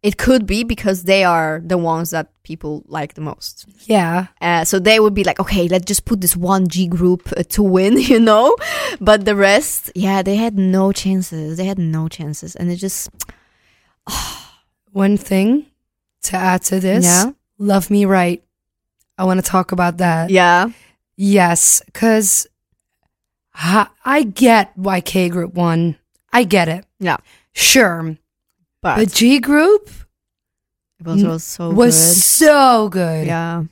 it 0.04 0.18
could 0.18 0.46
be 0.46 0.64
because 0.64 1.04
they 1.04 1.24
are 1.24 1.62
the 1.66 1.78
ones 1.78 2.12
that 2.12 2.32
people 2.44 2.84
like 2.88 3.16
the 3.16 3.22
most. 3.22 3.66
yeah. 3.86 4.28
Uh, 4.40 4.64
so 4.64 4.80
they 4.80 5.00
would 5.00 5.14
be 5.14 5.24
like, 5.24 5.40
okay, 5.40 5.68
let's 5.68 5.86
just 5.86 6.06
put 6.06 6.22
this 6.22 6.36
one 6.36 6.68
G 6.68 6.88
group 6.88 7.32
uh, 7.36 7.44
to 7.50 7.64
win, 7.64 7.98
you 8.12 8.20
know. 8.20 8.56
But 9.02 9.26
the 9.26 9.36
rest, 9.36 9.92
yeah, 9.96 10.22
they 10.22 10.36
had 10.36 10.58
no 10.58 10.92
chances. 10.92 11.58
They 11.58 11.66
had 11.66 11.80
no 11.80 12.08
chances, 12.08 12.56
and 12.56 12.72
it 12.72 12.78
just 12.78 13.10
One 14.92 15.18
thing 15.18 15.66
to 16.24 16.36
add 16.38 16.62
to 16.64 16.80
this. 16.80 17.04
Yeah. 17.06 17.32
Love 17.58 17.90
Me 17.90 18.06
Right. 18.06 18.44
I 19.18 19.26
want 19.26 19.44
to 19.44 19.52
talk 19.52 19.72
about 19.72 19.98
that. 19.98 20.30
yeah, 20.30 20.70
Yes, 21.16 21.82
because 21.86 22.48
I 23.54 24.24
get 24.24 24.72
why 24.76 25.02
K 25.02 25.30
Group 25.30 25.56
won. 25.56 25.98
I 26.32 26.44
get 26.44 26.68
it. 26.70 26.86
yeah. 27.00 27.18
Sure. 27.58 28.16
But, 28.84 28.96
But 28.98 29.12
G 29.12 29.40
Group 29.40 29.90
it 31.00 31.08
was, 31.08 31.44
so 31.44 31.72
was 31.72 31.96
good. 31.96 32.22
so 32.22 32.90
good. 32.90 33.26
Yeah, 33.28 33.64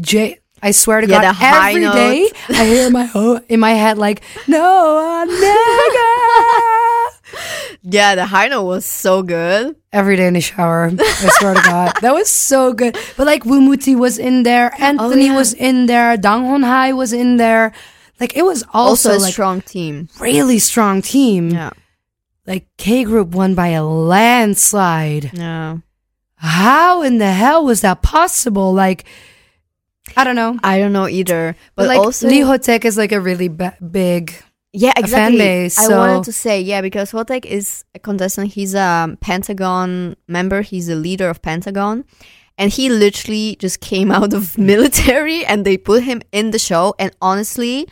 J. 0.00 0.38
I 0.62 0.70
swear 0.72 1.00
to 1.00 1.06
Yeah, 1.06 1.22
God, 1.22 1.28
the 1.28 1.32
high 1.34 1.70
every 1.70 1.82
day 1.82 2.30
I 2.48 2.66
hear 2.66 2.90
my 2.90 3.08
oh, 3.14 3.40
in 3.48 3.60
my 3.60 3.72
head 3.72 3.98
like, 3.98 4.22
"No, 4.48 5.26
nigga." 5.28 6.08
yeah. 7.82 8.14
The 8.14 8.26
high 8.26 8.48
note 8.48 8.64
was 8.64 8.84
so 8.84 9.22
good. 9.22 9.76
every 9.92 10.16
day 10.16 10.26
in 10.26 10.34
the 10.34 10.40
shower. 10.40 10.90
I 10.98 11.28
swear 11.38 11.54
to 11.54 11.62
God, 11.62 11.92
that 12.02 12.12
was 12.14 12.28
so 12.28 12.72
good. 12.72 12.96
But 13.16 13.26
like 13.26 13.44
Wumuti 13.44 13.96
was 13.96 14.18
in 14.18 14.42
there, 14.42 14.72
oh, 14.78 14.82
Anthony 14.84 15.26
yeah. 15.26 15.36
was 15.36 15.52
in 15.54 15.86
there, 15.86 16.16
Dang 16.16 16.42
Hong 16.44 16.62
Hai 16.62 16.92
was 16.92 17.12
in 17.12 17.36
there. 17.38 17.72
Like 18.20 18.36
it 18.36 18.42
was 18.44 18.64
Also, 18.74 19.10
also, 19.10 19.18
a 19.18 19.22
like 19.22 19.32
strong 19.32 19.60
team. 19.62 20.08
really 20.20 20.58
strong 20.58 21.02
team. 21.02 21.50
Yeah, 21.50 21.70
Like 22.48 22.66
K 22.78 23.04
Group 23.04 23.28
won 23.28 23.54
by 23.54 23.68
a 23.68 23.84
landslide. 23.84 25.32
No. 25.34 25.82
How 26.36 27.02
in 27.02 27.18
the 27.18 27.30
hell 27.30 27.64
was 27.64 27.82
that 27.82 28.00
possible? 28.02 28.72
Like 28.72 29.04
I 30.16 30.24
don't 30.24 30.36
know. 30.36 30.58
I 30.64 30.78
don't 30.78 30.92
know 30.94 31.06
either. 31.06 31.54
But, 31.76 31.82
But, 31.82 31.88
like 31.88 31.98
also, 31.98 32.26
Lee 32.28 32.40
Hoetaek 32.40 32.84
is 32.84 32.96
like 32.96 33.12
a 33.12 33.20
really 33.20 33.48
ba- 33.48 33.76
big. 33.90 34.32
yeah, 34.72 34.92
fan 34.94 35.04
exactly. 35.04 35.38
base, 35.38 35.78
I 35.78 35.88
wanted 35.96 36.24
to 36.24 36.32
say 36.32 36.60
yeah 36.60 36.80
because 36.80 37.12
Hoetaek 37.12 37.44
is 37.44 37.84
a 37.94 37.98
contestant. 37.98 38.52
He's 38.54 38.74
a 38.74 39.16
Pentagon 39.20 40.16
member. 40.26 40.62
He's 40.62 40.86
the 40.86 40.96
leader 40.96 41.28
of 41.28 41.42
Pentagon. 41.42 42.04
And 42.56 42.72
he 42.72 42.88
literally 42.88 43.56
just 43.60 43.80
came 43.80 44.10
out 44.18 44.32
of 44.32 44.56
military 44.58 45.44
and 45.44 45.64
they 45.64 45.76
put 45.76 46.02
him 46.02 46.22
in 46.32 46.50
the 46.50 46.58
show. 46.58 46.94
And 46.98 47.12
honestly, 47.20 47.86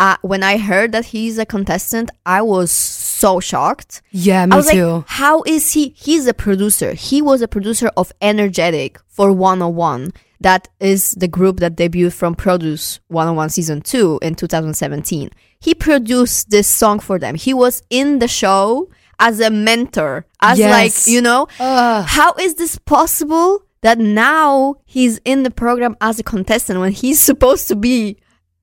uh, 0.00 0.16
when 0.22 0.42
I 0.42 0.56
heard 0.56 0.92
that 0.92 1.04
he's 1.14 1.36
a 1.38 1.44
contestant, 1.46 2.10
I 2.24 2.40
was 2.42 2.70
so 2.72 3.38
shocked. 3.38 4.02
Yeah, 4.10 4.42
I 4.42 4.46
me 4.46 4.56
was 4.56 4.70
too. 4.70 4.86
like, 4.86 5.04
how 5.06 5.42
is 5.46 5.72
he? 5.74 5.94
He's 5.96 6.26
a 6.26 6.34
producer. 6.34 6.94
He 6.94 7.20
was 7.22 7.42
a 7.42 7.48
producer 7.48 7.88
of 7.96 8.10
Energetic 8.22 8.98
for 9.06 9.30
101. 9.32 10.12
That 10.40 10.68
is 10.80 11.12
the 11.12 11.28
group 11.28 11.60
that 11.60 11.76
debuted 11.76 12.14
from 12.14 12.34
Produce 12.34 12.98
101 13.08 13.50
season 13.50 13.82
2 13.82 14.20
in 14.22 14.34
2017. 14.34 15.28
He 15.60 15.74
produced 15.74 16.48
this 16.48 16.66
song 16.66 16.98
for 16.98 17.18
them. 17.18 17.34
He 17.34 17.52
was 17.52 17.82
in 17.90 18.20
the 18.20 18.28
show 18.28 18.88
as 19.18 19.38
a 19.40 19.50
mentor, 19.50 20.24
as 20.40 20.58
Yes. 20.58 20.70
like, 20.72 21.12
you 21.14 21.20
know, 21.20 21.46
Ugh. 21.60 22.04
how 22.08 22.32
is 22.40 22.54
this 22.54 22.78
possible 22.78 23.60
that 23.82 23.98
now 23.98 24.76
he's 24.86 25.20
in 25.26 25.42
the 25.42 25.50
program 25.50 25.94
as 26.00 26.18
a 26.18 26.22
contestant 26.22 26.80
when 26.80 26.92
he's 26.92 27.20
supposed 27.30 27.68
to 27.68 27.76
be 27.76 28.16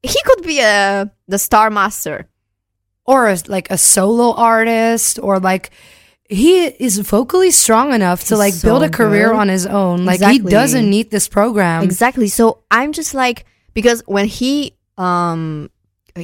he 0.03 0.19
could 0.25 0.43
be 0.43 0.59
a 0.59 1.11
the 1.27 1.37
star 1.39 1.69
master. 1.69 2.27
or 3.05 3.29
a, 3.29 3.37
like 3.47 3.71
a 3.71 3.77
solo 3.77 4.33
artist 4.35 5.17
or 5.21 5.39
like 5.39 5.69
he 6.29 6.65
is 6.65 6.99
vocally 6.99 7.51
strong 7.51 7.93
enough 7.93 8.25
to 8.25 8.35
like 8.35 8.53
so 8.53 8.67
build 8.67 8.83
a 8.83 8.89
career 8.89 9.29
good. 9.29 9.37
on 9.39 9.47
his 9.47 9.65
own 9.65 10.03
like 10.03 10.15
Exactly. 10.15 10.43
he 10.43 10.49
doesn't 10.49 10.89
need 10.89 11.09
this 11.09 11.27
program 11.29 11.83
Exactly. 11.83 12.27
So 12.27 12.63
I'm 12.69 12.91
just 12.91 13.13
like 13.13 13.45
because 13.73 14.03
when 14.07 14.25
he 14.25 14.75
um 14.97 15.69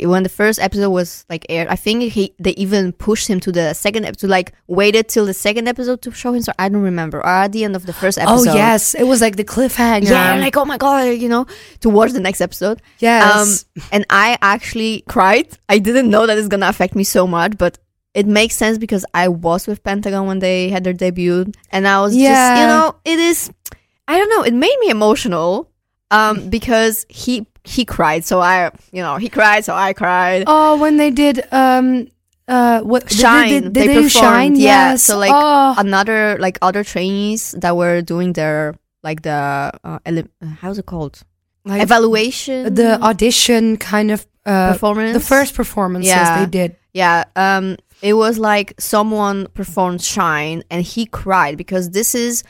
when 0.05 0.23
the 0.23 0.29
first 0.29 0.59
episode 0.59 0.89
was 0.89 1.25
like 1.29 1.45
aired, 1.49 1.67
I 1.67 1.75
think 1.75 2.11
he 2.11 2.33
they 2.39 2.51
even 2.51 2.91
pushed 2.93 3.27
him 3.27 3.39
to 3.41 3.51
the 3.51 3.73
second 3.73 4.05
episode, 4.05 4.29
like 4.29 4.53
waited 4.67 5.07
till 5.07 5.25
the 5.25 5.33
second 5.33 5.67
episode 5.67 6.01
to 6.03 6.11
show 6.11 6.33
him. 6.33 6.41
So 6.41 6.51
I 6.59 6.69
don't 6.69 6.81
remember. 6.81 7.19
Or 7.19 7.27
at 7.27 7.51
the 7.51 7.63
end 7.63 7.75
of 7.75 7.85
the 7.85 7.93
first 7.93 8.17
episode. 8.17 8.49
oh 8.51 8.55
yes 8.55 8.95
it 8.95 9.03
was 9.03 9.21
like 9.21 9.35
the 9.35 9.43
cliffhanger 9.43 10.09
Yeah, 10.09 10.35
like 10.35 10.57
oh 10.57 10.65
my 10.65 10.77
god, 10.77 11.03
you 11.21 11.29
know, 11.29 11.45
to 11.81 11.89
watch 11.89 12.11
the 12.11 12.19
next 12.19 12.41
episode. 12.41 12.81
yes 12.99 13.65
Um, 13.77 13.83
and 13.91 14.05
I 14.09 14.37
actually 14.41 15.03
cried. 15.07 15.47
I 15.69 15.77
didn't 15.79 16.09
know 16.09 16.25
that 16.27 16.37
it's 16.37 16.47
gonna 16.47 16.67
affect 16.67 16.95
me 16.95 17.03
so 17.03 17.27
much, 17.27 17.57
but 17.57 17.77
it 18.13 18.27
makes 18.27 18.55
sense 18.55 18.77
because 18.77 19.05
I 19.13 19.27
was 19.27 19.65
with 19.65 19.83
Pentagon 19.83 20.27
when 20.27 20.39
they 20.39 20.69
had 20.69 20.83
their 20.83 20.93
debut, 20.93 21.51
and 21.71 21.87
I 21.87 22.01
was 22.01 22.13
just, 22.13 22.61
you 22.61 22.67
know, 22.67 22.95
it 23.05 23.17
is. 23.19 23.49
I 24.07 24.17
don't 24.19 24.29
know. 24.29 24.43
It 24.43 24.53
made 24.53 24.77
me 24.81 24.89
emotional, 24.89 25.71
um, 26.11 26.49
because 26.49 27.05
he 27.09 27.47
he 27.63 27.85
cried, 27.85 28.25
so 28.25 28.41
I, 28.41 28.71
you 28.91 29.01
know, 29.01 29.17
he 29.17 29.29
cried, 29.29 29.63
so 29.65 29.73
I 29.73 29.93
cried. 29.93 30.43
oh 30.47 30.77
when 30.77 30.97
they 30.97 31.11
did 31.11 31.43
um 31.51 32.07
uh 32.47 32.81
what 32.81 33.09
Shine. 33.11 33.49
did, 33.49 33.63
did, 33.63 33.73
they, 33.73 33.87
they, 33.87 33.93
performed, 34.03 34.11
shine 34.11 34.55
yeah. 34.55 34.91
yes 34.91 35.03
So 35.03 35.17
like 35.17 35.31
oh, 35.33 35.75
another 35.77 36.37
like 36.39 36.57
other 36.61 36.83
trainees 36.83 37.55
that 37.59 37.77
were 37.77 38.01
doing 38.01 38.33
their 38.33 38.75
like 39.01 39.21
the 39.21 39.71
uh, 39.83 39.99
ele- 40.05 40.27
how's 40.59 40.77
it 40.77 40.85
called 40.85 41.21
like 41.65 41.81
evaluation 41.81 42.73
the 42.75 43.01
audition 43.01 43.77
kind 43.77 44.11
of 44.11 44.27
uh 44.45 44.73
performance 44.73 45.13
the 45.13 45.21
first 45.23 45.55
performances 45.55 46.09
Yeah. 46.11 46.39
they 46.45 46.49
did 46.51 46.75
Yeah, 46.93 47.23
um, 47.35 47.77
it 48.01 48.13
was 48.13 48.37
like 48.37 48.73
someone 48.77 49.47
performed 49.55 50.01
"Shine" 50.03 50.63
and 50.69 50.83
he 50.85 51.05
cried 51.07 51.57
because 51.57 51.89
this 51.91 52.13
is 52.13 52.43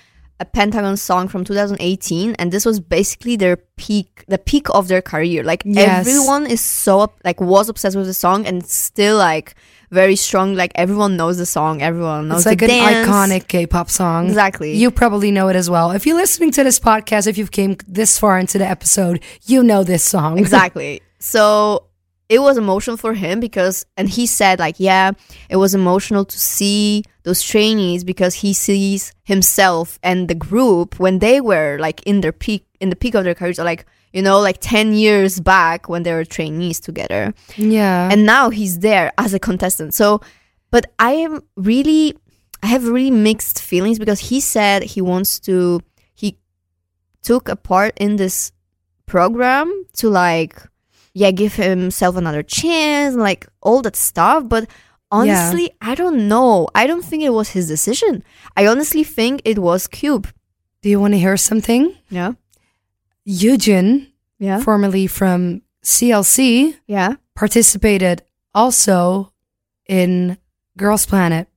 a 0.43 0.45
Pentagon 0.57 0.97
song 0.97 1.27
from 1.27 1.41
2018, 1.43 2.35
and 2.39 2.51
this 2.51 2.65
was 2.69 2.77
basically 2.79 3.35
their 3.43 3.57
peak, 3.83 4.23
the 4.27 4.37
peak 4.49 4.65
of 4.77 4.83
their 4.91 5.01
career. 5.01 5.41
Like 5.51 5.63
Yes. 5.65 6.07
everyone 6.07 6.43
is 6.55 6.61
so 6.61 6.95
like 7.27 7.39
was 7.53 7.69
obsessed 7.69 7.97
with 7.97 8.07
the 8.11 8.13
song, 8.25 8.45
and 8.49 8.57
still 8.65 9.17
like 9.17 9.55
very 9.99 10.15
strong. 10.15 10.55
Like 10.61 10.71
everyone 10.75 11.15
knows 11.17 11.37
the 11.37 11.45
song, 11.57 11.81
everyone 11.81 12.27
knows 12.27 12.39
it's 12.39 12.45
like 12.51 12.59
the 12.59 12.65
an 12.65 12.83
dance. 12.83 13.07
iconic 13.07 13.47
k-pop 13.47 13.89
song 13.89 14.27
Exactly. 14.27 14.71
You 14.75 14.91
probably 14.91 15.31
know 15.37 15.47
it 15.51 15.55
as 15.55 15.69
well. 15.69 15.91
If 15.91 16.05
you're 16.05 16.17
listening 16.25 16.51
to 16.57 16.63
this 16.63 16.79
podcast, 16.79 17.27
if 17.27 17.37
you've 17.37 17.51
came 17.59 17.77
this 17.87 18.17
far 18.19 18.35
into 18.39 18.57
the 18.57 18.67
episode, 18.67 19.21
you 19.45 19.63
know 19.63 19.83
this 19.83 20.03
song. 20.03 20.37
exactly. 20.43 21.01
So 21.19 21.85
it 22.29 22.39
was 22.39 22.57
emotional 22.57 22.97
for 22.97 23.13
him 23.13 23.39
because, 23.39 23.85
and 23.97 24.09
he 24.09 24.25
said, 24.25 24.59
like, 24.59 24.79
yeah, 24.79 25.11
it 25.49 25.57
was 25.57 25.75
emotional 25.75 26.25
to 26.25 26.39
see 26.39 27.03
those 27.23 27.41
trainees 27.41 28.03
because 28.03 28.35
he 28.35 28.53
sees 28.53 29.13
himself 29.23 29.99
and 30.01 30.27
the 30.27 30.35
group 30.35 30.99
when 30.99 31.19
they 31.19 31.41
were 31.41 31.77
like 31.79 32.01
in 32.03 32.21
their 32.21 32.31
peak, 32.31 32.65
in 32.79 32.89
the 32.89 32.95
peak 32.95 33.13
of 33.15 33.23
their 33.23 33.35
careers, 33.35 33.59
like, 33.59 33.85
you 34.13 34.21
know, 34.21 34.39
like 34.39 34.57
10 34.61 34.93
years 34.93 35.39
back 35.39 35.89
when 35.89 36.03
they 36.03 36.13
were 36.13 36.25
trainees 36.25 36.79
together. 36.79 37.33
yeah. 37.57 38.09
And 38.11 38.25
now 38.25 38.49
he's 38.49 38.79
there 38.79 39.11
as 39.17 39.33
a 39.33 39.39
contestant. 39.39 39.93
So, 39.93 40.21
but 40.71 40.91
I 40.99 41.13
am 41.13 41.41
really, 41.55 42.17
I 42.61 42.67
have 42.67 42.87
really 42.87 43.11
mixed 43.11 43.61
feelings 43.61 43.99
because 43.99 44.19
he 44.19 44.39
said 44.39 44.83
he 44.83 45.01
wants 45.01 45.39
to, 45.41 45.81
he 46.15 46.37
took 47.21 47.49
a 47.49 47.55
part 47.55 47.93
in 47.97 48.15
this 48.15 48.51
program 49.05 49.85
to 49.93 50.09
like, 50.09 50.61
yeah, 51.13 51.31
give 51.31 51.53
himself 51.55 52.15
another 52.17 52.43
chance, 52.43 53.15
like 53.15 53.47
all 53.61 53.81
that 53.83 53.95
stuff. 53.95 54.43
But 54.47 54.67
honestly, 55.11 55.71
I 55.81 55.95
don't 55.95 56.27
know. 56.27 56.67
I 56.75 56.87
don't 56.87 57.03
think 57.05 57.23
it 57.23 57.29
was 57.31 57.49
his 57.51 57.67
decision. 57.67 58.23
I 58.57 58.65
honestly 58.67 59.03
think 59.03 59.41
it 59.45 59.59
was 59.59 59.87
Cube. 59.87 60.27
Do 60.81 60.89
you 60.89 60.99
want 60.99 61.13
to 61.13 61.19
hear 61.19 61.37
something? 61.37 61.95
Yeah. 62.09 62.33
Yujin, 63.27 64.07
Yeah. 64.39 64.59
formerly 64.59 65.07
from 65.07 65.61
CLC, 65.83 66.75
yeah. 66.87 67.15
participated 67.35 68.21
also 68.53 69.31
in 69.87 70.37
Girls 70.77 71.05
Planet. 71.05 71.47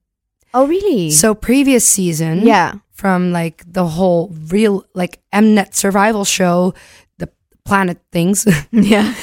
Oh, 0.53 0.65
really? 0.67 1.11
So 1.11 1.35
previous 1.35 1.85
season, 1.85 2.41
yeah. 2.47 2.75
from 2.93 3.31
like 3.31 3.63
the 3.67 3.85
whole 3.85 4.33
real 4.49 4.85
like 4.95 5.19
Mnet 5.33 5.75
survival 5.75 6.23
show, 6.25 6.73
the 7.17 7.29
planet 7.65 7.99
things. 8.11 8.45
Yeah. 8.71 9.13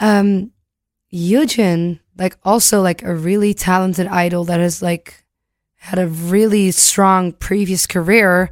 Um, 0.00 0.50
Yujin, 1.12 2.00
like 2.18 2.36
also 2.44 2.80
like 2.82 3.02
a 3.02 3.14
really 3.14 3.54
talented 3.54 4.06
idol 4.06 4.44
that 4.44 4.60
has 4.60 4.82
like 4.82 5.24
had 5.76 5.98
a 5.98 6.08
really 6.08 6.70
strong 6.70 7.32
previous 7.32 7.86
career, 7.86 8.50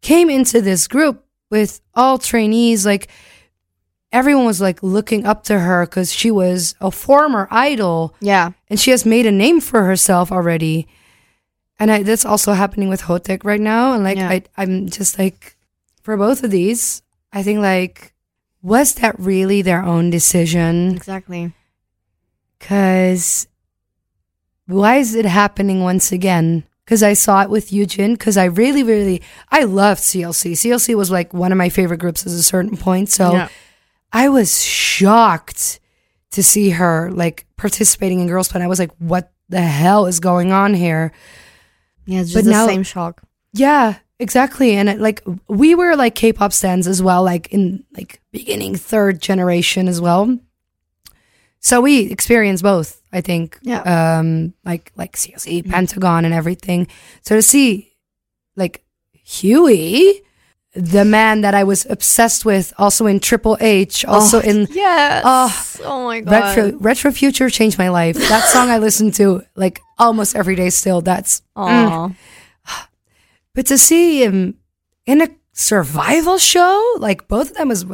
came 0.00 0.30
into 0.30 0.60
this 0.60 0.88
group 0.88 1.24
with 1.50 1.80
all 1.94 2.18
trainees. 2.18 2.86
Like 2.86 3.08
everyone 4.12 4.46
was 4.46 4.60
like 4.60 4.82
looking 4.82 5.26
up 5.26 5.44
to 5.44 5.58
her 5.58 5.84
because 5.86 6.12
she 6.12 6.30
was 6.30 6.74
a 6.80 6.90
former 6.90 7.48
idol 7.50 8.14
Yeah. 8.20 8.52
and 8.70 8.78
she 8.80 8.90
has 8.90 9.04
made 9.04 9.26
a 9.26 9.32
name 9.32 9.60
for 9.60 9.84
herself 9.84 10.30
already. 10.32 10.86
And 11.78 11.90
I, 11.90 12.02
that's 12.04 12.24
also 12.24 12.52
happening 12.52 12.88
with 12.88 13.02
Hoetaek 13.02 13.44
right 13.44 13.60
now. 13.60 13.92
And 13.94 14.04
like, 14.04 14.16
Yeah. 14.18 14.28
I, 14.28 14.42
I'm 14.56 14.88
just 14.88 15.18
like, 15.18 15.56
for 16.02 16.16
both 16.16 16.42
of 16.44 16.50
these, 16.50 17.02
I 17.32 17.42
think 17.42 17.60
like, 17.60 18.11
was 18.62 18.94
that 18.94 19.18
really 19.18 19.60
their 19.62 19.82
own 19.82 20.10
decision? 20.10 20.94
Exactly. 20.94 21.52
Because 22.58 23.46
why 24.66 24.96
is 24.96 25.14
it 25.14 25.24
happening 25.24 25.82
once 25.82 26.12
again? 26.12 26.64
Because 26.84 27.02
I 27.02 27.12
saw 27.14 27.42
it 27.42 27.50
with 27.50 27.70
Yujin. 27.70 28.12
Because 28.14 28.36
I 28.36 28.44
really, 28.44 28.82
really, 28.82 29.22
I 29.50 29.64
loved 29.64 30.00
CLC. 30.00 30.52
CLC 30.52 30.94
was 30.94 31.10
like 31.10 31.32
one 31.34 31.52
of 31.52 31.58
my 31.58 31.68
favorite 31.68 31.98
groups 31.98 32.22
at 32.26 32.32
a 32.32 32.42
certain 32.42 32.76
point. 32.76 33.08
So 33.08 33.32
Yeah. 33.32 33.48
I 34.12 34.28
was 34.28 34.62
shocked 34.62 35.80
to 36.32 36.42
see 36.42 36.70
her 36.70 37.10
like 37.12 37.46
participating 37.56 38.20
in 38.20 38.26
Girls 38.28 38.48
Planet. 38.48 38.64
I 38.66 38.68
was 38.68 38.78
like, 38.78 38.92
what 38.98 39.32
the 39.48 39.60
hell 39.60 40.06
is 40.06 40.20
going 40.20 40.52
on 40.52 40.74
here? 40.74 41.12
Yeah. 42.06 42.20
It's 42.20 42.32
But 42.34 42.44
the 42.44 42.50
now- 42.50 42.66
same 42.66 42.82
shock. 42.84 43.22
Yeah, 43.54 43.96
exactly. 44.22 44.72
And 44.76 44.88
it, 44.88 45.00
like 45.00 45.22
we 45.48 45.74
were 45.74 45.96
like 45.96 46.14
K-pop 46.14 46.52
stands 46.52 46.86
as 46.86 47.02
well, 47.02 47.22
like 47.22 47.48
in 47.52 47.84
like 47.96 48.20
beginning 48.30 48.76
third 48.76 49.20
generation 49.20 49.88
as 49.88 50.00
well. 50.00 50.38
So 51.60 51.80
we 51.80 52.10
experienced 52.10 52.62
both, 52.62 53.00
I 53.12 53.20
think. 53.20 53.58
Yeah. 53.62 53.82
Um, 54.18 54.54
like 54.64 54.92
like 54.96 55.16
CLC, 55.16 55.62
mm-hmm. 55.62 55.70
Pentagon, 55.70 56.24
and 56.24 56.34
everything. 56.34 56.88
So 57.22 57.36
to 57.36 57.42
see 57.42 57.92
like 58.56 58.84
Hui, 59.40 60.22
the 60.74 61.04
man 61.04 61.42
that 61.42 61.54
I 61.54 61.64
was 61.64 61.86
obsessed 61.88 62.44
with, 62.44 62.72
also 62.78 63.06
in 63.06 63.20
Triple 63.20 63.58
H, 63.60 64.04
also 64.04 64.38
Oh, 64.38 64.40
in 64.40 64.66
Yes. 64.70 65.22
Oh, 65.24 65.72
oh 65.84 66.04
my 66.04 66.20
god. 66.20 66.56
Retro 66.56 66.78
Retro 66.78 67.12
Future 67.12 67.50
changed 67.50 67.78
my 67.78 67.90
life. 67.90 68.16
That 68.16 68.48
song 68.48 68.70
I 68.70 68.78
listen 68.78 69.10
to 69.12 69.42
like 69.54 69.80
almost 69.98 70.34
every 70.34 70.56
day 70.56 70.70
still. 70.70 71.00
That's 71.00 71.42
Aw. 71.56 72.08
Mm. 72.08 72.16
But 73.54 73.66
to 73.66 73.78
see 73.78 74.24
him 74.24 74.58
in 75.06 75.20
a 75.20 75.28
survival 75.52 76.38
show, 76.38 76.94
like 76.98 77.28
both 77.28 77.50
of 77.50 77.56
them 77.56 77.68
was 77.68 77.84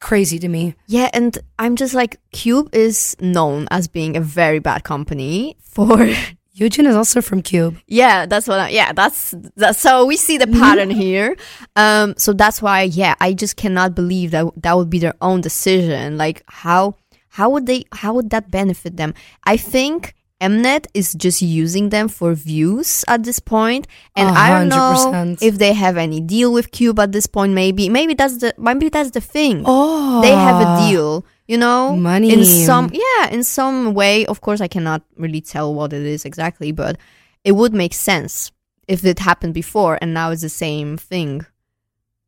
crazy 0.00 0.38
to 0.38 0.48
me. 0.48 0.74
Yeah, 0.86 1.10
and 1.12 1.36
I'm 1.58 1.76
just 1.76 1.94
like 1.94 2.20
Cube 2.32 2.74
is 2.74 3.16
known 3.20 3.66
as 3.70 3.88
being 3.88 4.16
a 4.16 4.20
very 4.20 4.58
bad 4.58 4.84
company 4.84 5.56
for 5.62 5.96
Yujin 6.56 6.86
is 6.88 6.96
also 6.96 7.20
from 7.20 7.42
Cube. 7.42 7.78
Yeah, 7.86 8.26
that's 8.26 8.48
what 8.48 8.60
I, 8.60 8.68
yeah, 8.70 8.92
that's 8.92 9.34
that's 9.56 9.78
so 9.78 10.04
we 10.06 10.16
see 10.16 10.38
the 10.38 10.46
pattern 10.46 10.90
here. 11.04 11.36
Um 11.76 12.14
so 12.16 12.32
that's 12.32 12.62
why 12.62 12.82
yeah, 12.82 13.14
I 13.20 13.32
just 13.32 13.56
cannot 13.56 13.94
believe 13.94 14.30
that 14.32 14.46
that 14.62 14.76
would 14.76 14.90
be 14.90 14.98
their 14.98 15.14
own 15.20 15.40
decision. 15.40 16.16
Like 16.18 16.42
how 16.46 16.96
how 17.30 17.50
would 17.50 17.66
they 17.66 17.84
how 17.92 18.14
would 18.14 18.30
that 18.30 18.50
benefit 18.50 18.96
them? 18.96 19.14
I 19.44 19.56
think 19.56 20.14
Mnet 20.40 20.86
is 20.94 21.14
just 21.14 21.42
using 21.42 21.88
them 21.88 22.08
for 22.08 22.32
views 22.32 23.04
at 23.08 23.24
this 23.24 23.40
point, 23.40 23.88
and 24.14 24.28
A 24.28 24.32
I 24.38 24.50
don't 24.50 24.68
know 24.68 25.36
if 25.40 25.58
they 25.58 25.72
have 25.72 25.96
any 25.96 26.20
deal 26.20 26.52
with 26.52 26.70
Cube 26.70 27.00
at 27.00 27.10
this 27.10 27.26
point. 27.26 27.54
Maybe, 27.54 27.88
maybe 27.88 28.14
that's 28.14 28.38
the 28.38 28.54
maybe 28.56 28.88
that's 28.88 29.10
the 29.10 29.20
thing. 29.20 29.64
Oh, 29.66 30.22
they 30.22 30.30
have 30.30 30.60
a 30.60 30.88
deal, 30.88 31.26
you 31.48 31.58
know, 31.58 31.96
Money. 31.96 32.32
in 32.32 32.44
some 32.44 32.88
yeah, 32.92 33.28
in 33.30 33.42
some 33.42 33.94
way. 33.94 34.26
Of 34.26 34.40
course, 34.40 34.60
I 34.60 34.68
cannot 34.68 35.02
really 35.16 35.40
tell 35.40 35.74
what 35.74 35.92
it 35.92 36.02
is 36.02 36.24
exactly, 36.24 36.70
but 36.70 36.98
it 37.42 37.52
would 37.52 37.74
make 37.74 37.92
sense 37.92 38.52
if 38.86 39.04
it 39.04 39.18
happened 39.18 39.54
before, 39.54 39.98
and 40.00 40.14
now 40.14 40.30
it's 40.30 40.42
the 40.42 40.48
same 40.48 40.96
thing 40.96 41.44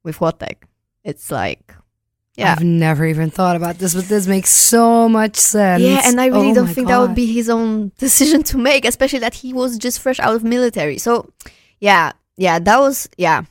with 0.02 0.18
Hoetaek. 0.18 0.64
It's 1.04 1.30
like, 1.30 1.74
yeah, 2.36 2.52
I've 2.52 2.62
never 2.64 3.04
even 3.06 3.30
thought 3.30 3.56
about 3.56 3.78
this, 3.78 3.94
but 3.94 4.04
this 4.06 4.26
makes 4.26 4.50
so 4.50 5.08
much 5.08 5.36
sense. 5.36 5.82
yeah, 5.82 6.02
and 6.04 6.20
I 6.20 6.26
really 6.26 6.50
Oh 6.52 6.54
don't 6.54 6.68
think 6.68 6.88
that 6.88 6.98
would 6.98 7.14
be 7.14 7.26
his 7.32 7.50
own 7.50 7.92
decision 7.98 8.42
to 8.44 8.58
make, 8.58 8.84
especially 8.84 9.18
that 9.20 9.34
he 9.34 9.52
was 9.52 9.76
just 9.78 10.00
fresh 10.00 10.18
out 10.20 10.34
of 10.34 10.44
military. 10.44 10.98
So, 10.98 11.32
yeah, 11.80 12.12
yeah, 12.36 12.58
that 12.58 12.78
was 12.80 13.08
yeah. 13.18 13.42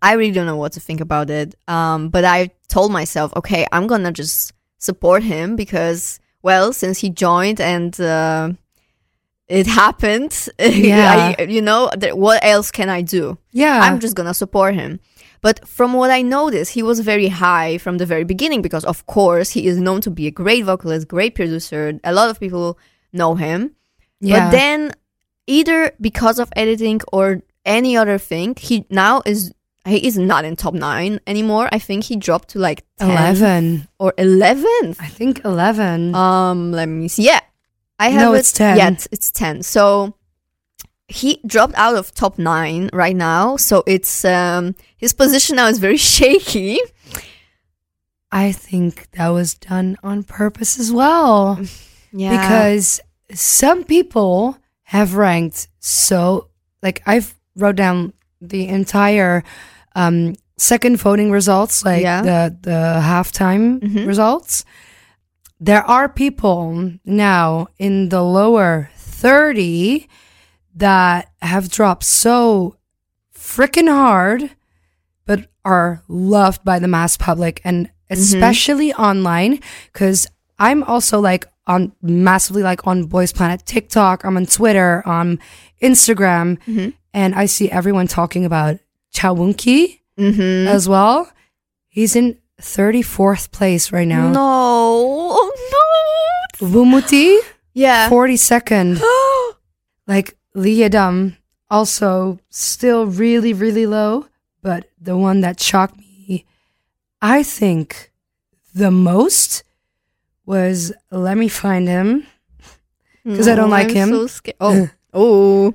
I 0.00 0.14
really 0.14 0.32
don't 0.32 0.46
know 0.46 0.56
what 0.56 0.72
to 0.72 0.80
think 0.80 1.00
about 1.00 1.30
it. 1.30 1.54
Um, 1.66 2.08
but 2.10 2.24
I 2.26 2.50
told 2.68 2.92
myself, 2.92 3.32
okay, 3.36 3.66
I'm 3.72 3.86
gonna 3.86 4.12
just 4.12 4.52
support 4.78 5.22
him 5.22 5.56
because, 5.56 6.20
well, 6.42 6.72
since 6.74 6.98
he 6.98 7.08
joined 7.08 7.58
and 7.60 7.98
uh, 8.00 8.52
it 9.48 9.66
happened, 9.66 10.48
Yeah. 10.58 11.34
I, 11.38 11.42
you 11.44 11.62
know, 11.62 11.90
th- 11.98 12.14
what 12.14 12.44
else 12.44 12.70
can 12.70 12.88
I 12.90 13.00
do? 13.02 13.38
Yeah, 13.52 13.80
I'm 13.82 13.98
just 14.00 14.14
gonna 14.14 14.34
support 14.34 14.74
him. 14.74 15.00
But 15.46 15.56
from 15.68 15.90
what 16.00 16.10
I 16.18 16.22
noticed, 16.22 16.70
he 16.78 16.82
was 16.90 16.98
very 17.12 17.28
high 17.28 17.76
from 17.84 17.94
the 17.98 18.06
very 18.12 18.24
beginning 18.24 18.60
because, 18.62 18.84
of 18.92 18.98
course, 19.16 19.48
he 19.56 19.62
is 19.70 19.76
known 19.86 20.00
to 20.06 20.10
be 20.10 20.26
a 20.26 20.30
great 20.42 20.62
vocalist, 20.64 21.06
great 21.16 21.34
producer. 21.38 21.80
A 22.02 22.12
lot 22.18 22.30
of 22.32 22.40
people 22.44 22.78
know 23.12 23.32
him. 23.44 23.58
yeah. 24.20 24.34
But 24.34 24.50
then, 24.58 24.78
either 25.46 25.78
because 26.00 26.38
of 26.42 26.48
editing 26.56 26.98
or 27.12 27.26
any 27.76 27.92
other 28.02 28.16
thing, 28.30 28.48
he 28.68 28.74
now 28.88 29.14
is 29.32 29.52
he 29.86 29.98
is 30.08 30.16
not 30.16 30.42
in 30.48 30.56
top 30.56 30.72
nine 30.72 31.20
anymore. 31.26 31.68
I 31.76 31.78
think 31.78 32.04
he 32.10 32.16
dropped 32.16 32.48
to 32.52 32.58
like 32.68 32.80
10th 33.00 33.10
eleven. 33.10 33.62
or 33.98 34.10
eleventh. 34.16 34.96
I 35.08 35.08
think 35.18 35.44
eleven. 35.44 36.14
Um, 36.14 36.72
let 36.72 36.88
me 36.88 37.06
see. 37.08 37.24
Yeah, 37.30 37.40
I 37.98 38.08
have 38.16 38.20
No, 38.22 38.32
it. 38.34 38.38
it's 38.40 38.52
10. 38.52 38.76
Yeah, 38.78 38.88
it's, 38.96 39.06
it's 39.12 39.30
ten. 39.30 39.62
So 39.62 40.14
he 41.08 41.40
dropped 41.46 41.74
out 41.76 41.96
of 41.96 42.14
top 42.14 42.38
nine 42.38 42.88
right 42.92 43.16
now. 43.16 43.56
So 43.56 43.82
it's 43.86 44.24
um 44.24 44.74
his 44.96 45.12
position 45.12 45.56
now 45.56 45.66
is 45.68 45.78
very 45.78 45.96
shaky. 46.14 46.78
I 48.32 48.50
think 48.52 49.10
that 49.12 49.28
was 49.28 49.54
done 49.54 49.96
on 50.02 50.22
purpose 50.24 50.78
as 50.78 50.92
well. 50.92 51.58
Yeah, 52.16 52.30
because 52.40 53.00
some 53.32 53.82
people 53.82 54.56
have 54.84 55.16
ranked 55.16 55.66
so 55.80 56.46
like 56.80 57.02
I've 57.06 57.34
wrote 57.56 57.74
down 57.74 58.12
the 58.40 58.68
entire 58.68 59.42
um 59.96 60.34
second 60.56 60.98
voting 60.98 61.32
results 61.32 61.84
like 61.84 62.02
Yeah. 62.02 62.22
the 62.22 62.56
the 62.62 63.00
halftime 63.02 63.80
Mhm. 63.80 64.06
results 64.06 64.64
there 65.58 65.82
are 65.82 66.08
people 66.08 66.92
now 67.04 67.66
in 67.78 68.10
the 68.10 68.22
lower 68.22 68.90
30 68.94 70.06
that 70.74 71.30
have 71.42 71.70
dropped 71.70 72.04
so 72.04 72.76
freaking 73.34 73.88
hard 73.88 74.50
but 75.26 75.48
are 75.64 76.02
loved 76.08 76.64
by 76.64 76.78
the 76.78 76.88
mass 76.88 77.16
public 77.16 77.60
and 77.64 77.90
especially 78.10 78.92
online 78.94 79.60
because 79.92 80.26
i'm 80.58 80.82
also 80.84 81.20
like 81.20 81.46
on 81.66 81.92
massively 82.02 82.62
like 82.62 82.86
on 82.86 83.04
boys 83.04 83.32
planet 83.32 83.64
tiktok 83.66 84.24
i'm 84.24 84.36
on 84.36 84.46
twitter 84.46 85.02
on 85.06 85.38
instagram 85.82 86.58
Mhm. 86.64 86.92
and 87.12 87.34
i 87.34 87.46
see 87.46 87.70
everyone 87.70 88.06
talking 88.06 88.44
about 88.44 88.78
Cha 89.12 89.32
Woongki 89.32 90.00
mm-hmm. 90.18 90.68
as 90.68 90.88
well 90.88 91.30
he's 91.88 92.14
in 92.16 92.36
34th 92.60 93.50
place 93.52 93.92
right 93.92 94.06
now 94.08 94.28
no, 94.30 95.50
no, 95.72 96.68
wumuti 96.68 97.38
yeah. 97.74 98.08
42nd 98.10 99.00
like 100.06 100.36
Liadum 100.56 101.36
also 101.70 102.38
still 102.50 103.06
really 103.06 103.52
really 103.52 103.86
low 103.86 104.26
but 104.62 104.88
the 105.00 105.16
one 105.16 105.40
that 105.40 105.58
shocked 105.58 105.98
me 105.98 106.44
i 107.20 107.42
think 107.42 108.12
the 108.74 108.90
most 108.90 109.64
was 110.46 110.92
let 111.10 111.36
me 111.36 111.48
find 111.48 111.88
him 111.88 112.26
'Cause 113.26 113.48
I 113.48 113.54
don't 113.54 113.70
like 113.70 113.88
mm, 113.88 113.90
I'm 113.92 113.96
him. 113.96 114.08
So 114.10 114.26
scared. 114.26 114.56
Oh, 114.60 114.90
oh, 115.14 115.74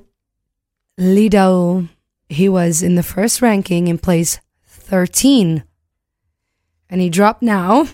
lido 0.96 1.88
he 2.28 2.48
was 2.48 2.80
in 2.80 2.94
the 2.94 3.02
first 3.02 3.42
ranking 3.42 3.88
in 3.88 3.98
place 3.98 4.38
13 4.68 5.64
and 6.88 7.00
he 7.00 7.10
dropped 7.10 7.42
now 7.42 7.88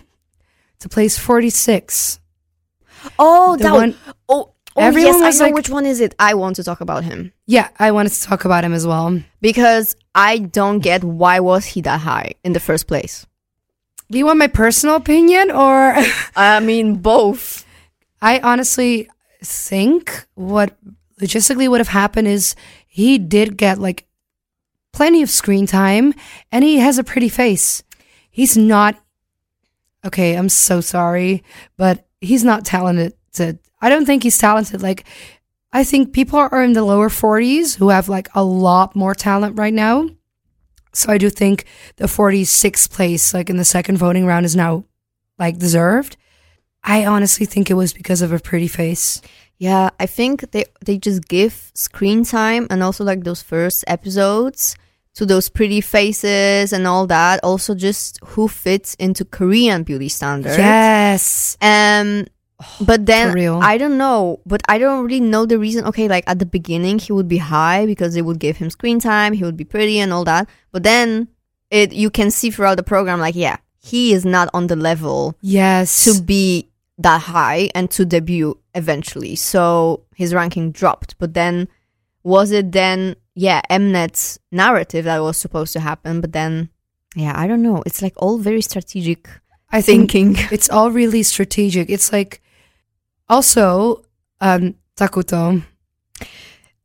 to 0.79 0.87
place 0.87 1.17
46 1.17 2.19
oh, 3.17 3.57
The 3.57 3.63
that 3.63 3.73
one. 3.73 3.95
Oh, 4.77 4.83
Everyone 4.83 5.13
yes, 5.13 5.21
was 5.23 5.41
I 5.41 5.45
know 5.45 5.47
like- 5.49 5.55
which 5.55 5.69
one 5.69 5.85
is 5.87 5.99
it. 6.01 6.13
I 6.19 6.33
want 6.35 6.55
to 6.57 6.63
talk 6.63 6.81
about 6.81 7.03
him 7.03 7.33
yeah 7.47 7.69
i 7.79 7.91
wanted 7.91 8.11
to 8.11 8.21
talk 8.21 8.43
about 8.45 8.63
him 8.65 8.73
as 8.73 8.85
well 8.85 9.21
because 9.41 9.95
I 10.13 10.39
don't 10.39 10.79
get 10.79 11.03
why 11.03 11.39
was 11.39 11.65
he 11.65 11.81
that 11.81 12.01
high 12.01 12.33
in 12.43 12.53
the 12.53 12.59
first 12.59 12.87
place. 12.87 13.25
Do 14.09 14.17
you 14.17 14.25
want 14.25 14.39
my 14.39 14.47
personal 14.47 14.95
opinion 14.95 15.51
or? 15.51 15.93
I 16.35 16.59
mean, 16.59 16.95
both. 16.95 17.65
I 18.21 18.39
honestly 18.39 19.07
think 19.43 20.25
what 20.33 20.75
logistically 21.21 21.69
would 21.69 21.79
have 21.81 21.89
happened 21.89 22.27
is 22.27 22.55
he 22.87 23.19
did 23.19 23.57
get 23.57 23.77
like 23.77 24.07
plenty 24.91 25.21
of 25.21 25.29
screen 25.29 25.67
time 25.67 26.13
and 26.51 26.63
he 26.63 26.79
has 26.79 26.97
a 26.97 27.03
pretty 27.03 27.29
face. 27.29 27.83
He's 28.31 28.57
not 28.57 28.95
okay, 30.03 30.33
I'm 30.35 30.49
so 30.49 30.81
sorry, 30.81 31.43
but 31.77 32.07
he's 32.21 32.43
not 32.43 32.65
talented. 32.65 33.13
I 33.81 33.89
don't 33.89 34.05
think 34.05 34.23
he's 34.23 34.37
talented. 34.37 34.81
Like, 34.81 35.05
I 35.71 35.83
think 35.83 36.13
people 36.13 36.39
are 36.39 36.63
in 36.63 36.73
the 36.73 36.83
lower 36.83 37.09
40s 37.09 37.77
who 37.77 37.89
have 37.89 38.09
like 38.09 38.29
a 38.33 38.43
lot 38.43 38.95
more 38.95 39.13
talent 39.13 39.57
right 39.57 39.73
now. 39.73 40.09
So 40.93 41.11
I 41.11 41.17
do 41.17 41.29
think 41.29 41.65
the 41.97 42.05
46th 42.07 42.89
place, 42.91 43.33
like 43.33 43.49
in 43.49 43.57
the 43.57 43.65
second 43.65 43.97
voting 43.97 44.25
round, 44.25 44.45
is 44.45 44.55
now 44.55 44.85
like 45.37 45.59
deserved. 45.59 46.17
I 46.83 47.05
honestly 47.05 47.45
think 47.45 47.69
it 47.69 47.75
was 47.75 47.93
because 47.93 48.21
of 48.21 48.31
a 48.31 48.39
pretty 48.39 48.67
face. 48.67 49.21
Yeah, 49.59 49.89
I 49.99 50.05
think 50.05 50.51
they 50.51 50.65
they 50.85 50.97
just 50.97 51.27
give 51.27 51.71
screen 51.73 52.23
time 52.23 52.67
and 52.69 52.81
also 52.83 53.03
like 53.03 53.23
those 53.23 53.41
first 53.41 53.83
episodes 53.87 54.75
to 55.15 55.25
those 55.25 55.49
pretty 55.49 55.81
faces 55.81 56.71
and 56.73 56.85
all 56.87 57.07
that. 57.07 57.39
Also, 57.43 57.73
just 57.73 58.19
who 58.23 58.47
fits 58.47 58.93
into 58.95 59.25
Korean 59.25 59.83
beauty 59.83 60.09
standards. 60.09 60.57
Yes. 60.57 61.57
Um, 61.59 62.25
but 62.81 63.05
then 63.11 63.33
real. 63.33 63.59
I 63.61 63.77
don't 63.77 63.97
know, 63.97 64.39
but 64.45 64.61
I 64.67 64.77
don't 64.77 65.05
really 65.05 65.19
know 65.19 65.45
the 65.45 65.59
reason. 65.59 65.85
Okay, 65.85 66.07
like 66.07 66.23
at 66.27 66.39
the 66.39 66.45
beginning 66.45 66.99
he 66.99 67.13
would 67.13 67.27
be 67.27 67.37
high 67.37 67.85
because 67.85 68.13
they 68.13 68.21
would 68.21 68.39
give 68.39 68.57
him 68.57 68.69
screen 68.69 68.99
time, 68.99 69.33
he 69.33 69.43
would 69.43 69.57
be 69.57 69.65
pretty 69.65 69.99
and 69.99 70.11
all 70.13 70.23
that. 70.25 70.49
But 70.71 70.83
then 70.83 71.27
it 71.69 71.93
you 71.93 72.09
can 72.09 72.31
see 72.31 72.49
throughout 72.51 72.75
the 72.77 72.83
program, 72.83 73.19
like 73.19 73.35
yeah, 73.35 73.57
he 73.79 74.13
is 74.13 74.25
not 74.25 74.49
on 74.53 74.67
the 74.67 74.75
level 74.75 75.37
Yes. 75.41 76.03
to 76.05 76.21
be 76.21 76.69
that 76.97 77.21
high 77.21 77.69
and 77.75 77.91
to 77.91 78.05
debut 78.05 78.57
eventually. 78.73 79.35
So 79.35 80.03
his 80.15 80.33
ranking 80.33 80.71
dropped. 80.71 81.15
But 81.19 81.33
then 81.35 81.67
was 82.23 82.51
it 82.51 82.71
then 82.71 83.15
yeah, 83.35 83.61
Mnet's 83.69 84.39
narrative 84.51 85.05
that 85.05 85.19
was 85.19 85.37
supposed 85.37 85.73
to 85.73 85.79
happen, 85.79 86.21
but 86.21 86.31
then 86.33 86.69
yeah, 87.15 87.33
I 87.35 87.47
don't 87.47 87.61
know. 87.61 87.83
It's 87.85 88.01
like 88.01 88.13
all 88.17 88.39
very 88.39 88.61
strategic 88.61 89.29
I 89.71 89.81
think 89.81 90.11
thinking. 90.11 90.47
it's 90.51 90.69
all 90.69 90.89
really 90.91 91.21
strategic. 91.23 91.89
It's 91.89 92.11
like 92.11 92.41
also 93.29 94.03
um 94.41 94.75
Takuto. 94.95 95.63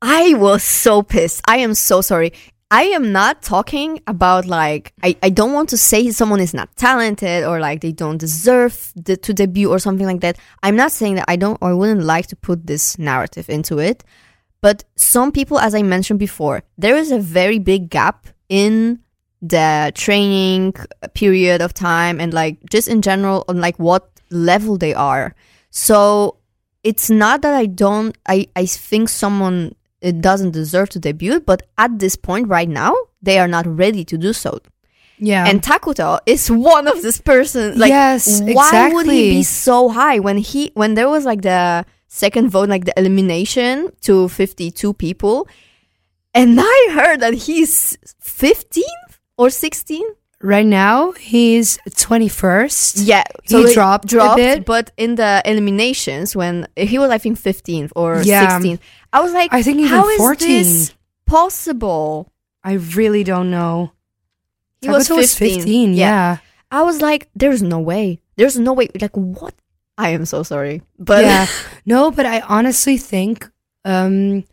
I 0.01 0.35
was 0.35 0.65
so 0.65 1.03
pissed. 1.03 1.43
I 1.47 1.59
am 1.59 1.75
so 1.75 2.01
sorry. 2.01 2.33
I 2.73 2.85
am 2.85 3.13
not 3.13 3.43
talking 3.43 4.01
about 4.07 4.47
like 4.47 4.95
I, 5.03 5.17
I 5.23 5.29
don't 5.29 5.53
want 5.53 5.69
to 5.69 5.77
say 5.77 6.11
someone 6.11 6.41
is 6.41 6.55
not 6.55 6.75
talented 6.77 7.45
or 7.45 7.61
like 7.61 7.83
they 7.83 7.93
don't 7.93 8.17
deserve 8.17 8.93
the, 8.97 9.17
to 9.19 9.35
debut 9.35 9.71
or 9.71 9.79
something 9.79 10.07
like 10.07 10.23
that. 10.23 10.39
I'm 10.63 10.75
not 10.75 10.91
saying 10.91 11.17
that 11.17 11.27
I 11.29 11.37
don't 11.37 11.59
or 11.61 11.77
wouldn't 11.77 12.03
like 12.03 12.29
to 12.29 12.37
put 12.37 12.67
this 12.67 12.99
narrative 12.99 13.51
into 13.51 13.79
it. 13.79 14.05
But 14.63 14.85
some 14.97 15.33
people, 15.33 15.59
as 15.59 15.75
I 15.75 15.83
mentioned 15.83 16.19
before, 16.19 16.63
there 16.79 16.97
is 16.97 17.11
a 17.11 17.19
very 17.19 17.59
big 17.59 17.91
gap 17.91 18.27
in 18.49 19.01
the 19.43 19.93
training 19.95 20.73
period 21.15 21.61
of 21.61 21.75
time 21.75 22.21
and 22.21 22.33
like 22.33 22.59
just 22.71 22.89
in 22.89 23.03
general 23.03 23.45
on 23.49 23.61
like 23.61 23.79
what 23.79 24.09
level 24.31 24.79
they 24.79 24.95
are. 24.95 25.35
So 25.73 26.37
it's 26.85 27.11
not 27.11 27.43
that 27.43 27.55
I 27.55 27.67
don't 27.67 28.17
I, 28.27 28.47
I 28.55 28.67
think 28.67 29.09
someone 29.09 29.75
it 30.01 30.21
doesn't 30.21 30.51
deserve 30.51 30.91
to 30.91 30.99
debut, 30.99 31.41
but 31.41 31.63
at 31.79 31.99
this 31.99 32.15
point 32.15 32.49
right 32.49 32.69
now, 32.69 32.95
they 33.23 33.39
are 33.39 33.49
not 33.49 33.67
ready 33.67 34.05
to 34.05 34.19
do 34.19 34.33
so. 34.33 34.61
Yeah. 35.19 35.47
And 35.47 35.63
Takuto 35.63 36.19
is 36.27 36.51
one 36.51 36.89
of 36.89 37.01
this 37.03 37.21
person. 37.21 37.79
Like, 37.79 37.91
Yes, 37.91 38.41
why 38.43 38.91
would 38.93 39.07
he 39.07 39.31
be 39.31 39.43
so 39.45 39.89
high 39.89 40.19
when 40.19 40.37
he 40.39 40.73
when 40.75 40.95
there 40.95 41.09
was 41.09 41.25
like 41.25 41.43
the 41.43 41.87
second 42.09 42.51
vote, 42.51 42.69
like 42.69 42.85
the 42.85 42.93
elimination 42.99 43.93
to 44.03 44.29
fifty 44.29 44.71
two 44.71 44.93
people, 44.93 45.49
and 46.35 46.59
I 46.61 46.89
heard 46.91 47.21
that 47.21 47.35
he's 47.35 47.97
fifteenth 48.21 49.21
or 49.39 49.49
sixteenth. 49.49 50.17
Right 50.43 50.67
now 50.67 51.13
he's 51.13 51.79
21st. 51.89 53.03
Yeah, 53.07 53.25
He 53.45 53.73
dropped 53.73 54.13
a 54.13 54.33
bit. 54.37 54.65
but 54.65 54.91
in 54.97 55.15
the 55.15 55.41
eliminations 55.45 56.35
when 56.37 56.67
he 56.77 56.99
was, 56.99 57.11
I 57.11 57.19
think 57.19 57.39
fifteenth 57.39 57.93
or 57.97 58.21
Yeah. 58.23 58.49
sixteenth, 58.49 58.81
I 59.13 59.21
was 59.21 59.33
like, 59.33 59.53
I 59.53 59.63
think 59.63 59.79
even 59.79 59.91
how 59.91 60.09
is 60.09 60.19
14. 60.19 60.49
this 60.49 60.95
possible? 61.27 62.33
I 62.65 62.75
really 62.75 63.25
don't 63.25 63.51
know. 63.51 63.93
He 64.81 64.89
was 64.89 65.09
Takuto 65.09 65.39
15, 65.39 65.95
yeah. 65.95 65.97
yeah. 65.97 66.37
I 66.71 66.83
was 66.83 67.01
like, 67.01 67.29
there's 67.35 67.63
no 67.63 67.79
way. 67.79 68.21
There's 68.37 68.59
no 68.59 68.73
way. 68.73 68.89
Like, 69.01 69.15
what? 69.17 69.55
I 69.99 70.11
am 70.11 70.25
so 70.25 70.43
sorry. 70.43 70.83
But 70.99 71.25
yeah. 71.25 71.47
No, 71.87 72.11
but 72.11 72.27
I 72.27 72.41
honestly 72.41 72.97
think 72.97 73.49
um, 73.85 74.45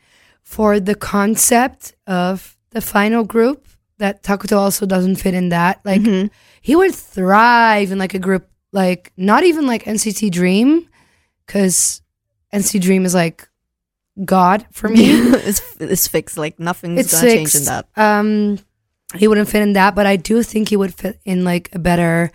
for 0.44 0.80
the 0.80 0.96
concept 0.96 1.96
of 2.08 2.58
the 2.72 2.82
final 2.82 3.24
group, 3.24 3.66
that 4.00 4.24
Takuto 4.24 4.58
also 4.58 4.86
doesn't 4.86 5.18
fit 5.18 5.34
in 5.34 5.50
that. 5.50 5.80
Like, 5.86 6.02
Mhm. 6.02 6.30
he 6.62 6.76
would 6.76 6.93
thrive 6.95 7.91
in 7.91 7.97
like 8.00 8.14
a 8.14 8.20
group, 8.20 8.47
like, 8.72 9.12
not 9.18 9.43
even 9.43 9.68
like 9.68 9.84
NCT 9.86 10.30
Dream, 10.32 10.88
because 11.45 12.02
NCT 12.54 12.80
Dream 12.82 13.06
is 13.06 13.14
like 13.14 13.47
God 14.26 14.66
for 14.72 14.89
me. 14.89 15.06
it's, 15.47 15.62
it's 15.80 16.08
fixed. 16.08 16.38
Like, 16.38 16.60
nothing's 16.60 17.00
it's 17.02 17.14
gonna 17.14 17.28
change 17.34 17.56
in 17.56 17.66
that. 17.66 17.86
Um, 17.95 18.60
he 19.16 19.28
wouldn't 19.28 19.50
fit 19.50 19.62
in 19.62 19.74
that, 19.74 19.95
but 19.95 20.06
I 20.06 20.16
do 20.16 20.43
think 20.43 20.70
he 20.70 20.78
would 20.78 20.93
fit 20.93 21.20
in 21.26 21.43
like 21.43 21.70
a 21.74 21.80
better, 21.80 22.32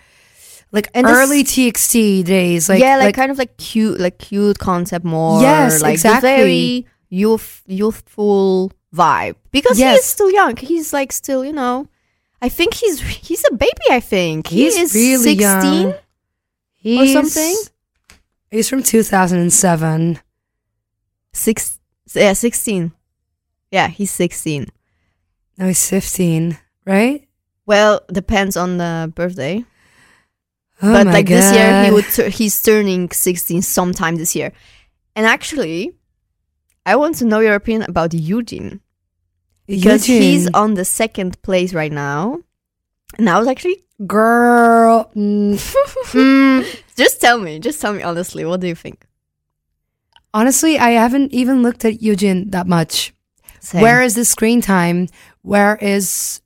like 0.73 0.91
And 0.95 1.07
this- 1.07 1.17
early 1.17 1.45
TXT 1.45 2.25
days. 2.25 2.69
Like, 2.69 2.81
yeah, 2.81 2.97
like, 2.99 3.15
kind 3.15 3.31
of 3.31 3.39
like 3.39 3.57
cute, 3.57 4.01
like 4.01 4.19
cute 4.19 4.59
concept 4.59 5.05
more. 5.05 5.41
Yes, 5.41 5.83
like 5.83 5.95
exactly. 5.95 6.29
very 6.31 6.87
youth, 7.11 7.62
youthful 7.67 8.73
vibe 8.95 9.35
because 9.51 9.77
he 9.77 9.83
Yes. 9.83 10.01
is 10.01 10.05
still 10.07 10.31
young. 10.31 10.57
He's 10.57 10.93
like 10.93 11.13
still, 11.13 11.45
you 11.45 11.53
know. 11.53 11.89
I 12.41 12.49
think 12.49 12.75
he's 12.75 13.01
he's 13.01 13.45
a 13.51 13.55
baby. 13.55 13.87
I 13.91 14.01
think 14.01 14.49
He's 14.49 14.75
he 14.77 14.83
is 14.83 14.95
really 14.95 15.23
sixteen. 15.37 15.83
young. 15.89 15.95
He's, 16.77 17.13
something? 17.15 17.57
He's 18.51 18.69
from 18.69 18.83
2007. 18.83 20.19
Six, 21.33 21.79
yeah, 22.15 22.33
sixteen. 22.35 22.93
Yeah, 23.71 23.89
he's 23.89 24.11
sixteen. 24.11 24.69
No, 25.57 25.67
he's 25.69 25.89
15, 25.89 26.59
right? 26.85 27.27
Well, 27.67 28.03
depends 28.13 28.57
on 28.57 28.77
the 28.79 29.11
birthday. 29.15 29.65
Oh 30.83 30.93
but 30.93 31.07
like 31.07 31.27
this 31.29 31.53
year 31.55 31.85
he 31.85 31.91
would 31.93 32.05
tur- 32.05 32.29
he's 32.29 32.61
turning 32.61 33.09
16 33.11 33.63
sometime 33.63 34.17
this 34.17 34.35
year 34.35 34.51
and 35.15 35.25
actually 35.25 35.93
i 36.85 36.97
want 36.97 37.15
to 37.19 37.25
know 37.25 37.39
your 37.39 37.55
opinion 37.55 37.89
about 37.89 38.13
eugene 38.13 38.81
because 39.67 40.05
he's 40.05 40.49
on 40.53 40.75
the 40.75 40.85
second 40.85 41.41
place 41.43 41.73
right 41.75 41.93
now 41.93 42.39
and 43.19 43.29
i 43.31 43.39
was 43.39 43.49
actually 43.49 43.83
girl. 44.07 45.11
mm, 45.17 45.55
mm. 46.12 46.83
just 46.97 47.21
tell 47.21 47.39
me 47.39 47.59
just 47.59 47.81
tell 47.81 47.93
me 47.93 48.03
honestly 48.03 48.45
what 48.45 48.61
do 48.61 48.67
you 48.67 48.75
think 48.75 49.07
Honestly, 50.37 50.77
I 50.81 50.91
haven't 50.91 51.33
even 51.33 51.62
looked 51.62 51.85
at 51.85 52.01
Yujin 52.01 52.51
that 52.51 52.67
much. 52.67 53.15
Same. 53.61 53.83
Where 53.83 54.03
is 54.03 54.17
the 54.17 54.25
screen 54.25 54.61
time? 54.61 55.07
Where 55.43 55.77
is. 55.77 56.41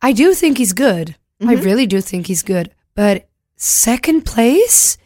I 0.00 0.12
do 0.12 0.32
think 0.32 0.56
he's 0.56 0.72
good. 0.72 1.14
I 1.42 1.54
Mhm. 1.54 1.64
really 1.66 1.86
do 1.86 2.00
think 2.00 2.28
he's 2.28 2.42
good. 2.42 2.70
But 2.94 3.28
second 3.56 4.22
place? 4.24 4.96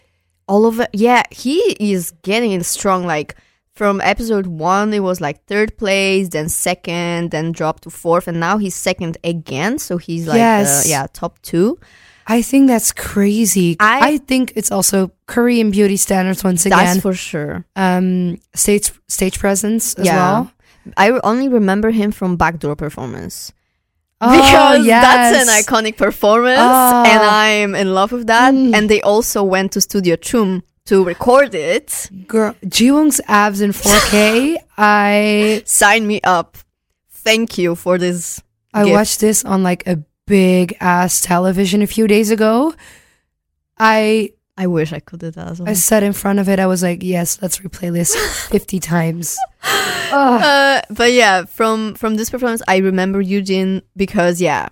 all 0.46 0.64
of 0.64 0.80
it 0.80 0.88
yeah 0.94 1.22
he 1.30 1.58
is 1.78 2.12
getting 2.22 2.62
strong 2.62 3.04
like 3.04 3.36
from 3.78 4.00
episode 4.02 4.46
one 4.46 4.92
it 4.92 5.00
was 5.10 5.20
like 5.20 5.36
third 5.46 5.70
place 5.78 6.28
then 6.34 6.48
second 6.48 7.30
then 7.30 7.52
dropped 7.52 7.82
to 7.84 7.90
fourth 7.90 8.26
and 8.28 8.38
now 8.40 8.58
he's 8.58 8.74
second 8.74 9.16
again 9.22 9.78
so 9.78 9.96
he's 9.96 10.26
like 10.26 10.38
Yes. 10.38 10.84
uh, 10.84 10.88
yeah 10.90 11.06
top 11.20 11.38
two 11.42 11.78
I 12.30 12.42
think 12.42 12.68
that's 12.68 12.92
crazy. 12.92 13.76
I- 13.80 14.00
I, 14.10 14.18
think 14.18 14.52
it's 14.54 14.70
also 14.70 15.10
Korean 15.26 15.70
beauty 15.70 15.96
standards 15.96 16.44
once 16.44 16.64
that's 16.64 16.74
again. 16.76 17.00
for 17.00 17.14
sure 17.14 17.64
um, 17.74 18.36
stage 18.54 18.92
stage 19.08 19.38
presence 19.38 19.94
as 19.94 20.04
Yeah. 20.04 20.16
well. 20.16 20.52
I 20.98 21.06
only 21.24 21.48
remember 21.48 21.90
him 21.90 22.10
from 22.12 22.36
Backdoor 22.36 22.76
Performance. 22.76 23.52
Oh, 24.20 24.28
because 24.36 24.84
that's 24.86 25.48
an 25.48 25.48
iconic 25.62 25.96
performance 25.96 26.60
Oh. 26.60 27.04
and 27.12 27.22
I'm 27.22 27.72
in 27.74 27.94
love 27.94 28.12
with 28.12 28.26
that. 28.26 28.52
Mm. 28.52 28.74
And 28.76 28.90
they 28.90 29.00
also 29.00 29.40
went 29.42 29.72
to 29.72 29.80
Studio 29.80 30.16
Choom 30.16 30.60
to 30.88 31.04
record 31.04 31.54
it. 31.54 32.10
Girl, 32.26 32.54
Jiwoong's 32.64 33.20
abs 33.28 33.60
in 33.60 33.72
4K. 33.72 34.56
I 34.78 35.62
Sign 35.66 36.06
me 36.06 36.20
up. 36.22 36.56
Thank 37.10 37.58
you 37.58 37.74
for 37.74 37.98
this. 37.98 38.42
I 38.72 38.84
gift. 38.84 38.94
watched 38.94 39.20
this 39.20 39.44
on 39.44 39.62
like 39.62 39.86
a 39.86 40.02
big 40.26 40.76
ass 40.80 41.20
television 41.20 41.82
a 41.82 41.86
few 41.86 42.06
days 42.06 42.30
ago. 42.30 42.74
I 43.78 44.32
I 44.56 44.66
wish 44.66 44.92
I 44.92 45.00
could 45.00 45.20
do 45.20 45.30
that 45.30 45.48
as 45.48 45.60
well. 45.60 45.68
I 45.68 45.74
sat 45.74 46.02
in 46.02 46.12
front 46.12 46.38
of 46.38 46.48
it. 46.48 46.58
I 46.58 46.66
was 46.66 46.82
like, 46.82 47.02
yes, 47.02 47.38
let's 47.40 47.58
replay 47.58 47.92
this 47.92 48.16
50 48.48 48.80
times. 48.80 49.36
Uh, 49.62 50.80
but 50.90 51.12
yeah, 51.12 51.44
from 51.44 51.94
from 51.94 52.16
this 52.16 52.30
performance, 52.30 52.62
I 52.66 52.78
remember 52.78 53.22
Yujin 53.22 53.82
because 53.94 54.40
yeah, 54.40 54.68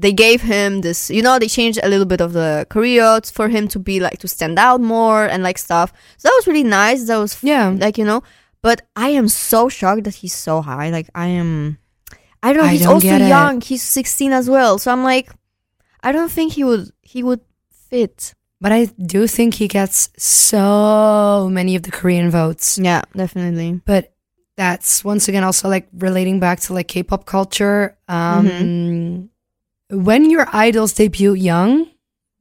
they 0.00 0.12
gave 0.12 0.40
him 0.42 0.80
this, 0.80 1.10
you 1.10 1.22
know, 1.22 1.38
they 1.38 1.48
changed 1.48 1.78
a 1.82 1.88
little 1.88 2.06
bit 2.06 2.20
of 2.20 2.32
the 2.32 2.66
choreo 2.70 3.20
for 3.30 3.48
him 3.48 3.68
to 3.68 3.78
be 3.78 4.00
like 4.00 4.18
to 4.20 4.28
stand 4.28 4.58
out 4.58 4.80
more 4.80 5.26
and 5.26 5.42
like 5.42 5.58
stuff. 5.58 5.92
So 6.16 6.28
that 6.28 6.34
was 6.38 6.46
really 6.46 6.64
nice. 6.64 7.06
That 7.06 7.18
was 7.18 7.36
Yeah. 7.42 7.68
like 7.84 7.98
you 7.98 8.04
know. 8.04 8.22
But 8.62 8.82
I 8.96 9.08
am 9.20 9.28
so 9.28 9.68
shocked 9.68 10.04
that 10.04 10.16
he's 10.16 10.34
so 10.34 10.60
high. 10.62 10.90
Like 10.90 11.08
I 11.14 11.26
am, 11.40 11.78
I 12.42 12.52
don't 12.52 12.62
know. 12.64 12.68
I 12.68 12.72
he's 12.72 12.82
don't 12.82 12.94
also 12.94 13.08
get 13.08 13.22
it. 13.22 13.28
young. 13.28 13.60
He's 13.60 13.82
sixteen 13.82 14.32
as 14.32 14.48
well. 14.48 14.78
So 14.78 14.90
I'm 14.92 15.02
like, 15.04 15.28
I 16.02 16.12
don't 16.12 16.30
think 16.32 16.52
he 16.54 16.64
would 16.64 16.90
he 17.02 17.22
would 17.22 17.40
fit. 17.90 18.34
But 18.60 18.72
I 18.72 18.84
do 19.00 19.26
think 19.26 19.54
he 19.54 19.68
gets 19.68 20.10
so 20.18 21.48
many 21.50 21.76
of 21.76 21.82
the 21.82 21.90
Korean 21.90 22.30
votes. 22.30 22.78
Yeah, 22.78 23.02
definitely. 23.16 23.80
But 23.86 24.12
that's 24.56 25.02
once 25.04 25.28
again 25.28 25.44
also 25.44 25.68
like 25.68 25.88
relating 25.96 26.40
back 26.40 26.60
to 26.60 26.74
like 26.74 26.88
K-pop 26.88 27.24
culture. 27.24 27.96
Um, 28.08 28.46
Mm-hmm. 28.46 29.26
When 29.90 30.30
your 30.30 30.46
idols 30.52 30.92
debut 30.94 31.32
young, 31.34 31.86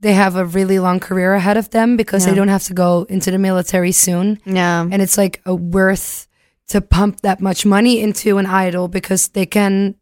they 0.02 0.14
have 0.14 0.36
a 0.36 0.46
really 0.46 0.80
long 0.80 1.00
career 1.00 1.34
ahead 1.34 1.58
of 1.58 1.70
them 1.72 1.98
because 1.98 2.24
Yeah. 2.26 2.32
they 2.32 2.36
don't 2.38 2.48
have 2.50 2.64
to 2.66 2.74
go 2.74 3.06
into 3.10 3.32
the 3.32 3.38
military 3.38 3.92
soon, 3.92 4.40
Yeah, 4.46 4.82
and 4.82 5.02
it's 5.02 5.18
like 5.18 5.42
a 5.46 5.54
worth 5.54 6.28
to 6.68 6.82
pump 6.82 7.22
that 7.22 7.42
much 7.42 7.66
money 7.66 8.00
into 8.00 8.38
an 8.38 8.46
idol 8.46 8.88
because 8.88 9.30
they 9.30 9.46
can 9.46 9.96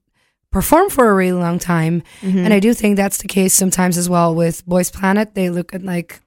perform 0.51 0.89
for 0.89 1.09
a 1.09 1.13
really 1.15 1.39
long 1.39 1.59
time. 1.59 2.03
Mhm. 2.21 2.43
And 2.45 2.53
I 2.53 2.59
do 2.59 2.73
think 2.73 2.95
that's 2.97 3.17
the 3.19 3.27
case 3.27 3.53
sometimes 3.53 3.97
as 3.97 4.09
well 4.09 4.35
with 4.35 4.65
Boys 4.65 4.91
Planet. 4.91 5.33
They 5.33 5.49
look 5.49 5.73
at 5.73 5.83
like 5.83 6.19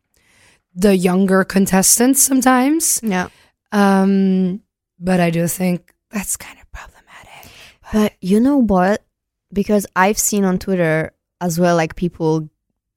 the 0.75 0.97
younger 0.97 1.45
contestants 1.45 2.23
sometimes. 2.23 3.01
yeah. 3.03 3.29
Um, 3.73 4.61
but 4.99 5.21
I 5.21 5.31
do 5.31 5.47
think 5.47 5.95
that's 6.11 6.37
kind 6.37 6.59
of 6.61 6.71
problematic. 6.73 7.51
But 7.93 8.13
you 8.21 8.41
know 8.41 8.57
what? 8.59 9.03
Because 9.53 9.87
I've 9.97 10.19
seen 10.19 10.45
on 10.45 10.59
Twitter 10.59 11.13
as 11.41 11.59
well, 11.59 11.77
like 11.77 11.97
people 11.97 12.49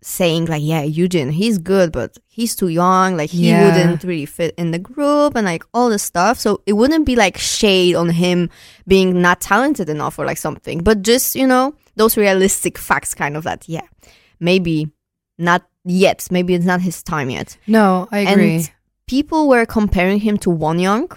saying 0.02 0.46
like, 0.48 0.62
yeah, 0.62 0.84
Yujin, 0.84 1.32
he's 1.32 1.58
good, 1.58 1.92
but 1.94 2.18
he's 2.28 2.56
too 2.58 2.68
young. 2.68 3.16
Like 3.16 3.30
he 3.30 3.50
Yeah. 3.50 3.64
wouldn't 3.66 4.04
really 4.04 4.26
fit 4.26 4.54
in 4.58 4.72
the 4.72 4.80
group 4.80 5.36
and 5.36 5.46
like 5.46 5.64
all 5.74 5.90
this 5.90 6.04
stuff. 6.04 6.38
So 6.40 6.62
it 6.66 6.74
wouldn't 6.74 7.06
be 7.06 7.16
like 7.16 7.38
shade 7.38 7.96
on 7.96 8.10
him 8.10 8.50
being 8.86 9.22
not 9.22 9.40
talented 9.40 9.90
enough 9.90 10.20
or 10.20 10.26
like 10.26 10.38
something, 10.38 10.80
but 10.84 11.04
just 11.04 11.36
you 11.36 11.48
know 11.48 11.74
those 11.96 12.18
realistic 12.18 12.78
facts, 12.78 13.14
kind 13.14 13.38
of 13.38 13.44
that. 13.46 13.68
Yeah, 13.70 13.88
maybe 14.42 14.90
not 15.38 15.64
yet. 15.86 16.28
Maybe 16.30 16.54
it's 16.54 16.66
not 16.66 16.82
his 16.82 17.02
time 17.02 17.30
yet. 17.30 17.58
No, 17.66 18.08
I 18.12 18.20
agree. 18.20 18.56
And 18.56 18.72
people 19.08 19.48
were 19.48 19.66
comparing 19.66 20.20
him 20.20 20.38
to 20.40 20.50
Won 20.50 20.80
Young. 20.80 21.10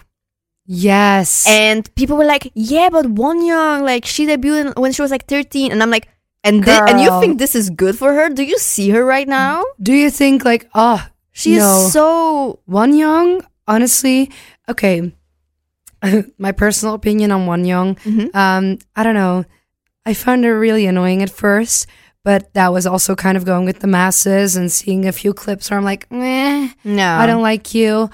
Yes. 0.67 1.47
And 1.49 1.89
people 1.95 2.17
were 2.17 2.25
like, 2.27 2.51
"Yeah, 2.55 2.89
but 2.91 3.07
Won 3.07 3.45
Young, 3.45 3.85
like 3.85 4.05
she 4.05 4.27
debuted 4.27 4.77
when 4.79 4.93
she 4.93 5.03
was 5.03 5.11
like 5.11 5.27
13." 5.27 5.71
And 5.73 5.83
I'm 5.83 5.91
like, 5.91 6.09
"And 6.45 6.65
thi- 6.65 6.71
and 6.91 7.01
you 7.01 7.11
think 7.21 7.39
this 7.39 7.55
is 7.55 7.71
good 7.71 7.97
for 7.97 8.13
her? 8.15 8.29
Do 8.29 8.43
you 8.43 8.59
see 8.59 8.91
her 8.91 9.05
right 9.05 9.29
now? 9.29 9.63
do 9.81 9.93
you 9.93 10.11
think 10.11 10.45
like, 10.45 10.69
oh, 10.75 11.01
She 11.33 11.57
No. 11.59 11.63
is 11.87 11.93
so 11.93 12.61
Won 12.67 12.97
Young, 12.97 13.43
honestly, 13.69 14.31
okay. 14.69 15.13
My 16.39 16.53
personal 16.53 16.95
opinion 16.95 17.31
on 17.31 17.47
Won 17.47 17.65
Young, 17.65 17.97
Mhm. 17.97 18.35
um, 18.35 18.79
I 18.97 19.03
don't 19.03 19.15
know. 19.15 19.45
I 20.07 20.15
found 20.15 20.45
her 20.45 20.59
really 20.59 20.87
annoying 20.87 21.23
at 21.23 21.31
first, 21.31 21.87
but 22.25 22.53
that 22.55 22.73
was 22.73 22.87
also 22.87 23.15
kind 23.15 23.37
of 23.37 23.45
going 23.45 23.65
with 23.67 23.81
the 23.81 23.87
masses 23.87 24.57
and 24.57 24.71
seeing 24.73 25.05
a 25.07 25.13
few 25.13 25.35
clips 25.35 25.69
where 25.71 25.79
I'm 25.79 25.85
like, 25.85 26.07
meh, 26.11 26.69
no. 26.85 27.09
I 27.21 27.27
don't 27.27 27.43
like 27.43 27.75
you. 27.75 28.09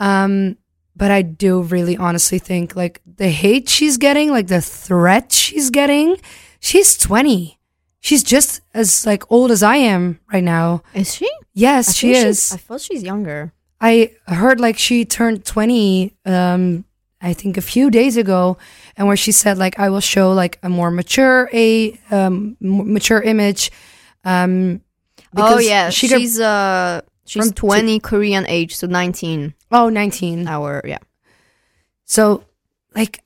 Um, 0.00 0.56
but 0.94 1.10
I 1.10 1.22
do 1.22 1.62
really 1.62 1.96
honestly 1.96 2.38
think 2.38 2.76
like 2.76 3.00
the 3.06 3.28
hate 3.28 3.68
she's 3.68 3.96
getting, 3.96 4.30
like 4.30 4.48
the 4.48 4.60
threat 4.60 5.32
she's 5.32 5.70
getting, 5.70 6.16
she's 6.60 6.96
20. 6.96 7.58
She's 8.00 8.24
just 8.24 8.62
as 8.74 9.06
like 9.06 9.30
old 9.30 9.50
as 9.50 9.62
I 9.62 9.76
am 9.76 10.18
right 10.32 10.42
now. 10.42 10.82
Is 10.92 11.14
she? 11.14 11.30
Yes, 11.54 11.90
I 11.90 11.92
she 11.92 12.12
is. 12.14 12.52
I 12.52 12.56
thought 12.56 12.80
she's 12.80 13.02
younger. 13.02 13.52
I 13.80 14.12
heard 14.26 14.60
like 14.60 14.78
she 14.78 15.04
turned 15.04 15.44
20 15.44 16.14
um 16.24 16.84
I 17.20 17.32
think 17.32 17.56
a 17.56 17.62
few 17.62 17.90
days 17.90 18.16
ago 18.16 18.58
and 18.96 19.06
where 19.06 19.16
she 19.16 19.30
said 19.32 19.56
like 19.58 19.78
I 19.78 19.88
will 19.90 20.00
show 20.00 20.32
like 20.32 20.58
a 20.62 20.68
more 20.68 20.90
mature 20.90 21.48
a 21.52 21.98
um 22.10 22.56
mature 22.60 23.20
image 23.20 23.70
um 24.24 24.82
Oh 25.36 25.58
yeah, 25.58 25.90
she 25.90 26.08
she's 26.08 26.38
uh 26.40 27.00
she's 27.24 27.46
From 27.46 27.52
20 27.54 28.00
Korean 28.00 28.46
age, 28.48 28.76
so 28.76 28.86
19 28.86 29.54
oh 29.72 29.88
19 29.88 30.46
our 30.46 30.82
yeah. 30.84 30.98
so 32.04 32.44
like 32.94 33.22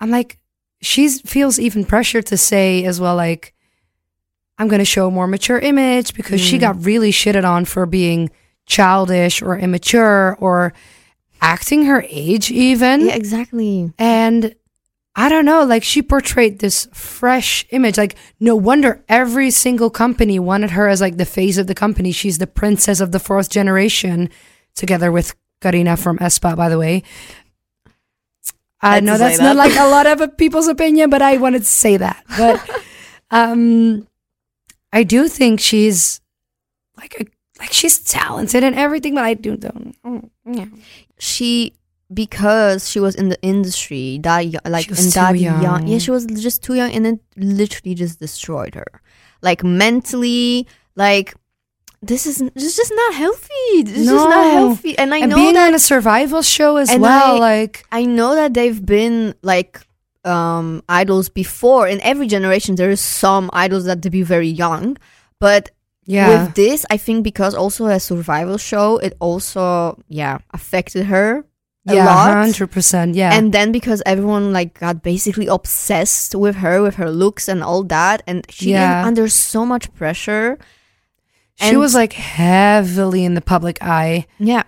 I'm 0.00 0.10
like 0.10 0.38
she 0.80 1.08
feels 1.08 1.58
even 1.58 1.84
pressure 1.84 2.22
to 2.22 2.36
say 2.36 2.84
as 2.84 3.00
well 3.00 3.16
like 3.16 3.54
I'm 4.58 4.68
going 4.68 4.80
to 4.80 4.84
show 4.84 5.06
a 5.06 5.10
more 5.10 5.26
mature 5.28 5.58
image 5.58 6.14
because 6.14 6.40
she 6.40 6.56
Mm. 6.56 6.60
got 6.60 6.84
really 6.84 7.12
shitted 7.12 7.44
on 7.44 7.64
for 7.64 7.86
being 7.86 8.30
childish 8.66 9.40
or 9.40 9.56
immature 9.56 10.36
or 10.40 10.72
acting 11.40 11.84
her 11.86 12.04
age 12.08 12.50
even 12.50 13.06
Yeah, 13.06 13.14
exactly. 13.14 13.92
And 13.98 14.54
I 15.14 15.28
don't 15.28 15.44
know, 15.44 15.64
like 15.64 15.82
she 15.84 16.02
portrayed 16.02 16.58
this 16.58 16.86
fresh 16.92 17.66
image. 17.70 17.96
Like, 17.98 18.14
no 18.40 18.54
wonder 18.56 19.02
every 19.08 19.50
single 19.50 19.90
company 19.90 20.38
wanted 20.38 20.70
her 20.72 20.86
as 20.88 21.00
like 21.00 21.16
the 21.16 21.24
face 21.24 21.56
of 21.58 21.66
the 21.66 21.74
company. 21.74 22.12
She's 22.12 22.38
the 22.38 22.46
princess 22.46 23.00
of 23.00 23.10
the 23.12 23.18
fourth 23.18 23.50
generation, 23.50 24.28
together 24.74 25.10
with 25.10 25.34
Karina 25.60 25.96
from 25.96 26.18
aespa, 26.18 26.56
by 26.56 26.68
the 26.68 26.78
way. 26.78 27.02
I 28.80 29.00
know 29.00 29.18
that's 29.18 29.38
that. 29.38 29.42
not 29.44 29.56
like 29.56 29.76
a 29.76 29.88
lot 29.88 30.06
of 30.06 30.36
people's 30.36 30.68
opinion, 30.68 31.10
but 31.10 31.20
I 31.20 31.36
wanted 31.36 31.60
to 31.60 31.64
say 31.64 31.96
that. 31.96 32.24
But 32.36 32.62
um 33.30 34.06
I 34.92 35.02
do 35.02 35.28
think 35.28 35.60
she's 35.60 36.20
like 36.96 37.14
a, 37.20 37.24
like 37.58 37.72
she's 37.72 37.98
talented 37.98 38.62
and 38.62 38.74
everything, 38.76 39.14
but 39.14 39.24
I 39.24 39.34
do 39.34 39.56
don't. 39.56 39.96
oh, 40.04 40.30
yeah. 40.46 40.66
She 41.18 41.74
because 42.14 42.88
she 42.88 43.00
was 43.00 43.14
in 43.16 43.28
the 43.28 43.40
industry 43.42 44.18
that 44.22 44.64
like 44.66 44.84
She 44.84 44.90
was 44.90 45.04
in 45.06 45.10
too 45.12 45.20
that 45.20 45.38
young. 45.38 45.86
yeah 45.86 45.98
she 45.98 46.10
was 46.10 46.24
just 46.24 46.62
too 46.62 46.72
young 46.74 46.90
and 46.92 47.06
it 47.06 47.20
literally 47.36 47.94
just 47.94 48.18
destroyed 48.18 48.74
her 48.74 49.02
like 49.42 49.62
mentally 49.62 50.66
like 50.96 51.34
this 52.02 52.26
is 52.26 52.38
this 52.54 52.64
is 52.64 52.76
just 52.76 52.92
not 52.94 53.14
healthy 53.14 53.68
it's 53.82 53.90
just 53.92 54.28
not 54.28 54.44
healthy 54.52 54.96
and 54.98 55.12
I 55.12 55.18
and 55.18 55.30
know 55.30 55.36
being 55.36 55.54
that 55.54 55.68
on 55.68 55.74
a 55.74 55.78
survival 55.78 56.42
show 56.42 56.76
as 56.76 56.88
well, 56.96 57.36
I- 57.36 57.38
like 57.38 57.84
I 57.90 58.04
know 58.04 58.34
that 58.36 58.54
they've 58.54 58.84
been 58.84 59.34
like 59.42 59.80
um 60.24 60.82
idols 60.88 61.28
before. 61.28 61.88
In 61.88 62.00
every 62.02 62.26
generation, 62.26 62.74
there 62.76 62.90
is 62.90 63.00
some 63.00 63.50
idols 63.52 63.84
that 63.86 64.00
debut 64.00 64.24
very 64.24 64.48
young, 64.48 64.96
but 65.40 65.70
yeah, 66.06 66.28
with 66.44 66.54
this, 66.54 66.86
I 66.90 66.96
think 66.96 67.22
because 67.24 67.54
also 67.54 67.86
a 67.86 68.00
survival 68.00 68.58
show, 68.58 68.98
it 68.98 69.14
also 69.20 69.98
yeah 70.08 70.38
affected 70.54 71.06
her 71.06 71.44
a 71.88 71.94
yeah, 71.94 72.04
lot. 72.06 72.30
hundred 72.32 72.70
percent, 72.70 73.14
yeah. 73.14 73.32
And 73.32 73.52
then 73.52 73.72
because 73.72 74.02
everyone 74.06 74.52
like 74.52 74.78
got 74.78 75.02
basically 75.02 75.46
obsessed 75.46 76.34
with 76.34 76.56
her, 76.56 76.82
with 76.82 76.96
her 76.96 77.10
looks 77.10 77.48
and 77.48 77.62
all 77.62 77.82
that, 77.84 78.22
and 78.26 78.44
she 78.50 78.70
Yeah. 78.72 79.04
under 79.06 79.28
so 79.28 79.64
much 79.66 79.92
pressure. 79.94 80.58
She 81.60 81.76
was 81.76 81.94
like 81.94 82.12
heavily 82.12 83.24
in 83.24 83.34
the 83.34 83.40
public 83.40 83.78
eye. 83.82 84.26
Yeah, 84.38 84.62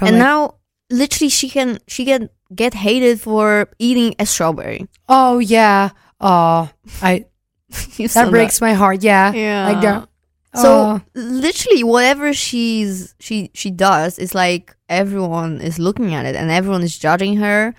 and 0.00 0.16
like, 0.16 0.18
now 0.18 0.54
literally 0.90 1.28
she 1.28 1.48
can 1.48 1.78
she 1.86 2.04
can 2.04 2.28
get 2.54 2.74
hated 2.74 3.20
for 3.20 3.68
eating 3.78 4.14
a 4.18 4.26
strawberry. 4.26 4.86
oh 5.08 5.38
yeah, 5.38 5.90
oh, 6.20 6.70
I 7.02 7.26
that 7.70 8.28
breaks 8.30 8.60
my 8.60 8.74
heart. 8.74 9.02
Yeah, 9.02 9.32
Yeah. 9.32 9.68
like 9.68 9.80
that. 9.82 10.08
So 10.54 10.68
oh. 10.72 11.00
literally, 11.14 11.84
whatever 11.84 12.32
she's 12.32 13.14
she 13.20 13.50
she 13.52 13.70
does 13.70 14.18
is 14.18 14.34
like 14.34 14.74
everyone 14.88 15.60
is 15.60 15.78
looking 15.78 16.14
at 16.14 16.24
it 16.24 16.34
and 16.34 16.50
everyone 16.50 16.82
is 16.82 16.96
judging 16.96 17.36
her. 17.36 17.74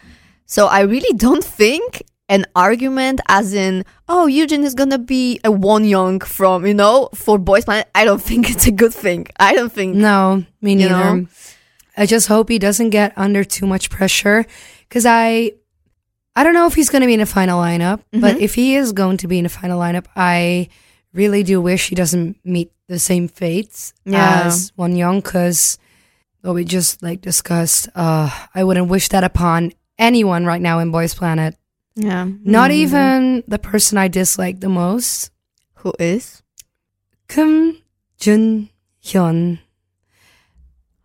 So 0.46 0.68
I 0.68 0.82
really 0.82 1.18
don't 1.18 1.44
think 1.60 2.04
an 2.30 2.46
argument 2.56 3.22
as 3.30 3.54
in 3.54 3.86
oh 4.10 4.28
Yujin 4.30 4.64
is 4.64 4.74
gonna 4.74 4.98
be 4.98 5.40
a 5.44 5.52
one 5.52 5.86
young 5.86 6.20
from 6.20 6.66
you 6.66 6.74
know 6.74 7.10
for 7.14 7.38
Boys 7.38 7.66
Planet. 7.66 7.88
I 7.96 8.04
don't 8.06 8.22
think 8.22 8.50
it's 8.50 8.68
a 8.68 8.72
good 8.72 8.94
thing. 8.94 9.28
I 9.40 9.54
don't 9.54 9.72
think 9.72 9.96
no, 9.96 10.44
me 10.62 10.76
neither. 10.76 10.90
know? 10.94 11.28
I 11.96 12.06
just 12.06 12.28
hope 12.28 12.50
he 12.50 12.60
doesn't 12.60 12.92
get 12.92 13.14
under 13.18 13.44
too 13.44 13.66
much 13.66 13.90
pressure 13.90 14.46
because 14.88 15.06
I, 15.08 15.54
I 16.36 16.44
don't 16.44 16.54
know 16.54 16.68
if 16.68 16.76
he's 16.76 16.90
going 16.90 17.02
to 17.02 17.08
be 17.08 17.16
in 17.16 17.22
a 17.22 17.26
final 17.26 17.60
lineup, 17.60 18.02
but 18.12 18.36
Mhm. 18.38 18.42
if 18.42 18.54
he 18.54 18.76
is 18.76 18.92
going 18.94 19.18
to 19.18 19.28
be 19.28 19.40
in 19.40 19.48
a 19.48 19.50
final 19.50 19.80
lineup, 19.80 20.06
I 20.16 20.70
really 21.12 21.42
do 21.42 21.60
wish 21.60 21.90
he 21.90 21.96
doesn't 21.96 22.38
meet 22.46 22.72
the 22.88 23.00
same 23.00 23.28
fates 23.28 23.94
Yeah. 24.06 24.44
as 24.46 24.72
Won 24.78 24.96
Young 24.96 25.22
because 25.22 25.80
what 26.42 26.54
we 26.54 26.64
just 26.66 27.02
like 27.02 27.22
discussed, 27.22 27.90
uh, 27.96 28.30
I 28.54 28.64
wouldn't 28.64 28.90
wish 28.90 29.10
that 29.10 29.24
upon 29.24 29.72
anyone 29.98 30.46
right 30.46 30.62
now 30.62 30.78
in 30.78 30.92
Boys 30.92 31.16
Planet. 31.16 31.56
Yeah 31.98 32.26
Not 32.46 32.70
Mhm. 32.72 32.74
even 32.74 33.44
the 33.48 33.60
person 33.60 33.98
I 33.98 34.08
dislike 34.08 34.60
the 34.62 34.70
most, 34.70 35.32
who 35.82 35.94
is 36.00 36.44
Kim 37.28 37.82
Jun 38.20 38.70
Hyun. 39.04 39.60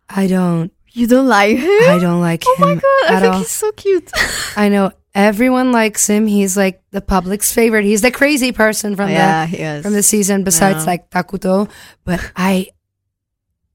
I 0.09 0.27
don't, 0.27 0.71
you 0.91 1.07
don't 1.07 1.27
like 1.27 1.57
him. 1.57 1.89
I 1.89 1.97
don't 1.99 2.21
like 2.21 2.43
oh 2.45 2.55
him 2.57 2.63
Oh 2.63 2.67
my 2.67 2.75
god! 2.75 3.13
I 3.15 3.19
think 3.19 3.33
all. 3.33 3.39
he's 3.39 3.49
so 3.51 3.71
cute. 3.73 4.11
I 4.55 4.69
know 4.69 4.91
everyone 5.15 5.71
likes 5.71 6.05
him. 6.07 6.27
He's 6.27 6.55
like 6.55 6.83
the 6.91 7.01
public's 7.01 7.51
favorite. 7.51 7.85
He's 7.85 8.01
the 8.01 8.11
crazy 8.11 8.51
person 8.51 8.95
from 8.95 9.09
yeah, 9.09 9.47
the 9.47 9.81
from 9.81 9.93
the 9.93 10.03
season, 10.03 10.43
besides 10.43 10.83
Yeah. 10.85 10.91
like 10.91 11.09
Takuto. 11.09 11.69
But 12.03 12.19
I, 12.35 12.67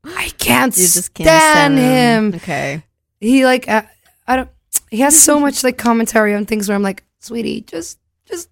I 0.05 0.31
can't 0.39 0.77
you 0.77 0.85
just 0.85 1.13
can't 1.15 1.27
stand 1.29 1.79
him. 1.79 2.35
Okay. 2.37 2.83
He 3.21 3.45
like 3.45 3.67
uh, 3.69 3.83
I 4.27 4.37
don't. 4.37 4.51
He 4.91 5.01
has 5.01 5.19
so 5.19 5.41
much 5.41 5.65
like 5.65 5.77
commentary 5.77 6.35
on 6.35 6.47
things 6.47 6.69
where 6.69 6.77
I'm 6.77 6.83
like, 6.83 7.03
sweetie, 7.21 7.63
just 7.63 7.99
just 8.27 8.49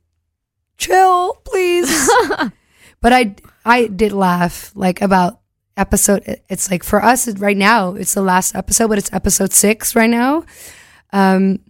chill, 0.79 1.35
please. 1.45 2.11
but 3.01 3.13
I 3.13 3.35
I 3.65 3.87
did 3.89 4.13
laugh 4.13 4.73
like 4.75 5.01
about 5.03 5.41
episode. 5.77 6.41
It's 6.49 6.71
like 6.71 6.83
for 6.85 7.03
us 7.03 7.29
right 7.39 7.57
now, 7.57 7.95
it's 7.95 8.15
the 8.15 8.23
last 8.23 8.55
episode, 8.55 8.89
but 8.89 8.99
it's 8.99 9.13
episode 9.13 9.53
six 9.53 9.95
right 9.95 10.11
now, 10.11 10.45
um, 11.13 11.61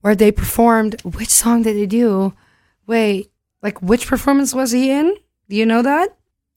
where 0.00 0.14
they 0.14 0.32
performed. 0.32 1.00
Which 1.02 1.30
song 1.30 1.62
did 1.62 1.76
they 1.76 1.86
do? 1.86 2.34
Wait, 2.86 3.30
like 3.62 3.80
which 3.82 4.06
performance 4.06 4.54
was 4.54 4.70
he 4.72 4.90
in? 4.90 5.14
Do 5.48 5.56
you 5.56 5.66
know 5.66 5.82
that? 5.82 6.16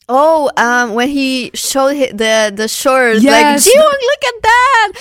Oh, 0.10 0.50
um, 0.56 0.94
when 0.94 1.10
he 1.10 1.52
showed 1.54 1.94
the 2.18 2.52
the 2.56 2.68
shorts, 2.70 3.22
Yes. 3.24 3.66
like, 3.66 3.76
Jiwon, 3.76 3.92
look 3.92 4.24
at 4.26 4.42
that. 4.44 4.92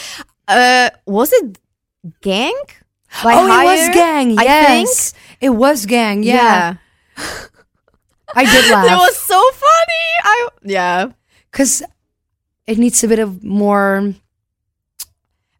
Uh, 0.48 0.90
was 1.06 1.32
it 1.32 1.58
Gang? 2.22 2.58
By 3.22 3.34
oh, 3.34 3.46
it 3.46 3.64
was? 3.64 3.94
Gang. 3.94 4.38
I 4.38 4.42
Yes, 4.42 5.14
it 5.40 5.50
was 5.50 5.86
Gang. 5.86 6.22
Yeah, 6.22 6.76
I 8.34 8.44
did 8.44 8.70
laugh. 8.72 8.84
it 8.86 8.96
was 8.96 9.16
so 9.16 9.40
funny. 9.52 10.06
I 10.22 10.48
yeah. 10.64 11.10
because 11.50 11.82
it 12.66 12.78
needs 12.78 13.02
a 13.04 13.08
bit 13.08 13.18
of 13.18 13.42
more. 13.44 14.14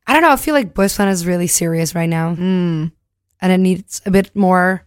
I 0.07 0.13
don't 0.13 0.23
know. 0.23 0.31
I 0.31 0.37
feel 0.37 0.55
like 0.55 0.75
Boys 0.75 0.95
Planet 0.95 1.13
is 1.15 1.27
really 1.27 1.47
serious 1.49 1.95
right 1.95 2.09
now, 2.09 2.35
Mm. 2.35 2.93
and 3.41 3.53
it 3.53 3.59
needs 3.59 4.01
a 4.07 4.11
bit 4.11 4.35
more 4.37 4.85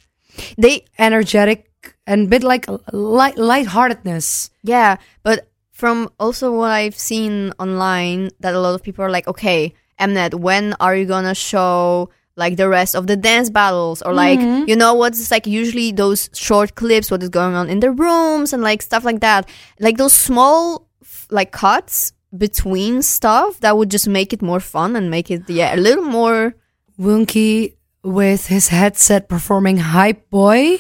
They 0.58 0.86
energetic 0.98 1.68
and 2.08 2.28
a 2.28 2.30
bit 2.30 2.44
like 2.44 2.66
light 2.94 3.38
lightheartedness. 3.38 4.52
Yeah, 4.64 4.98
but 5.24 5.50
from 5.72 6.10
also 6.20 6.52
what 6.56 6.72
I've 6.72 6.98
seen 6.98 7.52
online, 7.60 8.30
that 8.40 8.54
a 8.54 8.60
lot 8.60 8.76
of 8.76 8.84
people 8.84 9.04
are 9.04 9.10
like, 9.12 9.28
okay, 9.28 9.74
Mnet, 10.00 10.36
when 10.36 10.76
are 10.80 10.96
you 10.96 11.06
gonna 11.06 11.36
show 11.36 12.10
like 12.40 12.56
the 12.58 12.70
rest 12.70 12.96
of 12.96 13.06
the 13.06 13.16
dance 13.16 13.50
battles 13.50 14.02
or 14.02 14.14
like 14.14 14.40
mm-hmm. 14.40 14.68
you 14.68 14.76
know 14.76 14.94
what's 14.96 15.30
like 15.30 15.46
usually 15.46 15.92
those 15.92 16.30
short 16.34 16.76
clips, 16.76 17.12
what 17.12 17.22
is 17.22 17.30
going 17.30 17.54
on 17.54 17.70
in 17.70 17.82
the 17.82 17.92
rooms 17.92 18.54
and 18.54 18.64
like 18.64 18.82
stuff 18.82 19.04
like 19.04 19.20
that, 19.20 19.48
like 19.80 19.98
those 19.98 20.14
small 20.14 20.88
f- 21.04 21.28
like 21.30 21.52
cuts 21.52 22.14
between 22.36 23.02
stuff 23.02 23.60
that 23.60 23.78
would 23.78 23.92
just 23.92 24.08
make 24.08 24.32
it 24.34 24.42
more 24.42 24.60
fun 24.60 24.96
and 24.96 25.10
make 25.10 25.30
it 25.30 25.50
yeah 25.50 25.76
a 25.76 25.78
little 25.78 26.06
more 26.06 26.56
Woongki 27.00 27.76
with 28.04 28.48
his 28.48 28.70
headset 28.70 29.28
performing 29.28 29.78
"Hype 29.78 30.30
Boy" 30.30 30.80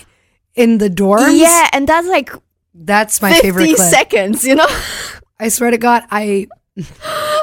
in 0.55 0.77
the 0.77 0.89
dorms. 0.89 1.37
yeah, 1.37 1.69
and 1.73 1.87
that's 1.87 2.07
like 2.07 2.31
that's 2.73 3.21
my 3.21 3.33
favorite 3.33 3.75
clip. 3.75 3.89
seconds, 3.89 4.43
you 4.43 4.55
know. 4.55 4.67
I 5.39 5.49
swear 5.49 5.71
to 5.71 5.77
God, 5.77 6.03
I 6.11 6.47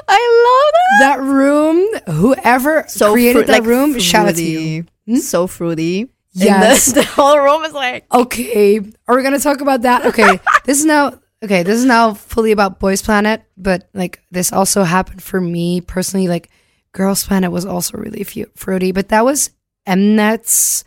I 0.09 1.01
love 1.01 1.01
that. 1.01 1.17
that 1.17 1.23
room. 1.23 1.87
Whoever 2.17 2.85
so 2.89 3.13
created 3.13 3.39
fruit- 3.41 3.47
that 3.49 3.53
like 3.61 3.65
room, 3.65 3.99
shout 3.99 4.29
out 4.29 4.35
to 4.37 4.43
you. 4.43 4.85
fruity. 5.07 5.21
So 5.21 5.47
fruity. 5.47 6.09
Yes. 6.33 6.87
the, 6.87 6.95
the 7.01 7.07
whole 7.07 7.39
room 7.39 7.65
is 7.65 7.73
like 7.73 8.05
Okay, 8.13 8.79
are 9.09 9.17
we 9.17 9.23
gonna 9.23 9.39
talk 9.39 9.61
about 9.61 9.83
that? 9.83 10.07
Okay, 10.07 10.39
this 10.65 10.79
is 10.79 10.85
now 10.85 11.19
okay. 11.43 11.63
This 11.63 11.79
is 11.79 11.85
now 11.85 12.15
fully 12.15 12.53
about 12.53 12.79
Boys 12.79 13.03
Planet, 13.03 13.43
but 13.57 13.89
like 13.95 14.21
this 14.31 14.53
also 14.53 14.83
happened 14.85 15.23
for 15.23 15.41
me 15.41 15.81
personally. 15.81 16.29
Like 16.29 16.51
Girls 16.93 17.25
Planet 17.27 17.51
was 17.53 17.65
also 17.65 17.97
really 17.99 18.23
fu- 18.25 18.51
fruity, 18.55 18.93
but 18.93 19.09
that 19.09 19.25
was 19.25 19.51
Mnet's 19.89 20.85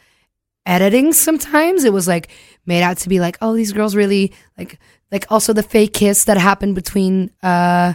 editing. 0.66 1.14
Sometimes 1.14 1.84
it 1.84 1.93
was 1.93 2.07
like 2.07 2.30
made 2.66 2.84
out 2.84 2.97
to 2.99 3.10
be 3.10 3.20
like, 3.20 3.38
oh, 3.41 3.55
these 3.55 3.74
girls 3.74 3.95
really 3.95 4.34
like 4.57 4.80
like 5.12 5.26
also 5.32 5.53
the 5.53 5.64
fake 5.64 5.93
kiss 5.93 6.26
that 6.26 6.38
happened 6.38 6.76
between 6.76 7.32
uh 7.41 7.93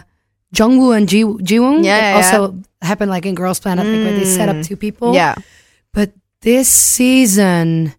Jungwoo 0.55 0.95
and 0.95 1.07
Ji 1.09 1.23
Jiwoong. 1.23 1.83
Yeah, 1.83 1.97
yeah, 1.97 2.13
Mm. 2.13 2.15
also 2.23 2.39
happened 2.81 3.11
like 3.11 3.25
in 3.25 3.35
Girls 3.35 3.59
Planet, 3.59 3.85
like 3.85 4.03
where 4.05 4.17
they 4.19 4.25
set 4.25 4.47
up 4.49 4.63
two 4.63 4.77
people. 4.77 5.13
yeah. 5.13 5.35
But 5.93 6.13
this 6.41 6.67
season, 6.69 7.93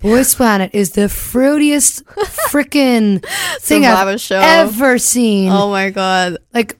Boys 0.00 0.34
Planet 0.34 0.70
is 0.74 0.92
the 0.92 1.08
fruitiest 1.08 2.02
freaking 2.50 3.24
thing 3.60 3.86
I've 3.86 4.20
show. 4.20 4.40
ever 4.42 4.98
seen. 4.98 5.50
Oh 5.52 5.70
my 5.70 5.90
god. 5.90 6.38
Like, 6.52 6.76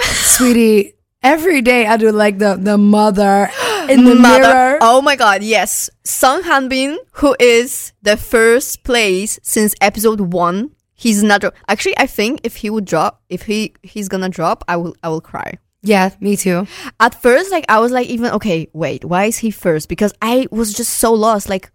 sweetie, 0.00 0.94
every 1.22 1.60
day 1.62 1.86
I 1.86 1.96
do 1.96 2.10
like 2.12 2.38
the 2.38 2.56
the 2.56 2.78
mother 2.78 3.50
in 3.88 4.04
the 4.04 4.14
Mother- 4.14 4.40
mirror. 4.54 4.78
Oh 4.80 5.02
my 5.02 5.16
god, 5.16 5.42
yes. 5.42 5.90
Sung 6.04 6.42
Hanbin, 6.42 6.96
who 7.20 7.36
is 7.38 7.92
the 8.02 8.16
first 8.16 8.84
place 8.84 9.38
since 9.42 9.74
episode 9.80 10.20
one. 10.32 10.70
He's 11.00 11.22
not 11.22 11.40
dro- 11.40 11.56
actually 11.72 11.96
I 12.04 12.06
think 12.06 12.40
if 12.44 12.54
he 12.62 12.68
would 12.74 12.84
drop 12.92 13.12
if 13.28 13.42
he 13.48 13.72
he's 13.82 14.08
gonna 14.12 14.28
drop, 14.28 14.64
I 14.68 14.76
will 14.76 14.94
I 15.02 15.08
will 15.08 15.22
cry. 15.32 15.50
Yeah, 15.82 16.10
me 16.20 16.36
too. 16.36 16.66
At 17.06 17.14
first, 17.24 17.50
like 17.50 17.64
I 17.74 17.78
was 17.80 17.90
like 17.90 18.08
even 18.14 18.30
okay, 18.38 18.68
wait, 18.74 19.02
why 19.04 19.24
is 19.32 19.38
he 19.44 19.50
first? 19.50 19.88
Because 19.88 20.12
I 20.20 20.46
was 20.50 20.74
just 20.74 20.92
so 21.02 21.10
lost. 21.26 21.48
Like 21.48 21.72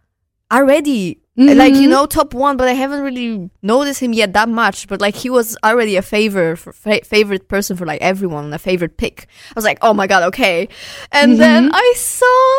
already 0.52 1.20
like 1.38 1.74
you 1.76 1.90
know 1.90 2.06
top 2.06 2.34
one 2.34 2.56
but 2.56 2.68
i 2.70 2.72
haven't 2.84 3.02
really 3.02 3.50
noticed 3.62 4.00
him 4.00 4.14
yet 4.14 4.32
that 4.32 4.48
much 4.48 4.88
but 4.88 5.02
like 5.02 5.16
he 5.16 5.30
was 5.30 5.58
already 5.66 5.98
a 5.98 6.02
favor 6.02 6.56
for, 6.56 6.72
fa- 6.72 7.04
favorite 7.04 7.50
person 7.50 7.76
for 7.76 7.86
like 7.86 8.00
everyone 8.02 8.54
a 8.54 8.60
favorite 8.60 8.96
pick 8.96 9.28
i 9.50 9.54
was 9.56 9.66
like 9.66 9.80
oh 9.82 9.94
my 9.94 10.08
god 10.08 10.24
okay 10.24 10.70
and 11.12 11.36
then 11.42 11.66
Mhm. 11.68 11.72
i 11.74 11.94
saw 11.98 12.50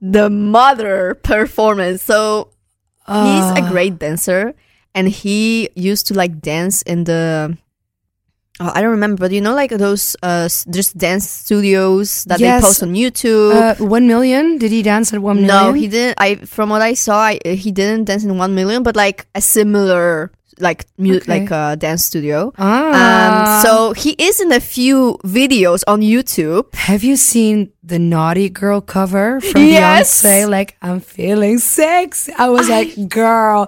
the 0.00 0.28
mother 0.30 1.14
performance 1.22 2.02
so 2.02 2.50
he's 3.08 3.48
a 3.58 3.62
Uh, 3.64 3.68
great 3.72 3.98
dancer 3.98 4.54
and 4.94 5.08
he 5.08 5.68
used 5.74 6.06
to 6.08 6.14
like 6.14 6.40
dance 6.40 6.82
in 6.82 7.04
the 7.04 7.56
oh, 8.60 8.70
i 8.74 8.80
don't 8.80 8.90
remember 8.90 9.18
but 9.20 9.32
you 9.32 9.40
know 9.40 9.54
like 9.54 9.70
those 9.70 10.14
uh 10.22 10.48
just 10.70 10.96
dance 10.96 11.28
studios 11.28 12.24
that 12.24 12.38
Yes. 12.40 12.62
they 12.62 12.66
post 12.66 12.82
on 12.82 12.94
youtube 12.94 13.54
Uh, 13.54 13.74
one 13.84 14.06
million? 14.06 14.58
Did 14.58 14.70
he 14.70 14.82
dance 14.82 15.12
at 15.12 15.20
one 15.20 15.42
million? 15.42 15.66
no, 15.66 15.72
he 15.72 15.88
didn't. 15.88 16.16
I 16.18 16.36
from 16.46 16.68
what 16.70 16.82
I 16.82 16.94
saw, 16.94 17.18
I, 17.34 17.38
he 17.44 17.70
didn't 17.72 18.04
dance 18.06 18.24
in 18.24 18.36
one 18.38 18.54
million, 18.54 18.82
but 18.82 18.94
like 18.96 19.26
a 19.34 19.40
similar 19.40 20.30
like 20.62 20.86
mu- 20.98 21.16
Okay. 21.18 21.40
like 21.40 21.50
a 21.50 21.74
dance 21.74 22.04
studio. 22.06 22.52
Ah. 22.58 22.94
Um, 22.94 23.62
so 23.66 23.72
he 23.92 24.14
is 24.22 24.38
in 24.40 24.52
a 24.54 24.60
few 24.62 25.18
videos 25.26 25.82
on 25.90 25.98
YouTube. 26.00 26.70
Have 26.86 27.02
you 27.02 27.16
seen 27.18 27.74
the 27.82 27.98
Naughty 27.98 28.48
Girl 28.50 28.78
cover 28.80 29.40
from 29.42 29.62
Yes. 29.66 30.22
Beyonce? 30.22 30.46
Like, 30.48 30.76
I'm 30.80 31.00
feeling 31.02 31.58
sex. 31.58 32.30
I 32.38 32.48
was 32.54 32.68
like, 32.70 32.94
girl, 33.10 33.66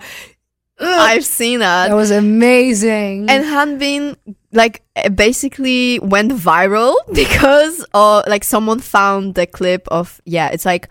I've 0.80 1.24
seen 1.24 1.60
that. 1.60 1.88
that 1.88 1.94
was 1.94 2.10
amazing. 2.10 3.30
and 3.30 3.44
Hanbin 3.44 4.16
like 4.52 4.82
uh, 4.96 5.08
basically 5.08 5.98
went 6.00 6.32
viral 6.32 6.94
because 7.12 7.84
uh 7.94 8.22
like 8.26 8.44
someone 8.44 8.80
found 8.80 9.34
the 9.34 9.46
clip 9.46 9.86
of 9.88 10.20
yeah, 10.24 10.48
it's 10.48 10.64
like 10.64 10.88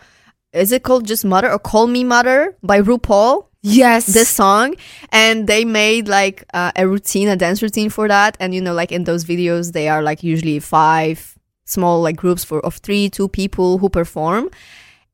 is 0.53 0.71
it 0.71 0.83
called 0.83 1.05
just 1.05 1.25
Mother 1.25 1.51
or 1.51 1.59
Call 1.59 1.87
Me 1.87 2.03
Mother 2.03 2.55
by 2.63 2.81
RuPaul? 2.81 3.47
yes, 3.61 4.05
this 4.05 4.29
song 4.29 4.75
and 5.11 5.47
they 5.47 5.65
made 5.65 6.07
like 6.07 6.45
uh, 6.53 6.71
a 6.75 6.87
routine 6.87 7.27
a 7.27 7.35
dance 7.35 7.61
routine 7.63 7.89
for 7.89 8.07
that 8.07 8.37
and 8.39 8.53
you 8.53 8.61
know 8.61 8.73
like 8.73 8.91
in 8.91 9.05
those 9.05 9.25
videos 9.25 9.71
they 9.71 9.87
are 9.89 10.03
like 10.03 10.21
usually 10.23 10.59
five 10.59 11.35
small 11.65 12.01
like 12.01 12.15
groups 12.15 12.43
for 12.43 12.63
of 12.63 12.75
three 12.77 13.09
two 13.09 13.27
people 13.27 13.79
who 13.79 13.89
perform 13.89 14.49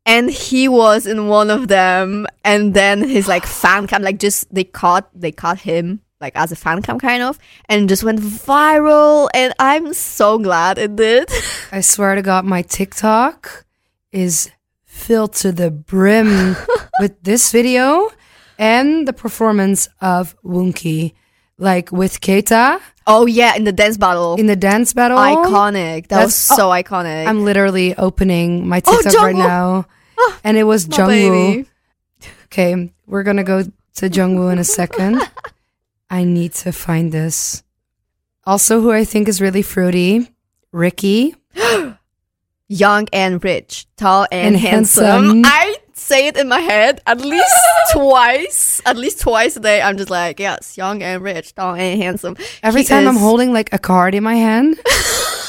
and 0.06 0.30
he 0.30 0.68
was 0.68 1.06
in 1.06 1.28
one 1.28 1.49
of 1.49 1.68
them. 1.68 2.28
And 2.43 2.74
then 2.74 3.08
his 3.08 3.28
like 3.28 3.45
fan 3.62 3.88
cam 3.88 4.02
like 4.02 4.20
just 4.20 4.54
they 4.54 4.64
caught 4.64 5.10
they 5.14 5.32
caught 5.32 5.60
him 5.60 6.02
like 6.20 6.36
as 6.36 6.52
a 6.52 6.56
fan 6.56 6.82
cam 6.84 6.99
kind 6.99 7.24
of 7.24 7.39
and 7.68 7.89
just 7.89 8.04
went 8.04 8.20
viral. 8.20 9.30
And 9.34 9.54
i'm 9.60 9.93
so 9.93 10.38
glad 10.38 10.78
it 10.78 10.95
did. 10.95 11.30
I 11.72 11.82
swear 11.82 12.16
to 12.16 12.22
God, 12.22 12.45
my 12.45 12.62
TikTok 12.62 13.66
is 14.12 14.52
filled 14.84 15.34
to 15.34 15.52
the 15.52 15.72
brim 15.72 16.56
with 16.99 17.22
this 17.24 17.52
video 17.52 18.12
and 18.60 19.08
the 19.08 19.14
performance 19.14 19.89
of 20.02 20.36
Woongki, 20.43 21.14
like 21.58 21.91
with 21.91 22.22
Keita 22.22 22.80
oh 23.08 23.26
yeah 23.26 23.56
in 23.56 23.64
the 23.64 23.72
dance 23.72 23.97
battle 23.97 24.36
in 24.36 24.45
the 24.45 24.56
dance 24.56 24.93
battle. 24.93 25.18
iconic 25.18 26.08
that 26.08 26.24
was 26.24 26.34
That's- 26.34 26.58
so 26.58 26.70
oh, 26.70 26.72
iconic 26.72 27.26
I'm 27.28 27.43
literally 27.43 27.95
opening 27.95 28.68
my 28.68 28.82
Oh, 28.86 29.02
TikTok 29.02 29.22
right 29.22 29.36
Jungwoo. 29.36 29.38
now, 29.47 29.86
ah, 30.20 30.39
and 30.43 30.58
it 30.58 30.64
was 30.64 30.88
Jungwoo. 30.88 31.08
baby. 31.08 31.70
Okay, 32.45 32.91
we're 33.08 33.24
gonna 33.24 33.43
go 33.43 33.64
to 33.64 34.10
Jungwoo 34.10 34.52
in 34.52 34.60
a 34.60 34.64
second. 34.64 35.22
I 36.10 36.24
need 36.26 36.54
to 36.66 36.72
find 36.72 37.12
this. 37.12 37.64
Also, 38.45 38.82
who 38.82 38.91
I 38.91 39.06
think 39.06 39.28
is 39.30 39.39
really 39.39 39.62
fruity, 39.62 40.30
Ricky. 40.72 41.36
young 42.68 43.08
and 43.14 43.43
rich, 43.43 43.88
tall 43.97 44.28
and, 44.32 44.56
And 44.56 44.58
handsome. 44.58 45.06
handsome. 45.06 45.41
I 45.45 45.76
say 46.02 46.28
it 46.28 46.38
in 46.38 46.47
my 46.47 46.60
head 46.60 47.02
at 47.08 47.22
least 47.22 47.56
twice. 47.93 48.82
At 48.86 48.97
least 48.97 49.22
twice 49.22 49.56
a 49.56 49.60
day. 49.60 49.82
I'm 49.82 49.97
just 49.97 50.10
like, 50.10 50.39
yes, 50.39 50.78
young 50.78 51.02
and 51.04 51.24
rich, 51.24 51.54
tall 51.56 51.76
and 51.76 52.02
handsome. 52.02 52.36
Every 52.64 52.82
He 52.82 52.88
time 52.88 53.08
I'm 53.08 53.16
holding 53.18 53.54
like 53.54 53.72
a 53.74 53.80
card 53.80 54.16
in 54.16 54.24
my 54.24 54.36
hand, 54.36 54.80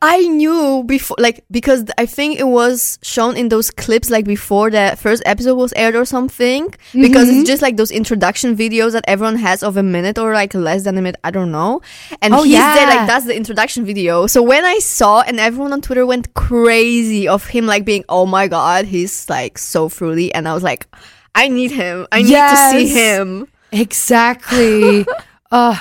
I 0.00 0.20
knew 0.28 0.84
before, 0.86 1.16
like, 1.18 1.44
because 1.50 1.84
I 1.98 2.06
think 2.06 2.38
it 2.38 2.46
was 2.46 3.00
shown 3.02 3.36
in 3.36 3.48
those 3.48 3.70
clips, 3.70 4.10
like, 4.10 4.24
before 4.24 4.70
the 4.70 4.94
first 4.96 5.24
episode 5.26 5.56
was 5.56 5.72
aired 5.74 5.96
or 5.96 6.04
something. 6.04 6.72
Because 6.94 7.28
Mhm. 7.28 7.40
it's 7.40 7.48
just 7.50 7.62
like 7.62 7.76
those 7.76 7.90
introduction 7.90 8.56
videos 8.56 8.92
that 8.92 9.04
everyone 9.08 9.36
has 9.36 9.64
of 9.64 9.76
a 9.76 9.82
minute 9.82 10.16
or 10.16 10.32
like 10.34 10.54
less 10.54 10.84
than 10.84 10.96
a 10.98 11.02
minute, 11.02 11.16
I 11.24 11.32
don't 11.32 11.50
know. 11.50 11.80
And 12.22 12.32
Oh, 12.32 12.42
he's 12.44 12.54
there, 12.54 12.86
like, 12.86 13.08
that's 13.08 13.26
the 13.26 13.34
introduction 13.34 13.84
video. 13.84 14.28
So 14.28 14.40
when 14.40 14.64
I 14.64 14.78
saw, 14.78 15.22
and 15.22 15.40
everyone 15.40 15.72
on 15.72 15.80
Twitter 15.80 16.06
went 16.06 16.32
crazy 16.34 17.26
of 17.26 17.46
him, 17.48 17.66
like, 17.66 17.84
being, 17.84 18.04
oh 18.08 18.24
my 18.24 18.46
god, 18.46 18.84
he's 18.84 19.28
like 19.28 19.58
so 19.58 19.88
fruity. 19.88 20.32
And 20.32 20.46
I 20.46 20.54
was 20.54 20.62
like, 20.62 20.86
I 21.34 21.48
need 21.48 21.72
him. 21.72 22.06
I 22.12 22.22
need 22.22 22.30
to 22.30 22.56
see 22.70 22.86
him. 22.86 23.48
Exactly. 23.72 25.04
uh, 25.50 25.76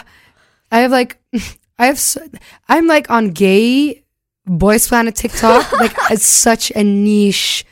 I 0.71 0.79
have 0.79 0.91
like, 0.91 1.17
I 1.79 1.85
have, 1.85 1.99
so, 1.99 2.19
I'm 2.67 2.87
like 2.87 3.11
on 3.11 3.29
gay 3.29 4.01
boys 4.47 4.87
planet 4.87 5.15
TikTok. 5.15 5.71
like 5.79 5.93
it's 6.09 6.25
such 6.25 6.71
a 6.75 6.83
niche 6.83 7.65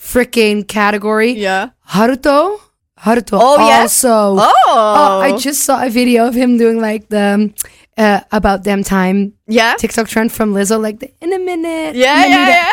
freaking 0.00 0.66
category. 0.66 1.32
Yeah. 1.32 1.70
Haruto, 1.88 2.60
Haruto. 2.98 3.38
Oh, 3.40 3.66
yes? 3.66 4.04
also. 4.04 4.40
Oh. 4.42 4.50
Oh, 4.66 5.20
I 5.20 5.36
just 5.36 5.64
saw 5.64 5.84
a 5.84 5.90
video 5.90 6.26
of 6.26 6.34
him 6.34 6.56
doing 6.58 6.80
like 6.80 7.08
the 7.08 7.52
uh, 7.98 8.20
about 8.32 8.64
them 8.64 8.82
time 8.82 9.34
yeah. 9.46 9.74
TikTok 9.78 10.08
trend 10.08 10.32
from 10.32 10.54
Lizzo, 10.54 10.80
like 10.80 11.00
the 11.00 11.12
in 11.20 11.32
a 11.32 11.38
minute. 11.38 11.94
Yeah, 11.96 12.24
yeah, 12.26 12.48
yeah. 12.48 12.72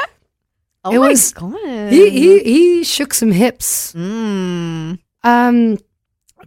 Oh 0.86 0.92
It 0.96 1.00
my 1.00 1.08
was- 1.10 1.34
god. 1.34 1.92
He 1.92 2.10
he 2.10 2.40
he 2.44 2.84
shook 2.84 3.14
some 3.14 3.32
hips. 3.32 3.94
Mm. 3.94 5.00
Um, 5.24 5.78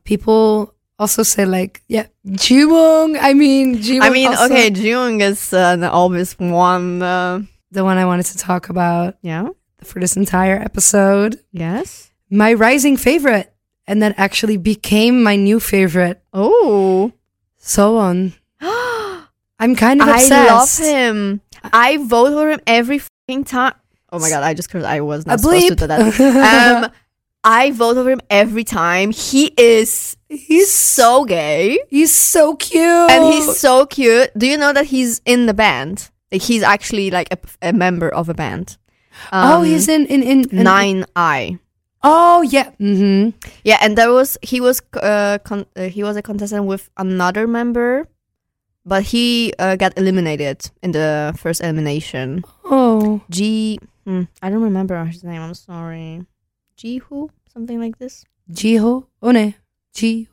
people 0.04 0.74
also 1.00 1.22
say 1.24 1.44
like, 1.46 1.82
yeah, 1.88 2.06
Jiwoong. 2.28 3.16
I 3.20 3.32
mean, 3.32 3.78
Jiwoong. 3.78 4.02
I 4.02 4.10
mean, 4.10 4.28
also- 4.28 4.44
okay, 4.52 4.68
Jung 4.70 5.20
is 5.22 5.52
uh, 5.52 5.76
the 5.76 5.90
obvious 5.90 6.38
one. 6.38 7.02
Uh, 7.02 7.40
the 7.72 7.82
one 7.82 7.96
I 7.98 8.04
wanted 8.04 8.26
to 8.26 8.38
talk 8.38 8.68
about 8.68 9.16
yeah. 9.22 9.48
for 9.82 9.98
this 10.00 10.16
entire 10.16 10.58
episode, 10.60 11.40
Yes. 11.52 12.10
my 12.28 12.52
rising 12.52 12.96
favorite, 12.96 13.52
and 13.86 14.02
that 14.02 14.14
actually 14.18 14.58
became 14.58 15.22
my 15.22 15.36
new 15.36 15.58
favorite. 15.58 16.22
Oh. 16.32 17.12
So 17.56 17.96
on. 17.98 18.34
I'm 18.60 19.76
kind 19.76 20.00
of 20.02 20.08
I 20.08 20.20
obsessed. 20.20 20.80
love 20.80 20.88
him. 20.88 21.40
I 21.72 21.96
vote 21.98 22.32
for 22.32 22.50
him 22.50 22.60
every 22.66 22.98
fucking 22.98 23.44
time. 23.44 23.74
Oh 24.12 24.18
my 24.18 24.28
god, 24.28 24.42
I 24.42 24.54
just 24.54 24.70
cursed. 24.70 24.86
I 24.86 25.00
was 25.00 25.24
not 25.26 25.38
supposed 25.40 25.68
to 25.68 25.74
do 25.76 25.86
that. 25.86 26.82
Um, 26.84 26.90
I 27.42 27.70
vote 27.70 27.94
for 27.94 28.10
him 28.10 28.20
every 28.28 28.64
time. 28.64 29.10
He 29.12 29.52
is 29.56 30.16
He's 30.28 30.70
so 30.72 31.24
gay 31.24 31.78
he's 31.88 32.14
so 32.14 32.54
cute, 32.54 33.10
and 33.10 33.24
he's 33.32 33.58
so 33.58 33.86
cute. 33.86 34.30
Do 34.36 34.46
you 34.46 34.56
know 34.56 34.72
that 34.72 34.86
he's 34.86 35.20
in 35.24 35.46
the 35.46 35.54
band? 35.54 36.10
Like 36.30 36.42
he's 36.42 36.62
actually 36.62 37.10
like 37.10 37.28
a, 37.32 37.38
a 37.70 37.72
member 37.72 38.08
of 38.08 38.28
a 38.28 38.34
band. 38.34 38.76
oh, 39.32 39.58
Um, 39.58 39.64
he's 39.64 39.88
in 39.88 40.06
in 40.06 40.22
in, 40.22 40.48
in 40.50 40.62
Nine 40.62 41.04
I. 41.16 41.58
Oh 42.02 42.42
yeah. 42.42 42.70
Mm-hmm. 42.80 43.30
Yeah, 43.64 43.78
and 43.82 43.98
there 43.98 44.12
was 44.12 44.38
he 44.42 44.60
was 44.60 44.80
uh, 44.94 45.38
con- 45.42 45.66
uh 45.76 45.88
he 45.88 46.02
was 46.04 46.16
a 46.16 46.22
contestant 46.22 46.66
with 46.66 46.88
another 46.96 47.46
member, 47.46 48.06
but 48.86 49.02
he 49.02 49.52
uh, 49.58 49.76
got 49.76 49.98
eliminated 49.98 50.70
in 50.82 50.92
the 50.92 51.34
first 51.36 51.60
elimination. 51.60 52.44
Oh, 52.64 53.20
G, 53.30 53.80
hmm, 54.04 54.22
I 54.40 54.50
don't 54.50 54.62
remember 54.62 55.04
his 55.04 55.24
name. 55.24 55.42
I'm 55.42 55.54
sorry. 55.54 56.24
Who 56.82 57.30
something 57.52 57.78
like 57.78 57.98
this. 57.98 58.24
Jiho 58.50 59.06
One 59.20 59.54
Ji. 59.92 60.28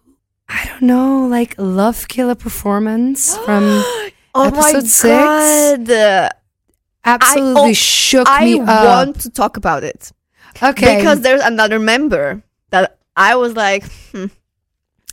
I 0.50 0.66
don't 0.66 0.84
know, 0.84 1.28
like 1.28 1.56
Love 1.58 2.08
Killa 2.08 2.36
performance 2.36 3.38
from 3.46 3.64
oh 4.34 4.48
Episode 4.48 4.74
my 4.74 4.80
six? 4.80 5.90
god! 5.90 6.32
absolutely 7.04 7.72
oh, 7.72 7.74
shook 7.74 8.28
I 8.30 8.46
me 8.46 8.60
up. 8.60 8.68
want 8.68 9.20
to 9.22 9.30
talk 9.30 9.58
about 9.58 9.84
it 9.84 10.12
okay, 10.62 10.98
because 10.98 11.22
there's 11.22 11.42
another 11.42 11.80
member 11.80 12.44
that 12.70 12.98
I 13.16 13.36
was 13.36 13.56
like, 13.56 13.84
hmm, 14.12 14.26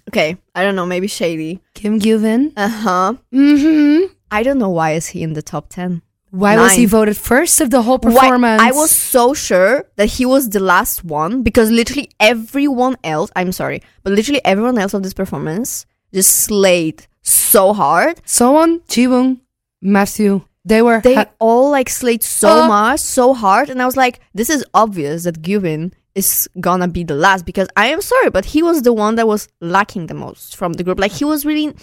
okay, 0.09 0.37
I 0.55 0.62
don't 0.62 0.76
know, 0.76 0.87
maybe 0.87 1.07
shady. 1.07 1.61
Kim 1.74 1.99
Gyuvin. 2.01 2.53
Uh 2.57 2.68
huh. 2.68 3.14
Mm-hmm. 3.32 4.12
I 4.30 4.43
don't 4.43 4.59
know 4.59 4.70
why 4.70 4.93
is 4.93 5.09
he 5.09 5.22
in 5.22 5.32
the 5.32 5.43
top 5.43 5.68
ten. 5.68 6.03
Why 6.43 6.57
was 6.57 6.72
he 6.72 6.85
voted 6.87 7.16
first 7.16 7.61
of 7.61 7.70
the 7.70 7.82
whole 7.82 7.99
Why- 7.99 8.12
performance? 8.12 8.61
I 8.61 8.72
was 8.72 8.91
so 8.91 9.35
sure 9.35 9.85
that 9.97 10.07
he 10.16 10.24
was 10.26 10.43
the 10.51 10.61
last 10.61 11.05
one 11.05 11.43
because 11.43 11.70
literally 11.70 12.11
everyone 12.18 12.97
else, 13.05 13.30
I'm 13.37 13.53
sorry, 13.53 13.78
but 14.03 14.12
literally 14.12 14.43
everyone 14.45 14.76
else 14.78 14.95
of 14.95 15.03
this 15.05 15.14
performance 15.14 15.87
just 16.12 16.30
slayed 16.49 17.07
so 17.22 17.72
hard. 17.72 18.20
so 18.24 18.57
on 18.57 18.80
Jiwoong, 18.93 19.41
Matthew. 19.80 20.43
They 20.64 20.80
were 20.82 21.01
They 21.03 21.14
ha- 21.14 21.26
all 21.39 21.70
like 21.70 21.89
slayed 21.91 22.22
so 22.22 22.49
Uh. 22.62 22.68
much, 22.68 23.01
so 23.01 23.35
hard. 23.35 23.68
And 23.70 23.80
I 23.82 23.87
was 23.87 23.97
like, 23.97 24.20
this 24.35 24.49
is 24.51 24.64
obvious 24.74 25.24
that 25.24 25.43
Gyuvin 25.43 25.93
is 26.14 26.49
gonna 26.61 26.89
be 26.89 27.05
the 27.05 27.14
last 27.14 27.45
because 27.45 27.68
I 27.76 27.87
am 27.95 28.01
sorry, 28.01 28.30
but 28.30 28.45
he 28.47 28.62
was 28.62 28.82
the 28.82 28.93
one 28.93 29.14
that 29.16 29.28
was 29.28 29.47
lacking 29.61 30.07
the 30.07 30.14
most 30.14 30.57
from 30.57 30.72
the 30.74 30.82
group. 30.85 30.99
Like 30.99 31.12
he 31.12 31.24
was 31.24 31.45
really, 31.45 31.74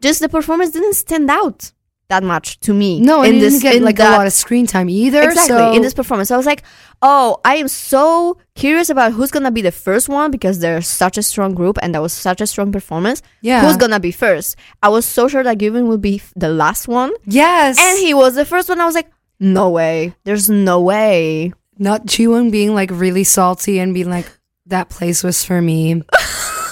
just 0.00 0.20
the 0.20 0.28
performance 0.28 0.70
didn't 0.70 0.94
stand 0.94 1.28
out 1.30 1.72
that 2.08 2.22
much 2.22 2.58
to 2.60 2.72
me. 2.72 3.00
no, 3.00 3.22
and 3.22 3.34
in 3.34 3.38
this 3.40 3.52
didn't 3.54 3.62
get 3.62 3.74
in 3.76 3.84
like 3.84 3.96
that- 3.96 4.14
a 4.14 4.16
lot 4.16 4.26
of 4.26 4.32
screen 4.32 4.66
time 4.66 4.88
either. 4.88 5.22
Exactly 5.22 5.48
so 5.56 5.72
in 5.72 5.82
this 5.82 5.92
performance. 5.94 6.30
I 6.30 6.36
was 6.36 6.46
like, 6.46 6.62
oh, 7.02 7.38
I 7.44 7.56
am 7.56 7.68
so 7.68 8.38
curious 8.54 8.88
about 8.90 9.12
who's 9.12 9.30
gonna 9.30 9.50
be 9.50 9.60
the 9.62 9.70
first 9.72 10.08
one 10.08 10.30
because 10.30 10.58
they're 10.58 10.80
such 10.80 11.18
a 11.18 11.22
strong 11.22 11.54
group 11.54 11.78
and 11.82 11.94
that 11.94 12.00
was 12.02 12.12
such 12.14 12.40
a 12.40 12.46
strong 12.46 12.72
performance. 12.72 13.20
yeah, 13.42 13.60
Who's 13.66 13.76
gonna 13.76 14.00
be 14.00 14.10
first? 14.10 14.56
I 14.82 14.88
was 14.88 15.04
so 15.04 15.28
sure 15.28 15.42
that 15.44 15.58
Gyuvin 15.58 15.86
would 15.86 16.00
be 16.00 16.22
the 16.34 16.48
last 16.48 16.88
one, 16.88 17.12
yes, 17.24 17.78
and 17.78 17.98
he 17.98 18.14
was 18.14 18.34
the 18.34 18.44
first 18.46 18.68
one. 18.68 18.80
I 18.80 18.86
was 18.86 18.94
like, 18.94 19.10
no 19.38 19.68
way. 19.70 20.14
There's 20.24 20.48
no 20.50 20.80
way. 20.80 21.52
not 21.78 22.06
Jiwoong 22.06 22.50
being 22.50 22.74
like 22.74 22.90
really 22.90 23.22
salty 23.22 23.78
and 23.78 23.94
being 23.94 24.10
like 24.10 24.26
that 24.66 24.88
place 24.88 25.22
was 25.22 25.44
for 25.44 25.60
me. 25.62 26.02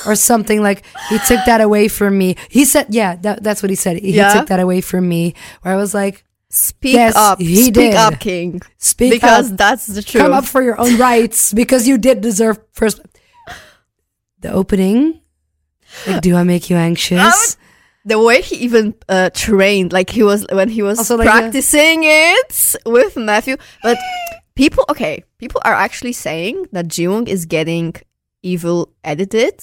Or 0.06 0.14
something 0.14 0.62
like 0.62 0.84
he 1.08 1.18
took 1.26 1.44
that 1.46 1.60
away 1.60 1.88
from 1.88 2.16
me. 2.16 2.36
He 2.48 2.64
said, 2.64 2.86
"Yeah, 2.90 3.16
that, 3.16 3.42
that's 3.42 3.62
what 3.62 3.70
he 3.70 3.76
said. 3.76 3.98
He 3.98 4.12
Yeah? 4.12 4.32
took 4.34 4.46
that 4.48 4.60
away 4.60 4.80
from 4.80 5.08
me." 5.08 5.34
Where 5.62 5.74
I 5.74 5.76
was 5.76 5.92
like, 5.94 6.22
Speak 6.48 6.94
Yes, 6.94 7.16
up. 7.16 7.40
he 7.40 7.56
Speak 7.64 7.74
did. 7.74 7.94
up, 7.96 8.20
King. 8.20 8.62
"Speak 8.78 9.10
because 9.10 9.50
up, 9.50 9.58
that's 9.58 9.86
the 9.86 10.00
truth. 10.02 10.22
come 10.22 10.32
up 10.32 10.44
for 10.46 10.62
your 10.62 10.80
own 10.80 10.96
rights 10.96 11.52
because 11.52 11.88
you 11.88 11.98
did 11.98 12.20
deserve 12.20 12.58
first. 12.72 13.00
The 14.40 14.52
opening, 14.52 15.20
like, 16.06 16.22
do 16.22 16.36
I 16.36 16.44
make 16.44 16.70
you 16.70 16.76
anxious? 16.76 17.56
the 18.04 18.20
way 18.22 18.40
he 18.40 18.56
even 18.62 18.94
uh, 19.08 19.30
trained, 19.34 19.92
like 19.92 20.08
he 20.10 20.22
was 20.22 20.46
when 20.52 20.68
he 20.68 20.82
was 20.82 20.98
Also, 20.98 21.16
like, 21.16 21.26
practicing 21.28 22.04
it 22.04 22.76
with 22.86 23.16
Matthew. 23.16 23.56
But 23.82 23.98
people, 24.54 24.84
okay, 24.88 25.24
people 25.38 25.60
are 25.64 25.74
actually 25.74 26.12
saying 26.12 26.66
that 26.70 26.86
Jiwoong 26.86 27.26
is 27.28 27.46
getting 27.46 27.94
evil 28.46 28.88
edited, 29.02 29.60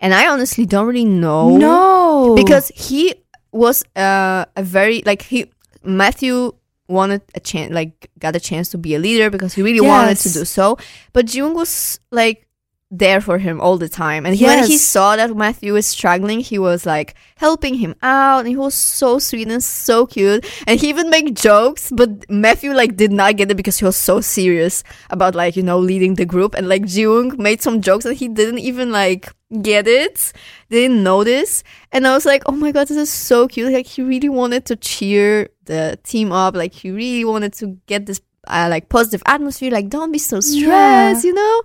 and 0.00 0.12
I 0.12 0.28
honestly 0.28 0.66
don't 0.66 0.86
really 0.86 1.04
know. 1.04 1.56
no, 1.56 2.34
because 2.36 2.68
he 2.74 3.14
was 3.52 3.82
uh, 3.96 4.44
a 4.54 4.62
very 4.62 5.02
like 5.06 5.22
he 5.22 5.50
Matthew 5.82 6.52
wanted 6.88 7.22
a 7.34 7.40
chance, 7.40 7.72
like 7.72 8.10
got 8.18 8.36
a 8.36 8.40
chance 8.40 8.68
to 8.70 8.78
be 8.78 8.94
a 8.94 8.98
leader 8.98 9.30
because 9.30 9.54
he 9.54 9.62
really 9.62 9.80
wanted 9.80 10.18
to 10.18 10.32
do 10.32 10.44
so, 10.44 10.76
but 11.12 11.32
Jung 11.32 11.54
was 11.54 11.98
like 12.10 12.45
there 12.90 13.20
for 13.20 13.38
him 13.38 13.60
all 13.60 13.78
the 13.78 13.88
time. 13.88 14.24
And 14.24 14.36
he, 14.36 14.44
when 14.44 14.64
he 14.64 14.78
saw 14.78 15.16
that 15.16 15.36
Matthew 15.36 15.72
was 15.72 15.86
struggling, 15.86 16.40
he 16.40 16.58
was 16.58 16.86
like 16.86 17.14
helping 17.36 17.74
him 17.74 17.96
out, 18.02 18.40
and 18.40 18.48
he 18.48 18.56
was 18.56 18.74
so 18.74 19.18
sweet 19.18 19.48
and 19.48 19.62
so 19.62 20.06
cute. 20.06 20.46
And 20.66 20.78
he 20.78 20.88
even 20.88 21.10
made 21.10 21.36
jokes, 21.36 21.90
but 21.90 22.28
Matthew 22.30 22.72
like 22.72 22.96
did 22.96 23.12
not 23.12 23.36
get 23.36 23.50
it 23.50 23.56
because 23.56 23.78
he 23.78 23.84
was 23.84 23.96
so 23.96 24.20
serious 24.20 24.84
about 25.10 25.34
like 25.34 25.56
you 25.56 25.62
know 25.62 25.78
leading 25.78 26.14
the 26.14 26.24
group. 26.24 26.54
And 26.54 26.68
like 26.68 26.84
Jung 26.86 27.34
made 27.40 27.60
some 27.60 27.80
jokes 27.80 28.04
and 28.04 28.16
he 28.16 28.28
didn't 28.28 28.60
even 28.60 28.92
like 28.92 29.32
get 29.62 29.88
it, 29.88 30.32
didn't 30.70 31.02
notice. 31.02 31.64
And 31.92 32.06
I 32.06 32.14
was 32.14 32.24
like, 32.24 32.44
oh 32.46 32.52
my 32.52 32.72
god, 32.72 32.88
this 32.88 32.96
is 32.96 33.10
so 33.10 33.48
cute. 33.48 33.72
Like 33.72 33.86
he 33.86 34.02
really 34.02 34.28
wanted 34.28 34.64
to 34.66 34.76
cheer 34.76 35.48
the 35.64 35.98
team 36.04 36.30
up. 36.32 36.54
Like 36.54 36.72
he 36.72 36.90
really 36.90 37.24
wanted 37.24 37.52
to 37.54 37.78
get 37.86 38.06
this 38.06 38.20
uh, 38.46 38.68
like 38.70 38.88
positive 38.88 39.22
atmosphere. 39.26 39.72
Like 39.72 39.88
don't 39.88 40.12
be 40.12 40.18
so 40.18 40.40
stressed, 40.40 41.24
you 41.24 41.34
know. 41.34 41.62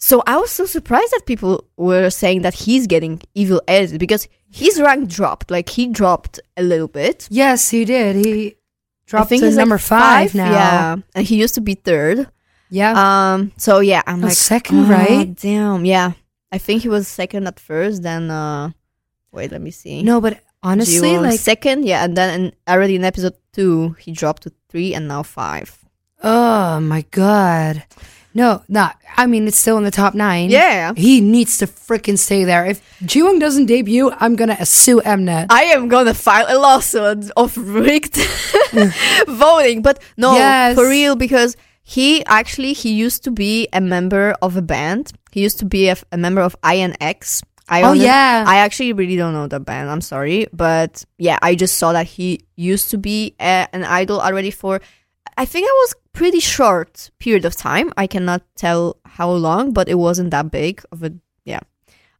So 0.00 0.22
I 0.26 0.36
was 0.36 0.50
so 0.50 0.64
surprised 0.64 1.10
that 1.12 1.26
people 1.26 1.64
were 1.76 2.08
saying 2.10 2.42
that 2.42 2.54
he's 2.54 2.86
getting 2.86 3.20
evil 3.34 3.60
edited 3.66 3.98
because 3.98 4.28
his 4.50 4.80
rank 4.80 5.08
dropped. 5.08 5.50
Like 5.50 5.68
he 5.68 5.88
dropped 5.88 6.38
a 6.56 6.62
little 6.62 6.88
bit. 6.88 7.26
yes, 7.30 7.70
he 7.70 7.84
did. 7.84 8.24
He 8.24 8.48
I 8.48 8.54
dropped 9.10 9.28
think 9.28 9.40
to 9.42 9.46
he's 9.46 9.56
like 9.56 9.62
number 9.62 9.78
five, 9.78 10.34
now. 10.34 10.50
Yeah, 10.52 10.96
and 11.14 11.26
he 11.26 11.36
used 11.36 11.54
to 11.54 11.60
be 11.60 11.74
third. 11.74 12.28
Yeah, 12.70 12.92
Um. 12.94 13.52
So 13.56 13.80
yeah, 13.80 14.02
I'm 14.06 14.22
Oh, 14.22 14.28
like 14.28 14.36
second, 14.36 14.80
"Oh, 14.86 14.90
right? 14.90 15.34
Damn. 15.34 15.84
Yeah, 15.84 16.12
I 16.52 16.58
think 16.58 16.82
he 16.82 16.88
was 16.88 17.08
second 17.08 17.46
at 17.48 17.58
first. 17.58 18.02
Then 18.02 18.30
uh, 18.30 18.70
wait, 19.32 19.50
let 19.50 19.60
me 19.62 19.70
see. 19.72 20.02
no, 20.02 20.20
but 20.20 20.38
honestly, 20.62 21.08
Jiwoong 21.16 21.22
like, 21.22 21.40
second, 21.40 21.86
yeah, 21.86 22.04
and 22.04 22.14
then 22.16 22.28
in, 22.40 22.52
already 22.68 22.94
in 22.96 23.04
episode 23.04 23.34
two 23.52 23.96
he 23.98 24.12
dropped 24.12 24.42
to 24.44 24.52
three 24.68 24.92
and 24.94 25.08
now 25.08 25.22
five. 25.24 25.74
oh 26.22 26.78
my 26.80 27.02
god, 27.10 27.84
No, 28.34 28.62
not. 28.68 28.96
I 29.16 29.26
mean, 29.26 29.48
it's 29.48 29.58
still 29.58 29.78
in 29.78 29.84
the 29.84 29.90
top 29.90 30.14
nine. 30.14 30.50
Yeah. 30.50 30.92
He 30.96 31.20
needs 31.20 31.58
to 31.58 31.66
freaking 31.66 32.18
stay 32.18 32.44
there. 32.44 32.66
If 32.66 32.80
Jiwoong 33.02 33.40
doesn't 33.40 33.66
debut, 33.66 34.12
I'm 34.20 34.36
gonna 34.36 34.64
sue 34.64 35.00
Mnet. 35.00 35.46
I 35.50 35.64
am 35.74 35.88
gonna 35.88 36.14
file 36.14 36.46
a 36.48 36.56
lawsuit 36.58 37.30
of 37.36 37.56
rigged 37.56 38.16
voting, 39.26 39.82
but 39.82 40.00
no, 40.16 40.34
Yes. 40.34 40.74
for 40.76 40.88
real, 40.88 41.16
because 41.16 41.56
he 41.82 42.24
actually 42.26 42.72
he 42.74 42.92
used 42.92 43.24
to 43.24 43.30
be 43.30 43.68
a 43.72 43.80
member 43.80 44.34
of 44.42 44.56
a 44.56 44.62
band. 44.62 45.12
He 45.30 45.40
used 45.42 45.58
to 45.60 45.64
be 45.64 45.88
a, 45.88 45.96
a 46.12 46.16
member 46.16 46.40
of 46.42 46.54
INX. 46.62 47.42
I 47.70 47.82
Oh, 47.82 47.92
yeah. 47.92 48.44
I 48.46 48.58
actually 48.58 48.92
really 48.94 49.16
don't 49.16 49.34
know 49.34 49.46
the 49.46 49.60
band. 49.60 49.90
I'm 49.90 50.00
sorry, 50.00 50.46
but 50.52 51.04
yeah, 51.18 51.38
I 51.42 51.54
just 51.54 51.76
saw 51.76 51.92
that 51.92 52.06
he 52.06 52.40
used 52.56 52.90
to 52.90 52.98
be 52.98 53.34
a, 53.40 53.68
an 53.72 53.84
idol 53.84 54.20
already 54.20 54.50
for. 54.50 54.80
I 55.38 55.44
think 55.44 55.66
it 55.66 55.78
was 55.84 55.94
pretty 56.12 56.40
short 56.40 57.10
period 57.20 57.44
of 57.44 57.54
time. 57.54 57.92
I 57.96 58.08
cannot 58.08 58.42
tell 58.56 58.96
how 59.06 59.30
long, 59.30 59.72
but 59.72 59.88
it 59.88 59.94
wasn't 59.94 60.32
that 60.32 60.50
big 60.50 60.82
of 60.90 61.04
a 61.04 61.12
yeah 61.44 61.60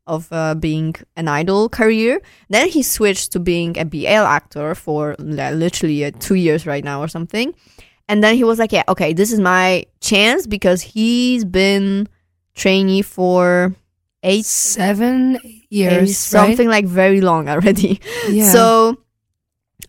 of 0.06 0.28
uh, 0.32 0.54
being 0.54 0.94
an 1.16 1.26
idol 1.26 1.68
career. 1.68 2.22
Then 2.48 2.68
he 2.68 2.82
switched 2.82 3.32
to 3.32 3.40
being 3.40 3.76
a 3.76 3.84
BL 3.84 4.24
actor 4.38 4.74
for 4.74 5.16
literally 5.18 6.04
uh, 6.04 6.12
two 6.18 6.36
years 6.36 6.64
right 6.64 6.84
now 6.84 7.02
or 7.02 7.08
something. 7.08 7.54
And 8.08 8.24
then 8.24 8.36
he 8.36 8.44
was 8.44 8.58
like, 8.58 8.72
yeah, 8.72 8.84
okay, 8.88 9.12
this 9.12 9.32
is 9.32 9.40
my 9.40 9.84
chance 10.00 10.46
because 10.46 10.80
he's 10.80 11.44
been 11.44 12.08
trainee 12.54 13.02
for 13.02 13.74
eight 14.22 14.46
Seven 14.46 15.38
years, 15.68 16.16
something 16.16 16.68
like 16.68 16.86
very 16.86 17.20
long 17.20 17.48
already. 17.48 18.00
Yeah. 18.28 18.50
So 18.52 18.98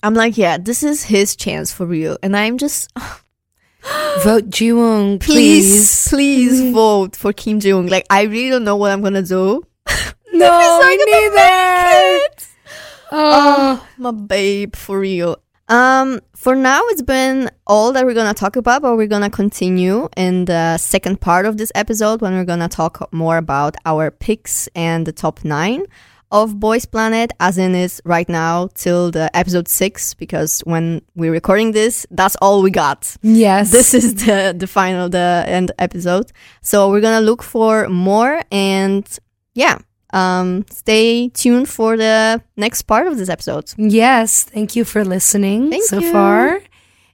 I'm 0.03 0.13
like, 0.13 0.37
yeah, 0.37 0.57
this 0.57 0.83
is 0.83 1.03
his 1.03 1.35
chance 1.35 1.73
for 1.73 1.85
real. 1.85 2.17
And 2.23 2.35
I'm 2.37 2.57
just, 2.57 2.91
vote 4.23 4.49
Jiwoong, 4.49 5.19
please, 5.19 6.07
please. 6.07 6.07
please 6.09 6.61
Mm. 6.61 6.73
vote 6.73 7.15
for 7.15 7.33
Kim 7.33 7.59
Jong. 7.59 7.87
Like, 7.87 8.05
I 8.09 8.23
really 8.23 8.49
don't 8.49 8.63
know 8.63 8.75
what 8.75 8.91
I'm 8.91 9.01
gonna 9.01 9.21
do. 9.23 9.63
No, 10.31 10.45
me 10.57 10.65
not 10.65 10.99
neither. 11.07 12.25
it. 12.25 12.47
Oh, 13.11 13.85
my 13.97 14.11
babe 14.11 14.75
for 14.75 14.99
real 14.99 15.37
um 15.67 16.19
for 16.35 16.55
now 16.55 16.81
it's 16.89 17.01
been 17.01 17.49
all 17.67 17.91
that 17.93 18.05
we're 18.05 18.13
gonna 18.13 18.33
talk 18.35 18.55
about 18.55 18.81
but 18.83 18.95
we're 18.95 19.07
gonna 19.07 19.29
continue 19.29 20.07
in 20.15 20.45
the 20.45 20.77
second 20.77 21.19
part 21.19 21.45
of 21.47 21.57
this 21.57 21.71
episode 21.75 22.21
when 22.21 22.33
we're 22.33 22.45
gonna 22.45 22.67
talk 22.69 23.11
more 23.11 23.37
about 23.37 23.75
our 23.85 24.09
picks 24.11 24.67
and 24.75 25.05
the 25.07 25.11
top 25.11 25.43
nine 25.43 25.83
of 26.31 26.59
boys 26.59 26.85
planet 26.85 27.31
as 27.39 27.57
in 27.57 27.73
is 27.73 28.01
right 28.05 28.29
now 28.29 28.69
till 28.75 29.09
the 29.11 29.35
episode 29.35 29.67
six 29.67 30.13
because 30.13 30.59
when 30.61 31.01
we're 31.15 31.31
recording 31.31 31.71
this 31.71 32.05
that's 32.11 32.35
all 32.41 32.61
we 32.61 32.69
got 32.71 33.15
yes. 33.23 33.71
this 33.77 33.93
is 33.93 34.13
the 34.25 34.53
the 34.57 34.67
final 34.67 35.09
the 35.09 35.43
end 35.47 35.71
episode 35.79 36.31
so 36.61 36.89
we're 36.91 37.01
gonna 37.01 37.21
look 37.25 37.41
for 37.41 37.89
more 37.89 38.41
and 38.51 39.17
yeah 39.55 39.79
um 40.13 40.65
stay 40.71 41.29
tuned 41.29 41.67
for 41.69 41.97
the 41.97 42.41
next 42.57 42.83
part 42.83 43.07
of 43.07 43.17
this 43.17 43.29
episode 43.29 43.73
Yes. 43.77 44.43
Thank 44.43 44.75
you 44.75 44.83
for 44.85 45.03
listening 45.05 45.69
Thank 45.71 45.83
so 45.83 45.99
you. 45.99 46.11
far. 46.11 46.61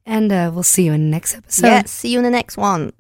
And 0.05 0.32
uh, 0.32 0.51
we'll 0.53 0.63
see 0.63 0.84
you 0.86 0.93
in 0.93 1.01
the 1.05 1.09
next 1.09 1.36
episode. 1.36 1.68
yeah 1.68 1.84
see 1.86 2.09
you 2.09 2.20
in 2.20 2.24
the 2.24 2.30
next 2.30 2.57
one 2.57 2.91